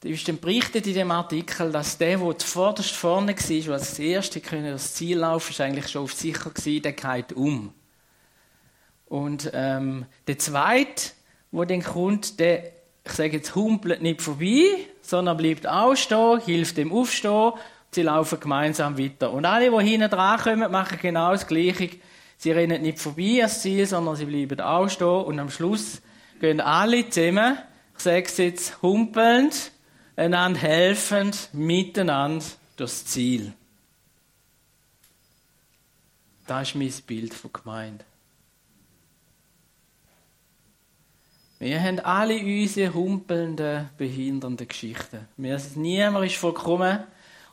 Ist 0.03 0.27
dann 0.29 0.39
berichtet 0.39 0.87
in 0.87 0.93
dem 0.93 1.11
Artikel, 1.11 1.71
dass 1.73 1.97
der, 1.97 2.17
der 2.17 2.37
zuvorderst 2.37 2.95
vorne 2.95 3.35
war, 3.35 3.59
der 3.65 3.73
als 3.73 3.99
Erste 3.99 4.39
das 4.39 4.93
Ziel 4.93 5.17
laufen 5.17 5.51
ist 5.51 5.59
eigentlich 5.59 5.89
schon 5.89 6.03
auf 6.03 6.13
sicher 6.13 6.51
gewesen, 6.51 6.83
der 6.83 6.93
geht 6.93 7.33
um. 7.33 7.73
Und 9.09 9.51
ähm, 9.53 10.05
der 10.27 10.39
Zweite, 10.39 11.11
der 11.51 11.65
dann 11.65 11.83
kommt, 11.83 12.39
der, 12.39 12.63
ich 13.03 13.11
sage 13.11 13.37
jetzt, 13.37 13.55
humpelt 13.55 14.01
nicht 14.01 14.21
vorbei, 14.21 14.67
sondern 15.01 15.35
bleibt 15.35 15.67
auch 15.67 15.95
stehen, 15.95 16.39
hilft 16.45 16.77
dem 16.77 16.93
aufstehen, 16.93 17.53
sie 17.91 18.03
laufen 18.03 18.39
gemeinsam 18.39 18.97
weiter. 18.97 19.33
Und 19.33 19.45
alle, 19.45 19.69
die 19.69 19.89
hinten 19.89 20.09
dran 20.09 20.39
kommen, 20.39 20.71
machen 20.71 20.99
genau 21.01 21.31
das 21.31 21.47
Gleiche. 21.47 21.89
Sie 22.37 22.51
rennen 22.51 22.83
nicht 22.83 22.99
vorbei 22.99 23.39
ans 23.39 23.61
Ziel, 23.61 23.85
sondern 23.85 24.15
sie 24.15 24.25
bleiben 24.25 24.61
auch 24.61 24.87
stehen 24.87 25.07
und 25.07 25.39
am 25.39 25.49
Schluss 25.49 26.01
gehen 26.39 26.61
alle 26.61 27.09
zusammen, 27.09 27.57
ich 27.97 28.03
sage 28.03 28.23
es 28.23 28.37
jetzt, 28.37 28.81
humpelnd, 28.81 29.73
einander 30.19 30.59
helfend, 30.59 31.49
miteinander 31.53 32.43
durchs 32.75 33.05
Ziel. 33.05 33.53
Das 36.45 36.69
ist 36.69 36.75
mein 36.75 36.91
Bild 37.07 37.33
von 37.33 37.53
Gemeinde. 37.53 38.03
Wir 41.59 41.81
haben 41.81 41.99
alle 41.99 42.39
unsere 42.39 42.93
humpelnden, 42.93 43.89
behindernden 43.97 44.67
Geschichten. 44.67 45.27
Niemand 45.37 46.25
ist 46.25 46.37
vollkommen. 46.37 46.99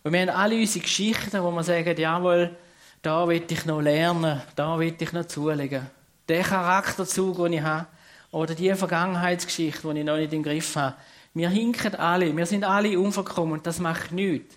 Und 0.02 0.12
wir 0.12 0.20
haben 0.20 0.31
alle 0.31 0.57
unsere 0.57 0.85
Geschichten, 0.85 1.42
wo 1.42 1.50
wir 1.50 1.64
sagen, 1.64 1.96
jawohl, 1.96 2.57
da 3.02 3.26
will 3.29 3.42
ich 3.48 3.64
noch 3.64 3.81
lernen, 3.81 4.40
da 4.55 4.79
will 4.79 4.94
ich 4.98 5.12
noch 5.12 5.26
zulegen. 5.26 5.87
Der 6.29 6.42
Charakterzug, 6.42 7.37
den 7.37 7.55
ich 7.55 7.62
habe, 7.62 7.87
oder 8.31 8.55
die 8.55 8.74
Vergangenheitsgeschichte, 8.74 9.92
die 9.92 10.00
ich 10.00 10.05
noch 10.05 10.16
nicht 10.16 10.33
im 10.33 10.42
Griff 10.42 10.76
habe, 10.76 10.96
wir 11.37 11.51
hinken 11.51 11.94
alle, 11.96 12.35
wir 12.35 12.46
sind 12.46 12.64
alle 12.64 12.99
unvollkommen 12.99 13.53
und 13.53 13.66
das 13.66 13.79
macht 13.79 14.11
nichts. 14.11 14.57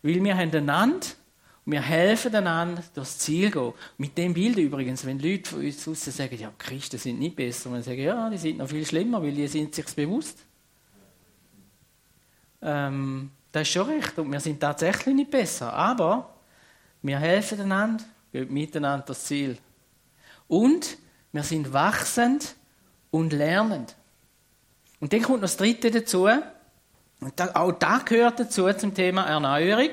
Weil 0.00 0.22
wir 0.22 0.36
haben 0.36 0.54
einander 0.54 1.08
und 1.66 1.72
wir 1.72 1.82
helfen 1.82 2.32
einander, 2.32 2.84
das 2.94 3.18
Ziel 3.18 3.50
gehen. 3.50 3.72
Mit 3.98 4.16
dem 4.16 4.32
Bild 4.32 4.56
übrigens, 4.56 5.04
wenn 5.04 5.18
Leute 5.18 5.50
von 5.50 5.64
uns 5.64 5.84
draussen 5.84 6.12
sagen, 6.12 6.38
ja, 6.38 6.52
Christen 6.56 6.98
sind 6.98 7.18
nicht 7.18 7.34
besser, 7.34 7.72
wir 7.72 7.82
sagen, 7.82 8.00
ja, 8.00 8.30
die 8.30 8.38
sind 8.38 8.58
noch 8.58 8.68
viel 8.68 8.86
schlimmer, 8.86 9.20
weil 9.20 9.32
die 9.32 9.48
sind 9.48 9.74
sich 9.74 9.86
bewusst. 9.86 10.38
Ähm, 12.62 13.32
das 13.50 13.62
ist 13.62 13.72
schon 13.72 13.88
recht 13.88 14.16
und 14.16 14.30
wir 14.30 14.38
sind 14.38 14.60
tatsächlich 14.60 15.16
nicht 15.16 15.32
besser, 15.32 15.72
aber 15.72 16.32
wir 17.02 17.18
helfen 17.18 17.60
einander, 17.60 18.04
gehen 18.30 18.52
miteinander 18.52 19.04
das 19.04 19.24
Ziel. 19.24 19.58
Und 20.46 20.96
wir 21.32 21.42
sind 21.42 21.72
wachsend 21.72 22.54
und 23.10 23.32
lernend. 23.32 23.96
Und 25.00 25.12
dann 25.12 25.22
kommt 25.22 25.40
noch 25.40 25.48
das 25.48 25.56
Dritte 25.56 25.90
dazu. 25.90 26.28
Und 27.20 27.56
auch 27.56 27.72
das 27.72 28.04
gehört 28.04 28.38
dazu 28.38 28.72
zum 28.74 28.94
Thema 28.94 29.24
Erneuerung. 29.24 29.90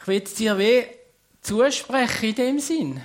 Ich 0.00 0.06
will 0.06 0.20
dir 0.20 0.58
weh 0.58 0.84
zusprechen 1.40 2.30
in 2.30 2.34
dem 2.34 2.58
Sinn. 2.58 3.00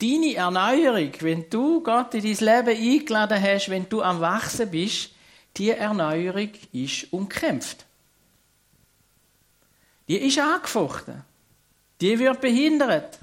Deine 0.00 0.34
Erneuerung, 0.34 1.12
wenn 1.20 1.48
du 1.48 1.82
Gott 1.82 2.14
in 2.14 2.22
dein 2.22 2.66
Leben 2.66 3.00
eingeladen 3.00 3.42
hast, 3.42 3.70
wenn 3.70 3.88
du 3.88 4.02
am 4.02 4.20
Wachsen 4.20 4.70
bist, 4.70 5.10
die 5.56 5.70
Erneuerung 5.70 6.50
ist 6.72 7.12
umkämpft. 7.12 7.86
Die 10.08 10.18
ist 10.18 10.38
angefochten. 10.38 11.24
Die 12.00 12.18
wird 12.18 12.40
behindert. 12.40 13.18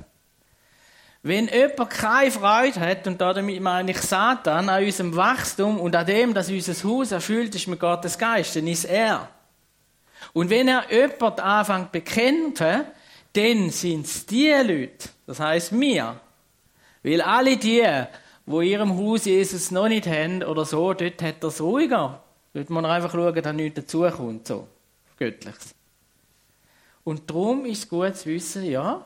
Wenn 1.25 1.47
jemand 1.47 1.89
keine 1.89 2.31
Freude 2.31 2.81
hat, 2.81 3.07
und 3.07 3.21
damit 3.21 3.61
meine 3.61 3.91
ich 3.91 3.97
Satan, 3.97 4.67
an 4.67 4.83
unserem 4.83 5.15
Wachstum 5.15 5.79
und 5.79 5.95
an 5.95 6.05
dem, 6.05 6.33
dass 6.33 6.49
unser 6.49 6.87
Haus 6.87 7.13
erfüllt 7.13 7.55
ist 7.55 7.67
mit 7.67 7.79
Gottes 7.79 8.17
Geist, 8.17 8.57
dann 8.57 8.67
ist 8.67 8.83
er. 8.83 9.29
Und 10.33 10.49
wenn 10.49 10.67
er 10.67 10.83
jemand 10.91 11.39
anfängt 11.39 11.85
zu 11.85 11.91
bekämpfen, 11.93 12.83
dann 13.31 13.69
sind 13.69 14.05
es 14.05 14.25
die 14.25 14.49
Leute, 14.49 15.09
das 15.25 15.39
heißt 15.39 15.79
wir. 15.79 16.19
Weil 17.03 17.21
alle 17.21 17.55
die, 17.55 17.87
wo 18.45 18.59
ihrem 18.59 18.97
Haus 18.97 19.23
Jesus 19.23 19.71
noch 19.71 19.87
nicht 19.87 20.07
haben 20.07 20.43
oder 20.43 20.65
so, 20.65 20.93
dort 20.93 21.21
hat 21.21 21.41
er 21.41 21.47
es 21.47 21.61
ruhiger. 21.61 22.21
Dort 22.53 22.69
muss 22.69 22.81
man 22.81 22.91
einfach 22.91 23.13
schauen, 23.13 23.41
dass 23.41 23.53
nichts 23.53 23.79
dazukommt, 23.79 24.45
so. 24.45 24.67
Göttliches. 25.17 25.73
Und 27.05 27.29
darum 27.29 27.65
ist 27.65 27.83
es 27.83 27.89
gut 27.89 28.15
zu 28.17 28.25
wissen, 28.25 28.65
ja, 28.65 29.05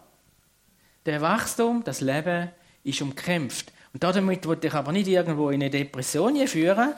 der 1.08 1.22
Wachstum, 1.22 1.84
das 1.84 2.02
Leben 2.02 2.50
ist 2.84 3.02
umkämpft. 3.02 3.72
Und 3.94 4.04
damit 4.04 4.46
wollte 4.46 4.68
ich 4.68 4.74
aber 4.74 4.92
nicht 4.92 5.08
irgendwo 5.08 5.50
in 5.50 5.62
eine 5.62 5.70
Depression 5.70 6.48
führen, 6.48 6.94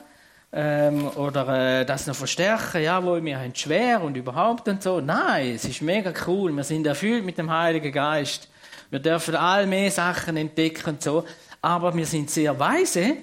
ähm, 0.51 1.07
oder 1.09 1.81
äh, 1.81 1.85
das 1.85 2.07
noch 2.07 2.15
verstärken, 2.15 2.81
ja, 2.81 3.03
wo 3.03 3.23
wir 3.23 3.39
haben 3.39 3.53
schwer 3.53 4.01
und 4.01 4.17
überhaupt 4.17 4.67
und 4.67 4.81
so. 4.81 4.99
Nein, 4.99 5.53
es 5.55 5.65
ist 5.65 5.81
mega 5.81 6.11
cool. 6.25 6.51
Wir 6.51 6.63
sind 6.63 6.87
erfüllt 6.87 7.23
mit 7.23 7.37
dem 7.37 7.51
Heiligen 7.51 7.91
Geist. 7.91 8.49
Wir 8.89 8.99
dürfen 8.99 9.35
all 9.35 9.67
mehr 9.67 9.91
Sachen 9.91 10.37
entdecken 10.37 10.89
und 10.89 11.03
so. 11.03 11.23
Aber 11.61 11.95
wir 11.95 12.05
sind 12.05 12.31
sehr 12.31 12.57
weise, 12.57 13.17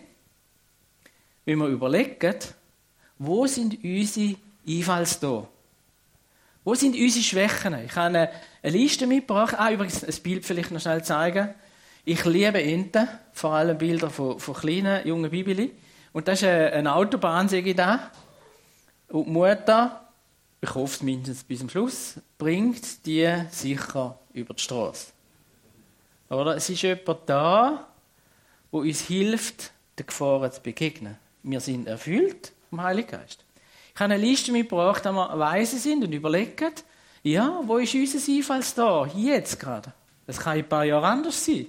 wenn 1.45 1.59
wir 1.59 1.67
überlegen, 1.67 2.37
wo 3.19 3.47
sind 3.47 3.83
unsere 3.83 4.37
Einfallstore? 4.69 5.49
Wo 6.67 6.75
sind 6.75 6.97
unsere 6.97 7.23
Schwächen? 7.23 7.79
Ich 7.85 7.95
habe 7.95 8.07
eine, 8.19 8.31
Liste 8.65 9.07
mitgebracht. 9.07 9.55
Ah, 9.57 9.71
übrigens, 9.71 10.03
ein 10.03 10.23
Bild 10.25 10.45
vielleicht 10.45 10.73
noch 10.73 10.81
schnell 10.81 11.05
zeigen. 11.05 11.55
Ich 12.05 12.25
liebe 12.25 12.61
Enten, 12.61 13.07
vor 13.33 13.53
allem 13.53 13.79
Bilder 13.79 14.11
von, 14.11 14.41
von 14.41 14.53
kleinen, 14.53 15.07
jungen 15.07 15.31
Bibeli. 15.31 15.73
Und 16.13 16.27
das 16.27 16.43
ist 16.43 16.49
eine 16.49 16.93
Autobahn, 16.93 17.49
sehe 17.49 17.63
ich 17.63 17.77
da. 17.77 18.11
Und 19.07 19.27
die 19.27 19.31
Mutter, 19.31 20.09
ich 20.61 20.75
hoffe 20.75 21.05
mindestens 21.05 21.45
bis 21.45 21.61
zum 21.61 21.71
Schluss, 21.71 22.15
bringt 22.37 23.07
die 23.07 23.33
sicher 23.53 24.19
über 24.33 24.55
die 24.55 24.63
Straße. 24.65 25.13
Oder? 26.31 26.57
Es 26.57 26.69
ist 26.69 26.83
jemand 26.83 27.21
da, 27.27 27.87
wo 28.73 28.81
uns 28.81 29.03
hilft, 29.03 29.71
den 30.01 30.07
Gefahren 30.07 30.51
zu 30.51 30.61
begegnen. 30.61 31.17
Wir 31.45 31.61
sind 31.61 31.87
erfüllt 31.87 32.51
vom 32.71 32.83
Heiligen 32.83 33.13
Geist. 33.13 33.46
Ich 33.97 34.01
habe 34.03 34.13
eine 34.13 34.23
Liste 34.23 34.53
mitgebracht, 34.53 35.07
wo 35.07 35.13
wir 35.13 35.39
weise 35.39 35.79
sind 35.79 36.05
und 36.05 36.13
überlegen, 36.13 36.71
ja, 37.23 37.63
wo 37.65 37.79
ist 37.79 37.95
unser 37.95 38.31
Einfallstor? 38.31 39.09
Jetzt 39.17 39.59
gerade. 39.59 39.91
Das 40.27 40.39
kann 40.39 40.59
in 40.59 40.65
ein 40.65 40.69
paar 40.69 40.85
Jahre 40.85 41.07
anders 41.07 41.43
sein. 41.43 41.69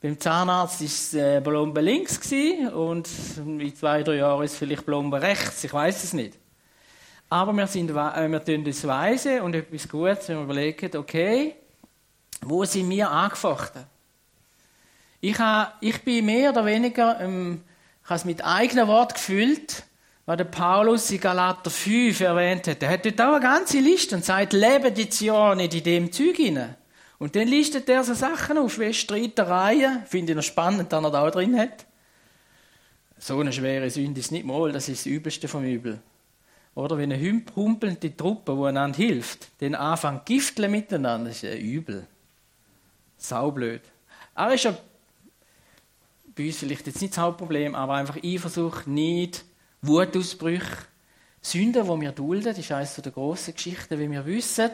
Beim 0.00 0.18
Zahnarzt 0.18 0.80
war 0.80 0.86
es 0.86 1.12
äh, 1.12 1.42
Blombe 1.44 1.82
links 1.82 2.18
und 2.32 3.06
in 3.36 3.76
zwei, 3.76 4.02
drei 4.02 4.14
Jahren 4.14 4.42
ist 4.42 4.52
es 4.52 4.58
vielleicht 4.58 4.86
Blombe 4.86 5.20
rechts. 5.20 5.62
Ich 5.64 5.72
weiß 5.74 6.04
es 6.04 6.14
nicht. 6.14 6.38
Aber 7.28 7.52
wir, 7.52 7.66
sind, 7.66 7.90
äh, 7.90 8.28
wir 8.28 8.42
tun 8.42 8.64
das 8.64 8.86
weise 8.86 9.42
und 9.42 9.54
etwas 9.54 9.86
Gutes, 9.86 10.30
wenn 10.30 10.38
wir 10.38 10.44
überlegen, 10.44 10.96
okay, 10.96 11.56
wo 12.40 12.64
sind 12.64 12.88
wir 12.88 13.10
angefochten? 13.10 13.84
Ich, 15.20 15.38
habe, 15.38 15.72
ich 15.82 16.02
bin 16.02 16.24
mehr 16.24 16.52
oder 16.52 16.64
weniger, 16.64 17.20
ähm, 17.20 17.60
ich 18.02 18.08
habe 18.08 18.16
es 18.16 18.24
mit 18.24 18.42
eigenen 18.42 18.88
Worten 18.88 19.12
gefüllt, 19.12 19.84
was 20.26 20.36
der 20.36 20.44
Paulus 20.44 21.10
in 21.10 21.20
Galater 21.20 21.70
5 21.70 22.20
erwähnt 22.20 22.66
hat. 22.66 22.82
Er 22.82 22.90
hat 22.90 23.04
dort 23.04 23.20
auch 23.20 23.34
eine 23.34 23.40
ganze 23.40 23.80
Liste 23.80 24.16
und 24.16 24.24
sagt, 24.24 24.52
lebe 24.52 24.90
die 24.90 25.08
ja 25.24 25.54
nicht 25.54 25.74
in 25.74 25.84
dem 25.84 26.12
Zeug 26.12 26.36
hinein. 26.36 26.76
Und 27.18 27.36
dann 27.36 27.48
listet 27.48 27.88
er 27.88 28.04
so 28.04 28.14
Sachen 28.14 28.58
auf, 28.58 28.78
wie 28.78 28.92
Streitereien, 28.92 30.04
finde 30.06 30.32
ich 30.32 30.36
noch 30.36 30.42
spannend, 30.42 30.92
dass 30.92 31.04
er 31.04 31.10
da 31.10 31.26
auch 31.26 31.30
drin 31.30 31.58
hat. 31.58 31.86
So 33.18 33.38
eine 33.38 33.52
schwere 33.52 33.88
Sünde 33.90 34.20
ist 34.20 34.32
nicht 34.32 34.44
mal, 34.44 34.72
das 34.72 34.88
ist 34.88 35.06
das 35.06 35.12
Übelste 35.12 35.46
vom 35.46 35.64
Übel. 35.64 36.00
Oder 36.74 36.98
wenn 36.98 37.12
eine 37.12 37.22
humpelnde 37.54 38.16
Truppe, 38.16 38.56
die 38.56 38.66
einander 38.66 38.96
hilft, 38.96 39.60
den 39.60 39.74
anfängt 39.74 40.26
gifteln 40.26 40.70
miteinander, 40.70 41.28
das 41.28 41.42
ist 41.42 41.50
ein 41.50 41.60
Übel. 41.60 42.06
Saublöd. 43.16 43.82
Aber 44.34 44.54
ist 44.54 44.64
ja 44.64 44.76
bei 46.34 46.46
uns 46.46 46.58
vielleicht 46.58 46.86
jetzt 46.86 47.00
nicht 47.00 47.14
das 47.14 47.22
Hauptproblem, 47.22 47.74
aber 47.76 47.94
einfach 47.94 48.16
Eifersucht, 48.22 48.88
Neid, 48.88 49.44
Wutausbrüche, 49.86 50.86
Sünden, 51.40 51.84
die 51.84 52.00
wir 52.00 52.12
dulden, 52.12 52.44
das 52.44 52.58
ist 52.58 52.72
eines 52.72 52.94
der 52.94 53.12
grossen 53.12 53.54
Geschichten, 53.54 53.98
wie 53.98 54.10
wir 54.10 54.24
wissen, 54.24 54.70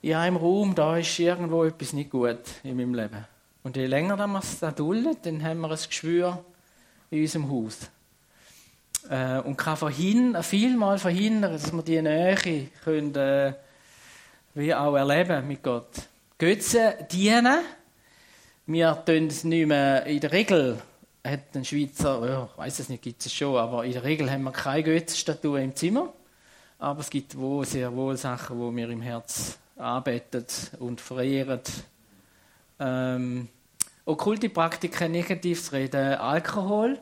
in 0.00 0.14
einem 0.14 0.36
Raum, 0.36 0.74
da 0.74 0.96
ist 0.96 1.18
irgendwo 1.18 1.64
etwas 1.64 1.92
nicht 1.92 2.10
gut 2.10 2.40
in 2.62 2.76
meinem 2.76 2.94
Leben. 2.94 3.24
Und 3.62 3.76
je 3.76 3.86
länger 3.86 4.16
wir 4.16 4.38
es 4.38 4.60
da 4.60 4.70
dulden, 4.70 5.16
dann 5.22 5.42
haben 5.42 5.60
wir 5.60 5.70
ein 5.70 5.76
Geschwür 5.76 6.44
in 7.10 7.20
unserem 7.20 7.50
Haus. 7.50 7.90
Äh, 9.10 9.40
und 9.40 9.56
kann 9.56 9.76
verhindern, 9.76 10.42
vielmal 10.42 10.98
verhindern, 10.98 11.52
dass 11.52 11.72
wir 11.72 11.82
die 11.82 12.00
Nähe 12.00 12.68
können, 12.84 13.14
äh, 13.14 13.54
wie 14.54 14.74
auch 14.74 14.94
erleben 14.94 15.46
mit 15.46 15.62
Gott. 15.62 15.90
Götzen 16.38 16.92
dienen. 17.10 17.58
Wir 18.66 19.02
tun 19.04 19.26
es 19.26 19.44
nicht 19.44 19.66
mehr 19.66 20.04
in 20.06 20.20
der 20.20 20.32
Regel 20.32 20.80
hat 21.24 21.54
ein 21.54 21.64
Schweizer, 21.64 22.28
ja, 22.28 22.48
ich 22.50 22.58
weiß 22.58 22.78
es 22.80 22.88
nicht, 22.88 23.02
gibt 23.02 23.24
es 23.24 23.32
schon, 23.32 23.56
aber 23.56 23.84
in 23.84 23.92
der 23.92 24.04
Regel 24.04 24.30
haben 24.30 24.44
wir 24.44 24.52
keine 24.52 24.82
Götzenstatue 24.82 25.62
im 25.62 25.74
Zimmer. 25.74 26.12
Aber 26.78 27.00
es 27.00 27.10
gibt 27.10 27.36
wohl 27.36 27.64
sehr 27.66 27.94
wohl 27.94 28.16
Sachen, 28.16 28.58
wo 28.58 28.74
wir 28.74 28.88
im 28.88 29.02
Herz 29.02 29.58
arbeitet 29.76 30.70
und 30.78 31.00
verehrt. 31.00 31.70
Ähm, 32.78 33.48
okkulte 34.04 34.48
Praktiken, 34.48 35.12
negatives 35.12 35.72
Reden, 35.72 36.14
Alkohol. 36.14 37.00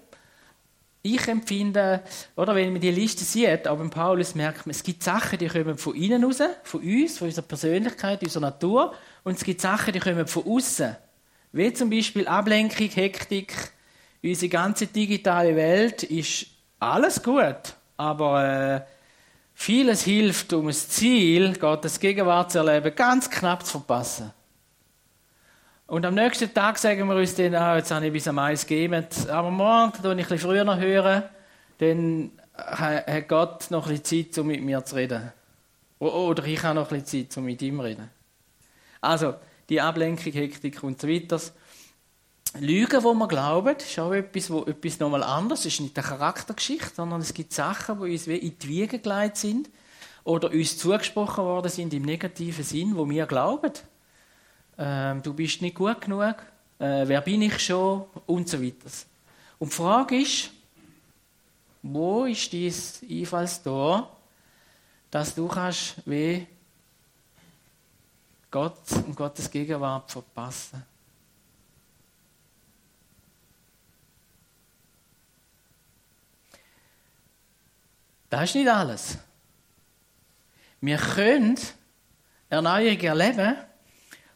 Ich 1.02 1.28
empfinde, 1.28 2.02
oder 2.34 2.54
wenn 2.54 2.72
man 2.72 2.80
die 2.80 2.90
Liste 2.90 3.22
sieht, 3.22 3.64
beim 3.64 3.90
Paulus 3.90 4.34
merkt 4.34 4.66
man, 4.66 4.72
es 4.72 4.82
gibt 4.82 5.04
Sachen, 5.04 5.38
die 5.38 5.46
kommen 5.46 5.78
von 5.78 5.94
innen 5.94 6.24
raus, 6.24 6.40
von 6.64 6.80
uns, 6.80 7.18
von 7.18 7.28
unserer 7.28 7.46
Persönlichkeit, 7.46 8.22
unserer 8.22 8.40
Natur, 8.40 8.94
und 9.22 9.36
es 9.36 9.44
gibt 9.44 9.60
Sachen, 9.60 9.92
die 9.92 10.00
kommen 10.00 10.26
von 10.26 10.44
außen. 10.46 10.96
Wie 11.52 11.72
zum 11.72 11.90
Beispiel 11.90 12.26
Ablenkung, 12.26 12.88
Hektik. 12.88 13.54
Unsere 14.26 14.48
ganze 14.48 14.88
digitale 14.88 15.54
Welt 15.54 16.02
ist 16.02 16.46
alles 16.80 17.22
gut, 17.22 17.74
aber 17.96 18.44
äh, 18.44 18.80
Vieles 19.54 20.02
hilft, 20.02 20.52
um 20.52 20.66
das 20.66 20.88
Ziel, 20.88 21.56
Gottes 21.56 22.00
Gegenwart 22.00 22.50
zu 22.50 22.58
erleben, 22.58 22.92
ganz 22.94 23.30
knapp 23.30 23.64
zu 23.64 23.78
verpassen. 23.78 24.32
Und 25.86 26.04
am 26.04 26.14
nächsten 26.14 26.52
Tag 26.52 26.76
sagen 26.76 27.08
wir 27.08 27.14
uns 27.14 27.36
dann, 27.36 27.54
ah, 27.54 27.76
jetzt 27.76 27.92
habe 27.92 28.06
ich 28.06 28.12
bis 28.12 28.26
am 28.26 28.40
Eis 28.40 28.66
gegeben, 28.66 29.06
aber 29.30 29.50
morgen, 29.52 29.92
wenn 30.02 30.18
ich 30.18 30.26
ein 30.26 30.30
bisschen 30.30 30.50
früher 30.50 30.64
noch 30.64 30.78
höre, 30.78 31.30
dann 31.78 32.32
hat 32.54 33.28
Gott 33.28 33.70
noch 33.70 33.86
ein 33.86 33.96
bisschen 33.98 34.26
Zeit, 34.26 34.38
um 34.38 34.48
mit 34.48 34.60
mir 34.60 34.84
zu 34.84 34.96
reden. 34.96 35.32
Oder 36.00 36.44
ich 36.44 36.62
habe 36.64 36.74
noch 36.74 36.90
ein 36.90 37.00
bisschen 37.00 37.28
Zeit, 37.28 37.38
um 37.38 37.44
mit 37.44 37.62
ihm 37.62 37.76
zu 37.76 37.82
reden. 37.84 38.10
Also, 39.00 39.36
die 39.68 39.80
Ablenkung, 39.80 40.32
Hektik 40.32 40.82
und 40.82 41.00
so 41.00 41.08
weiter. 41.08 41.40
Lügen, 42.58 43.04
wo 43.04 43.12
wir 43.14 43.28
glauben, 43.28 43.76
ist 43.76 43.98
auch 43.98 44.12
etwas, 44.12 44.50
wo 44.50 44.62
etwas 44.64 44.98
nochmal 44.98 45.22
anders 45.22 45.66
ist. 45.66 45.80
Nicht 45.80 45.98
eine 45.98 46.06
Charaktergeschichte, 46.06 46.94
sondern 46.94 47.20
es 47.20 47.34
gibt 47.34 47.52
Sachen, 47.52 48.00
die 48.00 48.12
uns 48.12 48.26
wie 48.26 48.36
in 48.36 48.58
die 48.58 48.68
Wiege 48.68 48.98
gelegt 48.98 49.36
sind 49.36 49.68
oder 50.24 50.50
uns 50.50 50.78
zugesprochen 50.78 51.44
worden 51.44 51.70
sind 51.70 51.92
im 51.92 52.02
negativen 52.02 52.64
Sinn, 52.64 52.96
wo 52.96 53.08
wir 53.08 53.26
glauben. 53.26 53.72
Ähm, 54.78 55.22
du 55.22 55.34
bist 55.34 55.62
nicht 55.62 55.76
gut 55.76 56.00
genug, 56.00 56.36
äh, 56.78 57.06
wer 57.06 57.20
bin 57.20 57.42
ich 57.42 57.58
schon 57.58 58.04
und 58.26 58.48
so 58.48 58.62
weiter. 58.62 58.90
Und 59.58 59.72
die 59.72 59.76
Frage 59.76 60.20
ist, 60.20 60.50
wo 61.82 62.24
ist 62.24 62.52
dies 62.52 63.00
Einfallstor, 63.08 64.10
dass 65.10 65.34
du 65.34 65.46
kannst 65.48 65.96
wie 66.04 66.46
Gott 68.50 68.80
und 69.06 69.14
Gottes 69.14 69.50
Gegenwart 69.50 70.10
verpassen 70.10 70.82
Das 78.36 78.50
ist 78.50 78.54
nicht 78.54 78.68
alles. 78.68 79.16
Wir 80.82 80.98
können 80.98 81.58
Erneuerung 82.50 83.00
erleben 83.00 83.56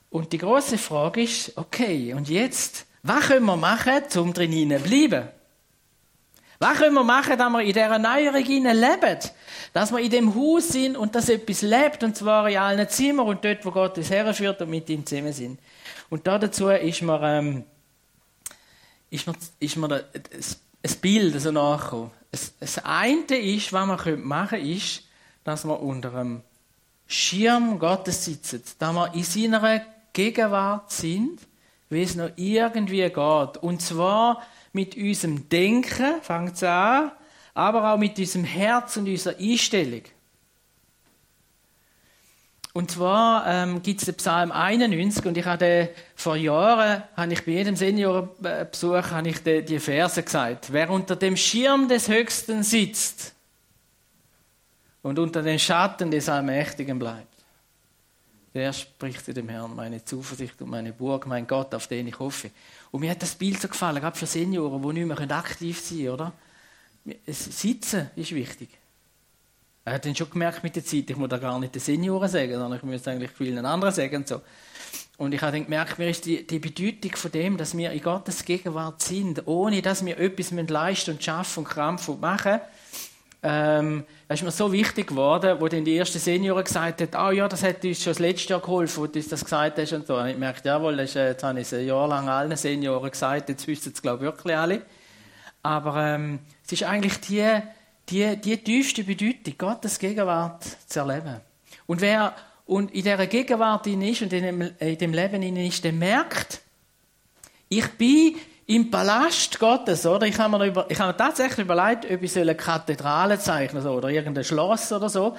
und 0.08 0.32
die 0.32 0.38
große 0.38 0.78
Frage 0.78 1.24
ist, 1.24 1.54
okay, 1.58 2.14
und 2.14 2.26
jetzt, 2.26 2.86
was 3.02 3.26
können 3.26 3.44
wir 3.44 3.58
machen, 3.58 4.00
um 4.16 4.32
drin 4.32 4.70
zu 4.70 4.82
bleiben? 4.82 5.28
Was 6.58 6.78
können 6.78 6.94
wir 6.94 7.04
machen, 7.04 7.36
dass 7.36 7.50
wir 7.50 7.60
in 7.60 7.74
dieser 7.74 7.80
Erneuerung 7.88 8.42
leben? 8.42 9.18
Dass 9.74 9.92
wir 9.92 9.98
in 9.98 10.10
dem 10.10 10.34
Haus 10.34 10.68
sind 10.68 10.96
und 10.96 11.14
dass 11.14 11.28
etwas 11.28 11.60
lebt, 11.60 12.02
und 12.02 12.16
zwar 12.16 12.48
in 12.48 12.56
allen 12.56 12.88
Zimmern 12.88 13.26
und 13.26 13.44
dort, 13.44 13.66
wo 13.66 13.70
Gott 13.70 13.98
uns 13.98 14.08
herführt 14.08 14.62
und 14.62 14.70
mit 14.70 14.88
ihm 14.88 15.04
zusammen 15.04 15.34
sind. 15.34 15.60
Und 16.08 16.26
da 16.26 16.38
dazu 16.38 16.70
ist 16.70 17.02
mir, 17.02 17.20
ähm, 17.22 17.64
ist 19.10 19.26
mir, 19.26 19.34
ist 19.58 19.76
mir 19.76 20.04
ein 20.14 20.96
Bild 21.02 21.38
so 21.38 21.50
nachgekommen. 21.50 22.12
Das 22.31 22.79
eine 22.85 23.37
ist, 23.37 23.73
was 23.73 23.87
man 23.87 24.23
machen 24.23 24.51
könnte, 24.51 24.66
ist, 24.69 25.03
dass 25.45 25.64
man 25.64 25.79
unter 25.79 26.14
einem 26.14 26.43
Schirm 27.07 27.79
Gottes 27.79 28.25
sitzt, 28.25 28.81
dass 28.81 28.95
wir 28.95 29.14
in 29.14 29.25
seiner 29.25 29.85
Gegenwart 30.12 30.93
sind, 30.93 31.40
wie 31.88 32.03
es 32.03 32.14
noch 32.14 32.31
irgendwie 32.37 33.03
geht. 33.03 33.57
Und 33.61 33.83
zwar 33.83 34.43
mit 34.73 34.97
unserem 34.97 35.49
Denken, 35.49 36.23
fängt 36.23 36.55
es 36.55 36.62
an, 36.62 37.11
aber 37.55 37.93
auch 37.93 37.99
mit 37.99 38.16
unserem 38.19 38.45
Herz 38.45 38.97
und 38.97 39.09
unserer 39.09 39.37
Einstellung. 39.38 40.03
Und 42.72 42.92
zwar 42.92 43.46
ähm, 43.48 43.83
gibt 43.83 44.00
es 44.00 44.06
den 44.06 44.14
Psalm 44.14 44.52
91 44.52 45.26
und 45.26 45.37
ich 45.37 45.44
habe 45.44 45.90
vor 46.14 46.37
Jahren, 46.37 47.02
habe 47.16 47.33
ich 47.33 47.44
bei 47.44 47.52
jedem 47.52 47.74
Seniorenbesuch, 47.74 49.11
habe 49.11 49.28
ich 49.28 49.42
die, 49.42 49.64
die 49.64 49.80
Verse 49.80 50.22
gesagt. 50.22 50.72
Wer 50.72 50.90
unter 50.90 51.16
dem 51.16 51.37
Schirm 51.37 51.88
des 51.88 52.09
Höchsten 52.09 52.62
sitzt 52.62 53.35
und 55.02 55.18
unter 55.18 55.42
den 55.42 55.59
Schatten 55.59 56.12
des 56.12 56.28
Allmächtigen 56.28 56.98
bleibt, 57.00 57.26
der 58.54 58.72
spricht 58.72 59.24
zu 59.24 59.35
dem 59.35 59.48
Herrn, 59.48 59.74
meine 59.74 60.04
Zuversicht 60.04 60.62
und 60.62 60.70
meine 60.70 60.92
Burg, 60.92 61.26
mein 61.26 61.48
Gott, 61.48 61.74
auf 61.74 61.88
den 61.88 62.06
ich 62.06 62.18
hoffe. 62.20 62.50
Und 62.92 63.00
mir 63.00 63.11
hat 63.11 63.22
das 63.22 63.35
Bild 63.35 63.61
so 63.61 63.66
gefallen, 63.66 64.00
gerade 64.00 64.16
für 64.16 64.26
Senioren, 64.26 64.80
die 64.80 65.04
nicht 65.04 65.06
mehr 65.06 65.37
aktiv 65.37 65.80
sein 65.80 65.98
können, 65.98 66.11
oder? 66.11 66.33
Sitzen 67.26 68.11
ist 68.14 68.33
wichtig. 68.33 68.80
Er 69.90 69.94
hat 69.94 70.07
dann 70.07 70.14
schon 70.14 70.31
gemerkt 70.31 70.62
mit 70.62 70.76
der 70.76 70.85
Zeit, 70.85 71.11
ich 71.11 71.16
muss 71.16 71.29
da 71.29 71.37
gar 71.37 71.59
nicht 71.59 71.74
den 71.74 71.81
Senioren 71.81 72.29
sagen, 72.29 72.53
sondern 72.53 72.74
ich 72.74 72.83
muss 72.85 73.09
eigentlich 73.09 73.33
vielen 73.33 73.66
anderen 73.66 73.92
sagen. 73.92 74.18
Und, 74.18 74.29
so. 74.29 74.40
und 75.18 75.35
ich 75.35 75.42
habe 75.42 75.50
dann 75.50 75.64
gemerkt, 75.64 75.98
mir 75.98 76.11
ist 76.11 76.24
die, 76.26 76.46
die 76.46 76.61
Bedeutung 76.61 77.16
von 77.16 77.33
dem, 77.33 77.57
dass 77.57 77.76
wir 77.76 77.90
in 77.90 78.00
Gottes 78.00 78.44
Gegenwart 78.44 79.03
sind, 79.03 79.48
ohne 79.48 79.83
dass 79.83 80.07
wir 80.07 80.16
etwas 80.16 80.53
leisten 80.53 81.11
und 81.11 81.24
schaffen 81.24 81.64
und 81.64 81.68
krampfen 81.68 82.14
und 82.14 82.20
machen. 82.20 82.61
Ähm, 83.42 84.05
das 84.29 84.38
ist 84.38 84.44
mir 84.44 84.53
so 84.53 84.70
wichtig 84.70 85.09
geworden, 85.09 85.57
wo 85.59 85.66
dann 85.66 85.85
die 85.85 85.96
ersten 85.96 86.20
Senioren 86.20 86.62
gesagt 86.62 87.00
haben, 87.00 87.11
ah 87.14 87.26
oh 87.26 87.31
ja, 87.33 87.48
das 87.48 87.64
hat 87.64 87.85
uns 87.85 88.00
schon 88.00 88.12
das 88.12 88.20
letzte 88.20 88.50
Jahr 88.50 88.61
geholfen, 88.61 89.03
wo 89.03 89.07
du 89.09 89.18
uns 89.18 89.26
das 89.26 89.42
gesagt 89.42 89.76
hast 89.76 89.92
und 89.92 90.07
so. 90.07 90.18
Und 90.18 90.29
ich 90.29 90.38
merkte, 90.38 90.68
jawohl, 90.68 90.98
das 90.98 91.16
äh, 91.16 91.31
jetzt 91.31 91.42
habe 91.42 91.59
ich 91.59 91.66
es 91.66 91.74
ein 91.74 91.85
Jahr 91.85 92.07
lang 92.07 92.29
allen 92.29 92.57
Senioren 92.57 93.11
gesagt, 93.11 93.48
jetzt 93.48 93.66
wissen 93.66 93.90
es 93.92 94.00
glaube 94.00 94.18
ich 94.18 94.22
wirklich 94.31 94.57
alle. 94.57 94.83
Aber 95.64 95.96
ähm, 96.00 96.38
es 96.64 96.70
ist 96.70 96.85
eigentlich 96.85 97.18
die, 97.22 97.61
die, 98.11 98.37
die 98.37 98.57
tiefste 98.59 99.05
Bedeutung, 99.05 99.55
Gottes 99.57 99.99
Gegenwart 99.99 100.64
zu 100.87 101.01
erleben. 101.01 101.40
Und 101.87 102.01
wer 102.01 102.35
und 102.66 102.92
in 102.92 103.03
dieser 103.03 103.27
Gegenwart 103.27 103.87
ist 103.87 104.23
und 104.23 104.33
in 104.33 104.42
dem, 104.42 104.70
in 104.79 104.99
dem 104.99 105.12
Leben 105.12 105.42
ist, 105.57 105.83
der 105.83 105.92
merkt, 105.92 106.61
ich 107.68 107.88
bin 107.92 108.37
im 108.66 108.90
Palast 108.90 109.59
Gottes, 109.59 110.07
oder? 110.07 110.27
Ich 110.27 110.38
habe 110.38 110.57
mir, 110.57 110.66
über, 110.66 110.87
ich 110.88 110.99
habe 111.01 111.12
mir 111.12 111.16
tatsächlich 111.16 111.64
überlegt, 111.64 112.09
ob 112.09 112.23
ich 112.23 112.38
eine 112.38 112.55
Kathedrale 112.55 113.38
zeichnen 113.40 113.83
soll 113.83 113.96
oder 113.96 114.11
irgendein 114.11 114.44
Schloss 114.44 114.92
oder 114.92 115.09
so. 115.09 115.37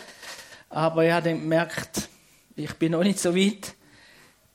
Aber 0.69 1.05
ich 1.05 1.11
habe 1.13 1.29
dann 1.29 1.39
gemerkt, 1.39 2.09
ich 2.57 2.73
bin 2.73 2.91
noch 2.91 3.03
nicht 3.03 3.19
so 3.19 3.33
weit. 3.33 3.73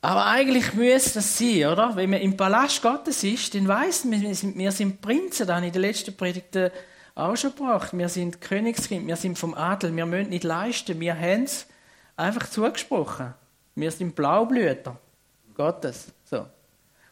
Aber 0.01 0.27
eigentlich 0.27 0.73
müsste 0.75 1.15
das 1.15 1.37
sein, 1.37 1.65
oder? 1.65 1.95
Wenn 1.95 2.11
man 2.11 2.21
im 2.21 2.37
Palast 2.37 2.83
Gottes 2.83 3.23
ist, 3.23 3.55
dann 3.55 3.67
weiss 3.67 4.05
man, 4.05 4.21
wir 4.21 4.71
sind, 4.71 5.01
Prinzen, 5.01 5.47
das 5.47 5.55
habe 5.55 5.65
ich 5.65 5.73
in 5.75 5.81
der 5.81 5.81
letzten 5.81 6.15
Predigt 6.15 6.55
auch 7.17 7.35
schon 7.35 7.55
gebracht. 7.55 7.97
Wir 7.97 8.09
sind 8.09 8.41
Königskind, 8.41 9.07
wir 9.07 9.15
sind 9.15 9.37
vom 9.37 9.53
Adel, 9.53 9.95
wir 9.95 10.05
müssen 10.05 10.29
nicht 10.29 10.43
leisten, 10.43 10.99
wir 10.99 11.17
haben 11.19 11.43
es 11.43 11.67
einfach 12.15 12.47
zugesprochen. 12.49 13.33
Wir 13.75 13.91
sind 13.91 14.15
Blaublüter 14.15 14.97
Gottes. 15.55 16.11
So. 16.25 16.45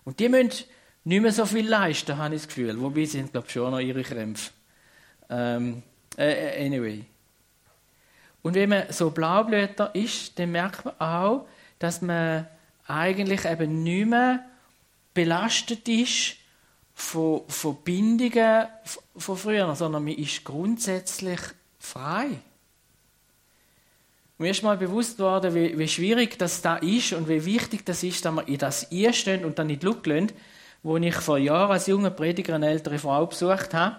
Und 0.04 0.20
die 0.20 0.30
müssen 0.30 0.66
nicht 1.04 1.22
mehr 1.22 1.32
so 1.32 1.46
viel 1.46 1.68
leisten, 1.68 2.18
habe 2.18 2.36
ich 2.36 2.42
das 2.42 2.48
Gefühl. 2.48 2.80
Wobei 2.80 3.06
sie 3.06 3.20
haben, 3.20 3.32
glaube 3.32 3.48
ich, 3.48 3.54
schon 3.54 3.72
noch 3.72 3.80
ihre 3.80 4.04
Krämpfe. 4.04 4.52
Ähm, 5.30 5.84
äh, 6.18 6.66
anyway. 6.66 7.06
Und 8.42 8.54
wenn 8.54 8.70
man 8.70 8.84
so 8.92 9.10
Blaublüter 9.10 9.94
ist, 9.96 10.38
dann 10.38 10.52
merkt 10.52 10.86
man 10.86 11.00
auch, 11.00 11.48
dass 11.80 12.02
man 12.02 12.48
eigentlich 12.88 13.46
eben 13.46 13.84
nicht 13.84 14.08
mehr 14.08 14.46
belastet 15.16 15.88
ist 15.88 16.38
von, 16.96 17.42
von 17.48 17.76
Bindungen 17.84 18.68
von 19.18 19.38
früher, 19.38 19.76
sondern 19.76 20.06
man 20.06 20.14
ist 20.14 20.44
grundsätzlich 20.46 21.40
frei. 21.78 22.40
Mir 24.38 24.52
ist 24.52 24.64
mal 24.64 24.78
bewusst 24.78 25.20
worden, 25.20 25.54
wie, 25.54 25.78
wie, 25.78 25.88
schwierig 25.88 26.40
das 26.40 26.62
da 26.62 26.78
ist 26.78 27.14
und 27.14 27.30
wie 27.30 27.46
wichtig 27.46 27.86
das 27.86 28.04
ist, 28.04 28.26
dass 28.26 28.34
man 28.34 28.48
in 28.48 28.58
das 28.58 28.92
einstehen 28.92 29.46
und 29.46 29.60
dann 29.60 29.68
nicht 29.68 29.84
schauen 29.84 30.32
Wo 30.84 30.98
ich 30.98 31.16
vor 31.16 31.38
Jahren 31.38 31.72
als 31.72 31.88
junger 31.88 32.10
Prediger 32.10 32.56
eine 32.56 32.70
ältere 32.70 33.00
Frau 33.00 33.26
besucht 33.26 33.74
habe, 33.74 33.98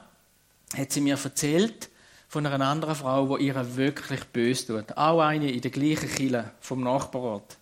hat 0.77 0.93
sie 0.93 1.01
mir 1.01 1.19
erzählt 1.23 1.91
von 2.29 2.45
einer 2.45 2.67
anderen 2.67 2.95
Frau, 2.95 3.37
die 3.37 3.47
ihr 3.47 3.77
wirklich 3.77 4.25
böse 4.25 4.67
tut. 4.67 4.97
Auch 4.97 5.21
eine 5.21 5.51
in 5.51 5.61
der 5.61 5.71
gleichen 5.71 6.11
Kille 6.11 6.51
vom 6.61 6.83
Nachbarort. 6.83 7.57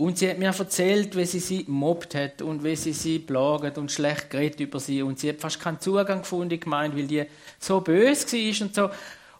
Und 0.00 0.16
sie 0.16 0.30
hat 0.30 0.38
mir 0.38 0.46
erzählt, 0.46 1.14
wie 1.14 1.26
sie 1.26 1.40
sie 1.40 1.66
mobbt 1.68 2.14
hat 2.14 2.40
und 2.40 2.64
wie 2.64 2.74
sie 2.74 2.94
sie 2.94 3.18
plagt 3.18 3.76
und 3.76 3.92
schlecht 3.92 4.30
geredet 4.30 4.58
über 4.58 4.80
sie. 4.80 5.02
Und 5.02 5.18
sie 5.18 5.28
hat 5.28 5.42
fast 5.42 5.60
keinen 5.60 5.78
Zugang 5.78 6.20
gefunden, 6.22 6.58
gemeint, 6.58 6.96
weil 6.96 7.06
die 7.06 7.26
so 7.58 7.82
böse 7.82 8.26
war 8.32 8.66
und 8.66 8.74
so. 8.74 8.90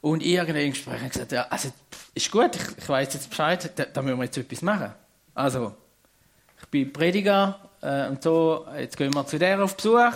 Und 0.03 0.23
irgendwann 0.23 0.61
im 0.61 0.73
Gespräch 0.73 1.01
hat 1.01 1.13
gesagt, 1.13 1.33
ja, 1.33 1.47
also, 1.49 1.71
ist 2.13 2.31
gut, 2.31 2.57
ich, 2.57 2.77
ich 2.77 2.87
weiß 2.87 3.15
jetzt 3.15 3.31
Bescheid, 3.31 3.73
da, 3.75 3.87
da, 3.87 4.03
müssen 4.03 4.19
wir 4.19 4.25
jetzt 4.25 4.37
etwas 4.37 4.61
machen. 4.61 4.93
Also, 5.35 5.73
ich 6.61 6.69
bin 6.69 6.93
Prediger 6.93 7.59
äh, 7.81 8.09
und 8.09 8.23
so, 8.23 8.67
jetzt 8.79 8.99
gehen 8.99 9.15
wir 9.15 9.27
zu 9.27 9.39
der 9.39 9.65
auf 9.65 9.77
Besuch. 9.77 10.13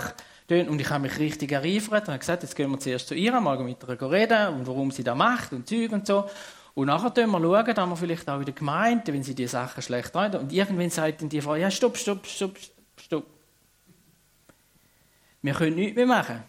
Und 0.50 0.78
ich 0.78 0.90
habe 0.90 1.04
mich 1.04 1.18
richtig 1.18 1.52
ereifert 1.52 2.02
und 2.02 2.09
habe 2.09 2.18
gesagt, 2.18 2.42
jetzt 2.42 2.54
gehen 2.54 2.70
wir 2.70 2.78
zuerst 2.78 3.09
zu 3.09 3.14
ihr, 3.14 3.40
mal 3.40 3.59
mit 3.61 3.78
ihr 3.83 4.11
reden 4.11 4.48
und 4.48 4.66
warum 4.66 4.90
sie 4.90 5.02
das 5.02 5.16
macht 5.16 5.54
und 5.54 5.66
Zeug 5.66 5.90
und 5.92 6.07
so. 6.07 6.28
Und 6.74 6.87
nachher 6.87 7.12
schauen 7.14 7.30
wir, 7.30 7.40
schauen, 7.40 7.74
dass 7.74 7.88
wir 7.88 7.96
vielleicht 7.96 8.28
auch 8.28 8.38
in 8.40 8.44
der 8.44 8.54
Gemeinde, 8.54 9.12
wenn 9.12 9.22
sie 9.22 9.34
die 9.34 9.46
Sachen 9.46 9.82
schlecht 9.82 10.14
reden. 10.14 10.40
Und 10.40 10.52
irgendwann 10.52 10.90
sagt 10.90 11.22
dann 11.22 11.28
die 11.28 11.40
Frau, 11.40 11.54
ja, 11.54 11.70
stopp, 11.70 11.96
stopp, 11.96 12.26
stopp, 12.26 12.58
stopp. 12.96 13.26
Wir 15.40 15.54
können 15.54 15.76
nichts 15.76 15.94
mehr 15.94 16.06
machen. 16.06 16.42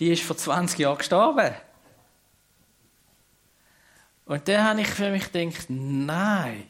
Die 0.00 0.10
ist 0.10 0.22
vor 0.22 0.36
20 0.36 0.78
Jahren 0.78 0.98
gestorben. 0.98 1.54
Und 4.24 4.48
dann 4.48 4.64
habe 4.64 4.80
ich 4.80 4.88
für 4.88 5.10
mich 5.10 5.32
gedacht, 5.32 5.66
nein, 5.68 6.64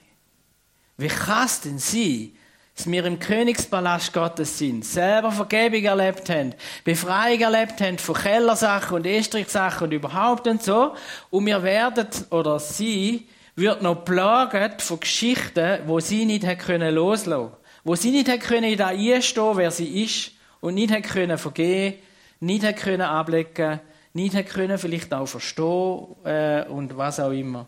wie 0.96 1.09
kann 1.09 1.46
es 1.46 1.61
denn 1.61 1.78
sein, 1.78 2.33
dass 2.78 2.88
wir 2.88 3.04
im 3.06 3.18
Königspalast 3.18 4.12
Gottes 4.12 4.56
sind, 4.56 4.84
selber 4.84 5.32
Vergebung 5.32 5.82
erlebt 5.82 6.30
haben, 6.30 6.54
Befreiung 6.84 7.40
erlebt 7.40 7.80
haben 7.80 7.98
von 7.98 8.14
Kellersachen 8.14 8.98
und 8.98 9.04
Estrichsachen 9.04 9.88
und 9.88 9.92
überhaupt 9.92 10.46
und 10.46 10.62
so. 10.62 10.94
Und 11.30 11.46
wir 11.46 11.64
werden, 11.64 12.06
oder 12.30 12.60
sie, 12.60 13.26
wird 13.56 13.82
noch 13.82 14.04
plaget 14.04 14.80
von 14.80 15.00
Geschichten, 15.00 15.80
wo 15.86 15.98
sie 15.98 16.24
nicht 16.24 16.46
hat 16.46 16.60
können 16.60 16.94
loslassen, 16.94 17.50
wo 17.82 17.96
sie 17.96 18.12
nicht 18.12 18.28
hat 18.28 18.42
können 18.42 18.76
da 18.76 18.88
einstehen, 18.88 19.56
wer 19.56 19.72
sie 19.72 20.04
ist 20.04 20.30
und 20.60 20.74
nicht 20.74 20.92
hat 20.92 21.02
können 21.02 21.36
vergehen, 21.36 21.94
nicht 22.38 22.64
hat 22.64 22.76
können 22.76 23.00
ablegen, 23.00 23.80
nicht 24.12 24.36
hat 24.36 24.50
können 24.50 24.78
vielleicht 24.78 25.12
auch 25.12 25.26
verstehen 25.26 26.14
äh, 26.22 26.64
und 26.68 26.96
was 26.96 27.18
auch 27.18 27.32
immer. 27.32 27.66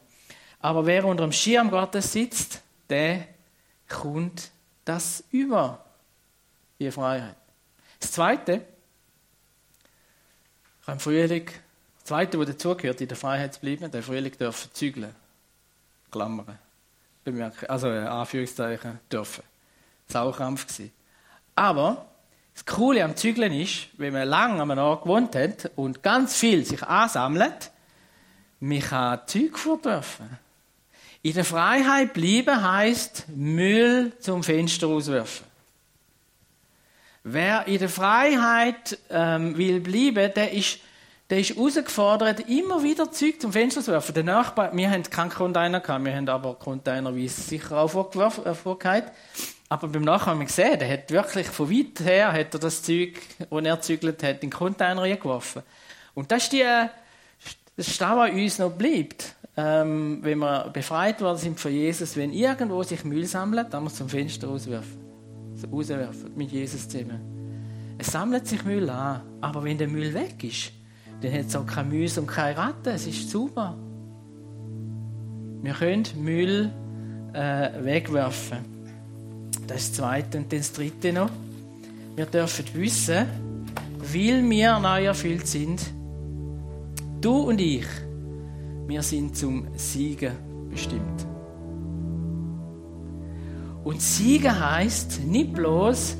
Aber 0.61 0.87
wer 0.87 1.05
unter 1.05 1.25
dem 1.25 1.33
Schirm 1.33 1.69
Gottes 1.69 2.13
sitzt, 2.13 2.63
der 2.89 3.27
kommt 3.89 4.53
das 4.85 5.25
über 5.31 5.85
die 6.79 6.91
Freiheit. 6.91 7.37
Das 7.99 8.13
Zweite, 8.13 8.65
im 10.87 10.99
Frühling, 10.99 11.47
das 11.99 12.05
Zweite, 12.05 12.39
was 12.39 12.47
dazugehört, 12.47 13.01
in 13.01 13.09
der 13.09 13.17
Freiheit 13.17 13.55
zu 13.55 13.61
bleiben, 13.61 13.91
der 13.91 14.03
Frühling 14.03 14.37
dürfen 14.37 14.71
zügeln. 14.73 15.15
Klammern. 16.11 16.59
Bemerken, 17.23 17.67
also 17.67 17.89
äh, 17.89 17.99
Anführungszeichen 17.99 18.99
dürfen. 19.13 19.45
Saukampf 20.09 20.67
gewesen. 20.67 20.93
Aber 21.55 22.07
das 22.55 22.65
Coole 22.65 23.05
am 23.05 23.17
Zügeln 23.17 23.53
ist, 23.53 23.89
wenn 23.99 24.13
man 24.13 24.27
lange 24.27 24.63
an 24.63 24.71
einem 24.71 24.85
Ort 24.85 25.03
gewohnt 25.03 25.35
hat 25.37 25.71
und 25.77 26.03
ganz 26.03 26.37
viel 26.37 26.65
sich 26.65 26.83
ansammelt, 26.83 27.71
man 28.61 28.81
kann 28.81 29.21
Zeug 29.27 29.59
vor 29.59 29.81
dürfen. 29.81 30.39
In 31.23 31.35
der 31.35 31.45
Freiheit 31.45 32.15
bleiben 32.15 32.63
heißt 32.63 33.27
Müll 33.29 34.13
zum 34.21 34.43
Fenster 34.43 34.87
auswerfen. 34.89 35.45
Wer 37.23 37.67
in 37.67 37.79
der 37.79 37.91
Freiheit 37.91 38.99
ähm, 39.11 39.55
will 39.59 39.81
bleiben, 39.81 40.33
der 40.35 40.53
ist, 40.53 40.79
der 41.29 41.41
ist 41.41 41.55
herausgefordert, 41.55 42.49
immer 42.49 42.83
wieder 42.83 43.13
Zeug 43.13 43.39
zum 43.39 43.53
Fenster 43.53 43.83
zu 43.83 43.93
werfen. 43.93 44.15
Der 44.15 44.25
Nachbar, 44.25 44.75
wir 44.75 44.91
haben 44.91 45.03
keinen 45.03 45.29
Container 45.29 45.81
gehabt, 45.81 46.03
wir 46.03 46.17
haben 46.17 46.29
aber 46.31 46.55
Container, 46.55 47.15
wie 47.15 47.27
es 47.27 47.49
sicher 47.49 47.77
auch 47.77 47.89
vorgeht. 47.89 49.05
Aber 49.69 49.89
beim 49.89 50.03
Nachbarn 50.03 50.31
haben 50.31 50.39
wir 50.41 50.47
gesehen, 50.47 50.79
der 50.79 50.91
hat 50.91 51.11
wirklich 51.11 51.49
von 51.49 51.71
weit 51.71 52.01
her 52.01 52.33
hat 52.33 52.55
er 52.55 52.61
das 52.61 52.83
Zeug, 52.83 53.21
das 53.39 53.65
er 53.65 53.81
zügelt 53.83 54.23
hat, 54.23 54.37
in 54.37 54.49
den 54.49 54.51
Container 54.51 55.07
geworfen. 55.15 55.63
Und 56.15 56.33
das 56.33 56.45
ist 56.45 56.53
die, 56.53 56.65
das 57.77 57.87
ist 57.87 58.01
das, 58.01 58.17
was 58.17 58.31
uns 58.31 58.59
noch 58.59 58.71
bleibt 58.71 59.35
ähm, 59.63 60.19
wenn 60.23 60.39
wir 60.39 60.71
befreit 60.73 61.21
worden 61.21 61.39
sind 61.39 61.61
von 61.61 61.73
Jesus, 61.73 62.17
wenn 62.17 62.33
irgendwo 62.33 62.83
sich 62.83 63.05
Müll 63.05 63.27
sammelt, 63.27 63.73
dann 63.73 63.83
muss 63.83 63.95
zum 63.95 64.09
Fenster 64.09 64.49
rauswerfen. 64.49 64.99
rauswerfen 65.71 66.31
mit 66.35 66.51
Jesus 66.51 66.89
zusammen. 66.89 67.21
Es 67.99 68.07
sammelt 68.13 68.47
sich 68.47 68.65
Müll 68.65 68.89
an, 68.89 69.21
aber 69.41 69.63
wenn 69.63 69.77
der 69.77 69.89
Müll 69.89 70.15
weg 70.15 70.43
ist, 70.43 70.73
dann 71.21 71.33
hat 71.33 71.47
es 71.47 71.57
auch 71.57 71.67
kein 71.67 71.89
Müsse 71.91 72.23
und 72.23 72.27
keine 72.27 72.57
Ratten. 72.57 72.89
Es 72.89 73.07
ist 73.07 73.29
super. 73.29 73.77
Wir 75.63 75.75
können 75.75 76.05
Müll 76.17 76.71
äh, 77.35 77.85
wegwerfen. 77.85 78.59
Das 79.67 79.83
ist 79.83 79.91
das 79.91 79.93
Zweite. 79.99 80.39
Und 80.39 80.51
das 80.51 80.73
Dritte 80.73 81.13
noch. 81.13 81.31
Wir 82.17 82.25
dürfen 82.25 82.65
wissen, 82.75 83.27
weil 83.99 84.49
wir 84.49 84.79
neu 84.79 85.05
erfüllt 85.05 85.47
sind, 85.47 85.83
du 87.21 87.37
und 87.43 87.61
ich, 87.61 87.87
wir 88.91 89.03
sind 89.03 89.37
zum 89.37 89.69
Siegen 89.77 90.33
bestimmt. 90.69 91.27
Und 93.85 94.03
Siegen 94.03 94.59
heißt 94.59 95.25
nicht 95.25 95.55
bloß, 95.55 96.17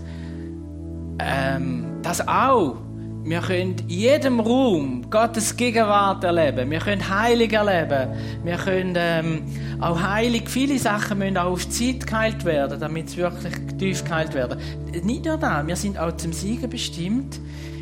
ähm, 1.19 1.99
das 2.03 2.27
auch. 2.27 2.77
Wir 3.23 3.41
können 3.41 3.77
in 3.81 3.89
jedem 3.89 4.41
Raum 4.41 5.11
Gottes 5.11 5.55
Gegenwart 5.55 6.25
erleben. 6.25 6.71
Wir 6.71 6.79
können 6.79 7.07
heilig 7.07 7.53
erleben. 7.53 8.15
Wir 8.45 8.57
können 8.57 8.95
ähm, 8.97 9.43
auch 9.79 10.01
heilig, 10.01 10.49
viele 10.49 10.79
Sachen 10.79 11.19
müssen 11.19 11.37
auch 11.37 11.53
auf 11.53 11.69
Zeit 11.69 12.07
geheilt 12.07 12.45
werden, 12.47 12.81
damit 12.81 13.11
sie 13.11 13.19
wirklich 13.19 13.53
tief 13.79 14.05
geheilt 14.05 14.33
werden. 14.33 14.59
Nicht 15.03 15.27
nur 15.27 15.37
das, 15.37 15.67
wir 15.67 15.77
sind 15.77 15.99
auch 15.99 16.17
zum 16.17 16.33
Siegen 16.33 16.71
bestimmt 16.71 17.41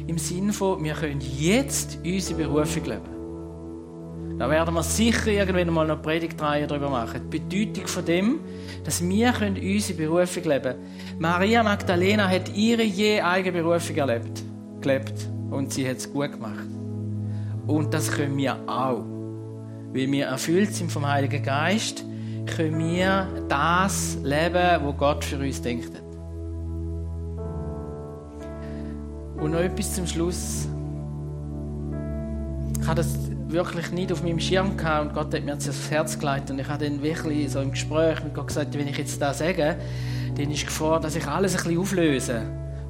im 0.08 0.18
Sinne 0.18 0.52
von, 0.52 0.82
wir 0.82 0.94
können 0.94 1.20
jetzt 1.20 1.98
unsere 2.04 2.42
Berufung 2.42 2.84
leben. 2.84 3.17
Da 4.38 4.48
werden 4.48 4.72
wir 4.72 4.84
sicher 4.84 5.26
irgendwann 5.26 5.74
mal 5.74 5.86
noch 5.86 6.00
Predigtreihe 6.00 6.68
darüber 6.68 6.88
machen. 6.88 7.22
Die 7.28 7.40
Bedeutung 7.40 7.88
von 7.88 8.04
dem, 8.04 8.40
dass 8.84 9.02
wir 9.02 9.34
unsere 9.40 9.98
Berufung 9.98 10.44
leben 10.44 10.62
können. 10.62 11.18
Maria 11.18 11.64
Magdalena 11.64 12.28
hat 12.28 12.54
ihre 12.54 12.84
je 12.84 13.20
eigene 13.20 13.62
Berufung 13.62 13.96
erlebt, 13.96 14.44
gelebt 14.80 15.28
und 15.50 15.72
sie 15.72 15.88
hat 15.88 15.96
es 15.96 16.12
gut 16.12 16.32
gemacht. 16.32 16.68
Und 17.66 17.92
das 17.92 18.12
können 18.12 18.36
wir 18.36 18.56
auch. 18.68 19.04
Weil 19.92 20.12
wir 20.12 20.26
erfüllt 20.26 20.72
sind 20.72 20.92
vom 20.92 21.06
Heiligen 21.06 21.42
Geist, 21.42 22.04
können 22.46 22.78
wir 22.78 23.26
das 23.48 24.18
leben, 24.22 24.84
wo 24.84 24.92
Gott 24.92 25.24
für 25.24 25.38
uns 25.38 25.60
denkt. 25.60 26.00
Und 29.40 29.50
noch 29.50 29.60
etwas 29.60 29.94
zum 29.94 30.06
Schluss. 30.06 30.68
Ich 32.80 32.86
habe 32.86 32.96
das 32.96 33.28
wirklich 33.48 33.90
nicht 33.92 34.12
auf 34.12 34.22
meinem 34.22 34.40
Schirm 34.40 34.76
gehabt 34.76 35.08
und 35.08 35.14
Gott 35.14 35.34
hat 35.34 35.44
mir 35.44 35.54
das 35.54 35.68
aufs 35.68 35.90
Herz 35.90 36.18
gelegt 36.18 36.50
und 36.50 36.58
ich 36.58 36.68
habe 36.68 36.84
dann 36.84 37.02
wirklich 37.02 37.50
so 37.50 37.60
im 37.60 37.70
Gespräch 37.70 38.22
mit 38.22 38.34
Gott 38.34 38.48
gesagt, 38.48 38.76
wenn 38.78 38.86
ich 38.88 38.98
jetzt 38.98 39.20
das 39.20 39.38
sage, 39.38 39.76
dann 40.36 40.50
ist 40.50 40.66
Gefahr, 40.66 41.00
dass 41.00 41.16
ich 41.16 41.26
alles 41.26 41.56
ein 41.56 41.64
bisschen 41.64 41.78
auflöse 41.78 42.42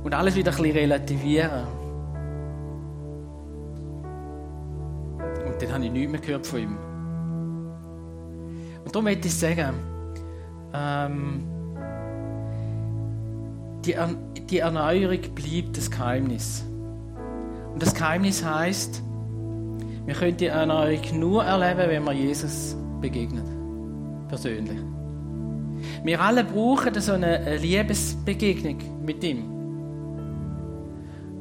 und 0.02 0.14
alles 0.14 0.34
wieder 0.34 0.50
ein 0.50 0.56
bisschen 0.56 0.76
relativiere. 0.76 1.66
Und 5.46 5.62
dann 5.62 5.72
habe 5.72 5.84
ich 5.84 5.90
nichts 5.90 6.12
mehr 6.12 6.20
gehört 6.20 6.46
von 6.46 6.60
ihm. 6.60 6.76
Und 8.84 8.94
darum 8.94 9.04
möchte 9.04 9.28
ich 9.28 9.34
sagen, 9.34 9.74
ähm, 10.74 11.42
die, 13.84 13.94
die 14.50 14.58
Erneuerung 14.58 15.20
bleibt 15.34 15.76
das 15.76 15.90
Geheimnis. 15.90 16.64
Und 17.72 17.82
das 17.82 17.94
Geheimnis 17.94 18.44
heißt, 18.44 19.02
wir 20.08 20.14
können 20.14 20.38
die 20.38 20.46
Erneuerung 20.46 21.20
nur 21.20 21.44
erleben, 21.44 21.90
wenn 21.90 22.02
wir 22.04 22.12
Jesus 22.14 22.74
begegnen. 22.98 23.44
Persönlich. 24.26 24.78
Wir 26.02 26.18
alle 26.18 26.44
brauchen 26.44 26.98
so 26.98 27.12
eine 27.12 27.58
Liebesbegegnung 27.58 29.04
mit 29.04 29.22
ihm. 29.22 29.44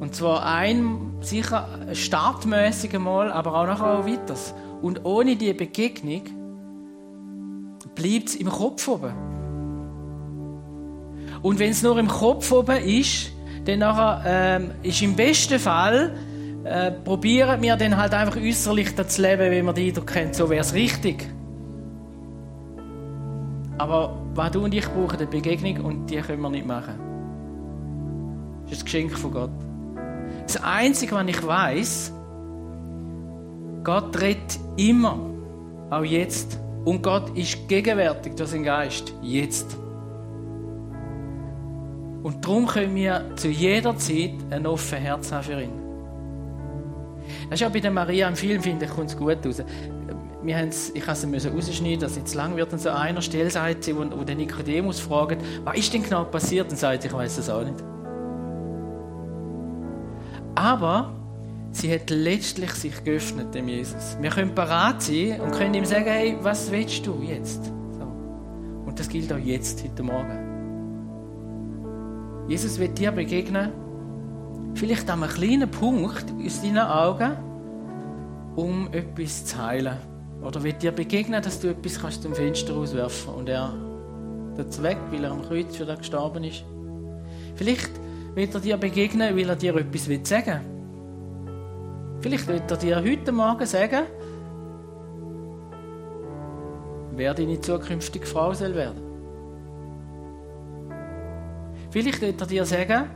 Und 0.00 0.14
zwar 0.14 0.44
ein, 0.44 1.14
sicher 1.22 1.66
startmäßig 1.94 2.94
einmal, 2.94 3.32
aber 3.32 3.54
auch 3.54 3.66
nachher 3.66 4.00
auch 4.00 4.06
weiter. 4.06 4.34
Und 4.82 5.02
ohne 5.06 5.36
diese 5.36 5.54
Begegnung 5.54 6.24
bleibt 7.94 8.28
es 8.28 8.36
im 8.36 8.50
Kopf 8.50 8.86
oben. 8.86 9.14
Und 11.40 11.58
wenn 11.58 11.70
es 11.70 11.82
nur 11.82 11.98
im 11.98 12.08
Kopf 12.08 12.52
oben 12.52 12.76
ist, 12.82 13.32
dann 13.64 13.78
nachher, 13.78 14.22
ähm, 14.26 14.72
ist 14.82 15.00
im 15.00 15.16
besten 15.16 15.58
Fall 15.58 16.14
äh, 16.68 16.92
probieren 16.92 17.62
wir 17.62 17.76
dann 17.76 17.96
halt 17.96 18.14
einfach 18.14 18.36
äußerlich 18.36 18.94
zu 18.96 19.22
leben, 19.22 19.50
wie 19.50 19.62
man 19.62 19.74
die 19.74 19.88
Eindruck 19.88 20.06
kennt, 20.06 20.34
so 20.34 20.48
wäre 20.50 20.60
es 20.60 20.74
richtig. 20.74 21.26
Aber 23.78 24.18
was 24.34 24.50
du 24.50 24.64
und 24.64 24.74
ich 24.74 24.86
brauchen, 24.86 25.16
eine 25.16 25.26
Begegnung 25.26 25.84
und 25.84 26.06
die 26.06 26.16
können 26.16 26.42
wir 26.42 26.50
nicht 26.50 26.66
machen. 26.66 26.94
Das 28.64 28.72
ist 28.72 28.82
ein 28.82 28.84
Geschenk 28.84 29.18
von 29.18 29.30
Gott. 29.32 29.50
Das 30.42 30.62
Einzige, 30.62 31.14
was 31.14 31.26
ich 31.26 31.46
weiß, 31.46 32.12
Gott 33.84 34.20
redet 34.20 34.58
immer, 34.76 35.18
auch 35.90 36.04
jetzt. 36.04 36.60
Und 36.84 37.02
Gott 37.02 37.36
ist 37.36 37.68
gegenwärtig 37.68 38.34
durch 38.34 38.50
seinen 38.50 38.64
Geist, 38.64 39.12
jetzt. 39.22 39.76
Und 42.22 42.44
darum 42.44 42.66
können 42.66 42.94
wir 42.94 43.24
zu 43.36 43.48
jeder 43.48 43.96
Zeit 43.96 44.34
ein 44.50 44.66
offenes 44.66 45.02
Herz 45.02 45.32
haben 45.32 45.44
für 45.44 45.62
ihn. 45.62 45.87
Das 47.50 47.60
ist 47.60 47.66
auch 47.66 47.72
bei 47.72 47.80
der 47.80 47.90
Maria 47.90 48.28
im 48.28 48.36
Film, 48.36 48.62
finde 48.62 48.84
ich, 48.84 48.90
kommt 48.90 49.10
es 49.10 49.16
gut 49.16 49.44
raus. 49.44 49.62
Wir 50.42 50.56
ich 50.94 51.06
musste 51.06 51.36
es 51.36 51.46
rausschneiden, 51.46 52.00
dass 52.00 52.12
es 52.12 52.18
jetzt 52.18 52.34
lang 52.34 52.56
wird. 52.56 52.72
Und 52.72 52.78
so 52.78 52.90
einer 52.90 53.22
Stelle 53.22 53.50
sagt 53.50 53.84
sie, 53.84 53.96
wo, 53.96 54.00
wo 54.00 54.22
der 54.22 54.36
Nikodemus 54.36 55.00
fragt, 55.00 55.42
was 55.64 55.76
ist 55.76 55.92
denn 55.92 56.02
genau 56.02 56.24
passiert? 56.24 56.70
Und 56.70 56.76
sagt, 56.76 57.04
ich 57.04 57.12
weiß 57.12 57.38
es 57.38 57.50
auch 57.50 57.64
nicht. 57.64 57.82
Aber 60.54 61.12
sie 61.72 61.92
hat 61.92 62.10
letztlich 62.10 62.70
sich 62.72 63.04
geöffnet, 63.04 63.54
dem 63.54 63.68
Jesus. 63.68 64.16
Wir 64.20 64.30
können 64.30 64.54
parat 64.54 65.02
sein 65.02 65.40
und 65.40 65.52
können 65.52 65.74
ihm 65.74 65.84
sagen, 65.84 66.06
hey, 66.06 66.36
was 66.40 66.70
willst 66.70 67.06
du 67.06 67.20
jetzt? 67.22 67.64
So. 67.64 68.04
Und 68.86 68.98
das 68.98 69.08
gilt 69.08 69.32
auch 69.32 69.38
jetzt, 69.38 69.82
heute 69.84 70.02
Morgen. 70.02 70.44
Jesus 72.48 72.78
wird 72.78 72.98
dir 72.98 73.12
begegnen 73.12 73.72
vielleicht 74.74 75.08
an 75.10 75.22
einem 75.22 75.32
kleinen 75.32 75.70
Punkt 75.70 76.26
aus 76.44 76.62
deinen 76.62 76.78
Augen, 76.78 77.32
um 78.56 78.88
etwas 78.92 79.44
zu 79.44 79.64
heilen. 79.64 79.96
Oder 80.42 80.62
wird 80.62 80.82
dir 80.82 80.92
begegnen, 80.92 81.42
dass 81.42 81.60
du 81.60 81.68
etwas 81.68 82.00
kannst 82.00 82.22
zum 82.22 82.34
Fenster 82.34 82.74
rauswerfen 82.74 83.34
und 83.34 83.48
er 83.48 83.72
tut 84.56 84.82
weg, 84.82 84.98
weil 85.10 85.24
er 85.24 85.32
am 85.32 85.42
Kreuz 85.42 85.76
für 85.76 85.84
dich 85.84 85.98
gestorben 85.98 86.44
ist. 86.44 86.64
Vielleicht 87.56 87.90
wird 88.34 88.54
er 88.54 88.60
dir 88.60 88.76
begegnen, 88.76 89.36
weil 89.36 89.48
er 89.48 89.56
dir 89.56 89.74
etwas 89.76 90.04
sagen 90.28 90.60
will. 90.60 90.78
Vielleicht 92.20 92.48
wird 92.48 92.70
er 92.70 92.76
dir 92.76 92.96
heute 92.96 93.32
Morgen 93.32 93.66
sagen, 93.66 94.04
wer 97.12 97.34
deine 97.34 97.60
zukünftige 97.60 98.26
Frau 98.26 98.52
soll 98.54 98.74
werden. 98.74 99.02
Vielleicht 101.90 102.20
wird 102.20 102.40
er 102.40 102.46
dir 102.46 102.64
sagen, 102.64 103.10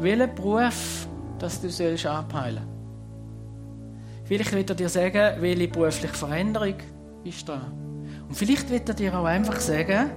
welchen 0.00 0.34
Beruf 0.34 1.08
dass 1.38 1.60
du 1.60 1.70
sollst 1.70 2.06
abheilen 2.06 2.78
Vielleicht 4.28 4.52
wird 4.52 4.68
er 4.68 4.76
dir 4.76 4.90
sagen, 4.90 5.40
welche 5.40 5.68
berufliche 5.68 6.12
Veränderung 6.12 6.74
ist 7.24 7.48
da. 7.48 7.72
Und 8.28 8.34
vielleicht 8.34 8.68
wird 8.68 8.86
er 8.86 8.94
dir 8.94 9.18
auch 9.18 9.24
einfach 9.24 9.58
sagen, 9.58 10.10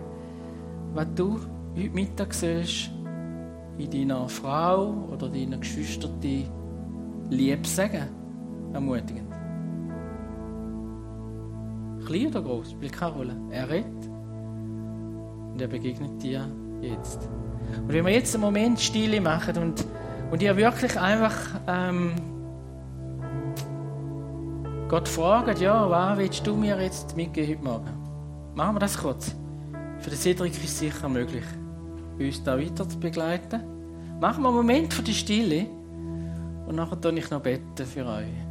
was 0.93 1.07
du 1.15 1.39
heute 1.77 1.89
Mittag 1.91 2.33
sollst 2.33 2.91
in 3.77 3.89
deiner 3.89 4.27
Frau 4.27 5.07
oder 5.13 5.29
deiner 5.29 5.59
Geschwister 5.59 6.09
lieb 7.29 7.65
sagen. 7.65 8.09
Ermutigend. 8.73 9.31
Klein 12.05 12.27
oder 12.27 12.41
groß, 12.41 12.71
spielt 12.71 12.91
keine 12.91 13.13
Rolle. 13.13 13.35
Er 13.51 13.69
redet 13.69 14.09
und 15.53 15.61
er 15.61 15.67
begegnet 15.69 16.21
dir 16.21 16.45
jetzt. 16.81 17.29
Und 17.77 17.93
wenn 17.93 18.05
wir 18.05 18.13
jetzt 18.13 18.33
einen 18.35 18.43
Moment 18.43 18.79
Stille 18.79 19.21
machen 19.21 19.57
und, 19.57 19.85
und 20.31 20.41
ihr 20.41 20.55
wirklich 20.57 20.99
einfach 20.99 21.37
ähm, 21.67 22.13
Gott 24.91 25.07
fragt, 25.07 25.61
ja, 25.61 25.89
was 25.89 26.17
willst 26.17 26.45
du 26.45 26.53
mir 26.53 26.77
jetzt 26.81 27.15
mitgeben 27.15 27.49
heute 27.53 27.63
Morgen? 27.63 28.53
Machen 28.55 28.75
wir 28.75 28.79
das 28.79 28.97
kurz. 28.97 29.33
Für 29.99 30.09
den 30.09 30.19
Cedric 30.19 30.51
ist 30.51 30.63
es 30.65 30.79
sicher 30.79 31.07
möglich, 31.07 31.45
uns 32.19 32.43
da 32.43 32.59
weiter 32.59 32.89
zu 32.89 32.99
begleiten. 32.99 33.61
Machen 34.19 34.43
wir 34.43 34.49
einen 34.49 34.57
Moment 34.57 34.93
für 34.93 35.01
die 35.01 35.13
Stille 35.13 35.67
und 36.67 36.75
nachher 36.75 36.99
tue 36.99 37.13
ich 37.13 37.31
noch 37.31 37.41
beten 37.41 37.85
für 37.85 38.05
euch. 38.05 38.50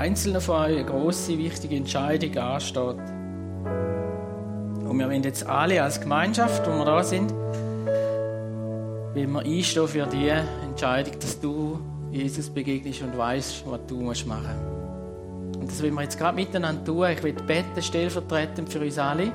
Einzelnen 0.00 0.40
von 0.40 0.56
euch 0.62 0.78
eine 0.78 0.86
grosse, 0.86 1.36
wichtige 1.36 1.76
Entscheidung 1.76 2.34
ansteht. 2.38 2.96
Und 4.88 4.98
wir 4.98 5.06
wollen 5.06 5.22
jetzt 5.22 5.46
alle 5.46 5.82
als 5.82 6.00
Gemeinschaft, 6.00 6.66
wo 6.66 6.70
wir 6.70 6.86
da 6.86 7.02
sind, 7.02 7.30
will 9.12 9.26
wir 9.26 9.40
einstehen 9.40 9.88
für 9.88 10.06
die 10.06 10.28
Entscheidung, 10.66 11.12
dass 11.20 11.38
du 11.38 11.80
Jesus 12.10 12.48
begegnest 12.48 13.02
und 13.02 13.18
weißt, 13.18 13.62
was 13.66 13.80
du 13.88 14.00
machen 14.00 14.06
musst. 14.06 15.60
Und 15.60 15.68
das 15.68 15.82
wollen 15.82 15.92
wir 15.92 16.02
jetzt 16.04 16.16
gerade 16.16 16.34
miteinander 16.34 16.82
tun. 16.82 17.06
Ich 17.10 17.22
will 17.22 17.34
beten, 17.34 17.82
stellvertretend 17.82 18.70
für 18.70 18.80
uns 18.80 18.98
alle, 18.98 19.30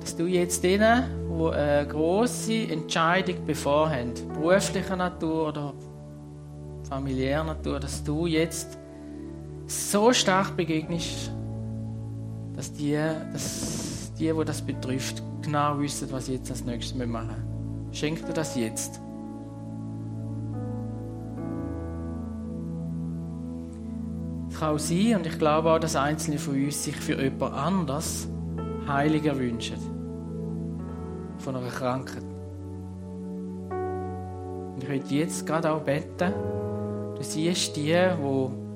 dass 0.00 0.14
du 0.16 0.26
jetzt 0.26 0.62
denen, 0.62 1.04
die 1.30 1.50
eine 1.54 1.88
grosse 1.88 2.64
Entscheidung 2.64 3.46
bevorhaben, 3.46 4.12
beruflicher 4.34 4.96
Natur 4.96 5.48
oder 5.48 5.72
familiärer 6.90 7.44
Natur, 7.44 7.80
dass 7.80 8.04
du 8.04 8.26
jetzt 8.26 8.77
so 9.68 10.12
stark 10.12 10.56
begegnest, 10.56 11.32
dass 12.56 12.72
die, 12.72 12.98
dass 13.32 14.12
die, 14.18 14.34
wo 14.34 14.42
das 14.42 14.62
betrifft, 14.62 15.22
genau 15.42 15.78
wissen, 15.78 16.10
was 16.10 16.26
sie 16.26 16.34
jetzt 16.34 16.50
als 16.50 16.64
nächstes 16.64 16.96
machen 16.96 17.28
müssen. 17.28 17.92
Schenk 17.92 18.26
dir 18.26 18.32
das 18.32 18.56
jetzt. 18.56 19.00
Es 24.50 24.58
kann 24.58 24.74
auch 24.74 24.78
sein, 24.78 25.16
und 25.16 25.26
ich 25.26 25.38
glaube 25.38 25.70
auch, 25.70 25.78
dass 25.78 25.94
Einzelne 25.94 26.38
von 26.38 26.54
uns 26.54 26.82
sich 26.82 26.96
für 26.96 27.22
jemand 27.22 27.54
anders 27.54 28.26
Heiliger 28.86 29.38
wünschen. 29.38 29.76
Von 31.38 31.56
einer 31.56 31.68
Krankheit. 31.68 32.24
Und 34.74 34.82
ich 34.82 34.88
möchte 34.88 35.14
jetzt 35.14 35.46
gerade 35.46 35.70
auch 35.70 35.82
beten, 35.82 36.32
du 37.16 37.22
siehst 37.22 37.76
die, 37.76 37.94
die 37.94 38.67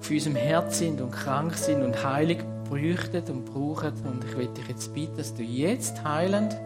auf 0.00 0.10
unserem 0.10 0.36
Herz 0.36 0.78
sind 0.78 1.00
und 1.00 1.10
krank 1.10 1.54
sind 1.54 1.82
und 1.82 2.02
heilig 2.04 2.38
bräuchten 2.68 3.22
und 3.30 3.44
brauchen. 3.44 3.92
Und 4.04 4.24
ich 4.24 4.36
möchte 4.36 4.54
dich 4.54 4.68
jetzt 4.68 4.94
bitten, 4.94 5.16
dass 5.16 5.34
du 5.34 5.42
jetzt 5.42 6.02
heilend 6.04 6.56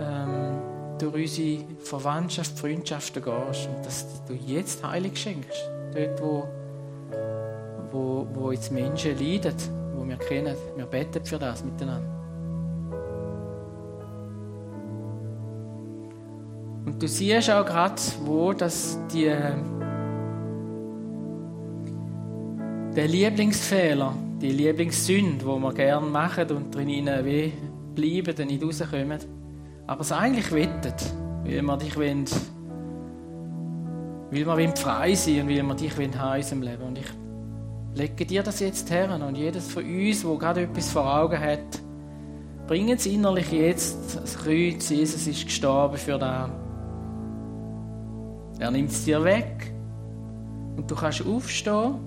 ähm, 0.00 0.58
durch 0.98 1.14
unsere 1.14 1.64
Verwandtschaft, 1.80 2.58
Freundschaften 2.58 3.22
gehst 3.22 3.68
und 3.68 3.86
dass 3.86 4.06
du 4.26 4.34
jetzt 4.34 4.84
heilig 4.84 5.16
schenkst. 5.16 5.70
Dort, 5.94 6.20
wo, 6.20 6.48
wo, 7.92 8.26
wo 8.34 8.50
jetzt 8.52 8.72
Menschen 8.72 9.12
leiden, 9.18 9.54
wo 9.94 10.06
wir 10.06 10.16
kennen. 10.16 10.56
Wir 10.76 10.86
beten 10.86 11.24
für 11.24 11.38
das 11.38 11.64
miteinander. 11.64 12.16
Und 16.86 17.02
du 17.02 17.08
siehst 17.08 17.50
auch 17.50 17.66
gerade, 17.66 18.00
wo 18.24 18.52
das 18.52 18.98
die, 19.12 19.34
der 22.96 23.08
Lieblingsfehler, 23.08 24.14
die 24.40 24.52
Lieblingssünde, 24.52 25.44
wo 25.44 25.58
wir 25.58 25.74
gerne 25.74 26.06
machen 26.06 26.50
und 26.50 26.74
drinnen 26.74 27.24
weh 27.26 27.52
bleiben 27.94 28.34
und 28.40 28.46
nicht 28.46 28.64
rauskommen, 28.64 29.18
aber 29.86 30.00
es 30.00 30.12
eigentlich 30.12 30.50
wettet, 30.50 31.04
weil 31.44 31.60
wir 31.60 31.76
dich 31.76 31.94
wollen, 31.94 32.24
weil 34.30 34.58
wir 34.58 34.76
frei 34.76 35.14
sein 35.14 35.42
und 35.42 35.48
weil 35.50 35.62
wir 35.62 35.74
dich 35.74 35.98
in 35.98 36.10
unserem 36.10 36.62
Leben. 36.62 36.82
Und 36.82 36.98
ich 36.98 37.06
lege 37.94 38.24
dir 38.24 38.42
das 38.42 38.60
jetzt 38.60 38.90
her 38.90 39.10
und 39.14 39.36
jedes 39.36 39.70
von 39.70 39.84
uns, 39.84 40.24
wo 40.24 40.38
gerade 40.38 40.62
etwas 40.62 40.90
vor 40.90 41.20
Augen 41.20 41.38
hat, 41.38 41.82
bringt 42.66 42.98
es 42.98 43.04
innerlich 43.04 43.52
jetzt 43.52 44.16
das 44.16 44.38
Kreuz. 44.38 44.88
Jesus 44.88 45.26
ist 45.26 45.44
gestorben 45.44 45.98
für 45.98 46.18
das. 46.18 46.48
Er 48.58 48.70
nimmt 48.70 48.90
es 48.90 49.04
dir 49.04 49.22
weg 49.22 49.70
und 50.78 50.90
du 50.90 50.94
kannst 50.94 51.24
aufstehen 51.26 52.05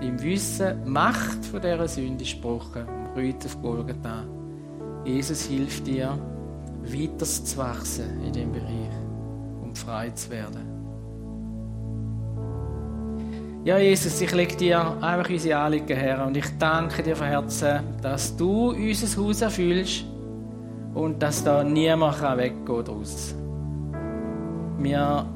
im 0.00 0.22
Wissen, 0.22 0.90
Macht 0.90 1.44
von 1.44 1.60
dieser 1.60 1.88
Sünde 1.88 2.24
ist 2.24 2.34
gebrochen, 2.34 2.86
am 2.88 3.14
Kreuz 3.14 3.46
auf 3.46 3.60
Golgatha. 3.62 4.24
Jesus 5.04 5.42
hilft 5.42 5.86
dir, 5.86 6.18
weiter 6.82 7.24
zu 7.24 7.56
wachsen 7.56 8.22
in 8.24 8.32
diesem 8.32 8.52
Bereich 8.52 8.90
und 9.62 9.76
frei 9.76 10.10
zu 10.10 10.30
werden. 10.30 10.78
Ja, 13.64 13.78
Jesus, 13.78 14.20
ich 14.20 14.32
lege 14.32 14.56
dir 14.56 15.02
einfach 15.02 15.28
unsere 15.28 15.58
Anliegen 15.58 15.96
her 15.96 16.24
und 16.26 16.36
ich 16.36 16.46
danke 16.58 17.02
dir 17.02 17.16
von 17.16 17.26
Herzen, 17.26 17.80
dass 18.00 18.36
du 18.36 18.70
unser 18.70 19.22
Haus 19.22 19.42
erfüllst 19.42 20.04
und 20.94 21.22
dass 21.22 21.44
da 21.44 21.62
niemand 21.64 22.22
weggehen 22.22 22.64
kann 22.64 22.84
daraus. 22.84 23.34
Wir 24.78 25.26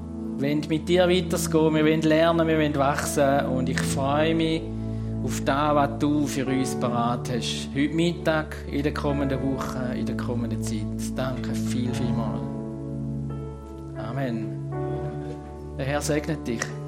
wollen 0.40 0.62
mit 0.68 0.88
dir 0.88 1.08
weitergehen, 1.08 1.74
wir 1.74 1.84
wollen 1.84 2.02
lernen, 2.02 2.48
wir 2.48 2.58
wollen 2.58 2.74
wachsen 2.76 3.46
und 3.46 3.68
ich 3.68 3.80
freue 3.80 4.34
mich 4.34 4.62
auf 5.24 5.40
das, 5.44 5.74
was 5.74 5.98
du 5.98 6.26
für 6.26 6.46
uns 6.46 6.74
parat 6.74 7.30
hast. 7.30 7.68
Heute 7.74 7.94
Mittag, 7.94 8.56
in 8.70 8.82
der 8.82 8.94
kommenden 8.94 9.40
Woche, 9.42 9.94
in 9.96 10.06
der 10.06 10.16
kommenden 10.16 10.62
Zeit. 10.62 11.16
Danke 11.16 11.54
viel, 11.54 11.92
viel 11.94 12.10
mal. 12.10 12.40
Amen. 13.96 14.58
Der 15.78 15.86
Herr 15.86 16.00
segnet 16.00 16.46
dich. 16.46 16.81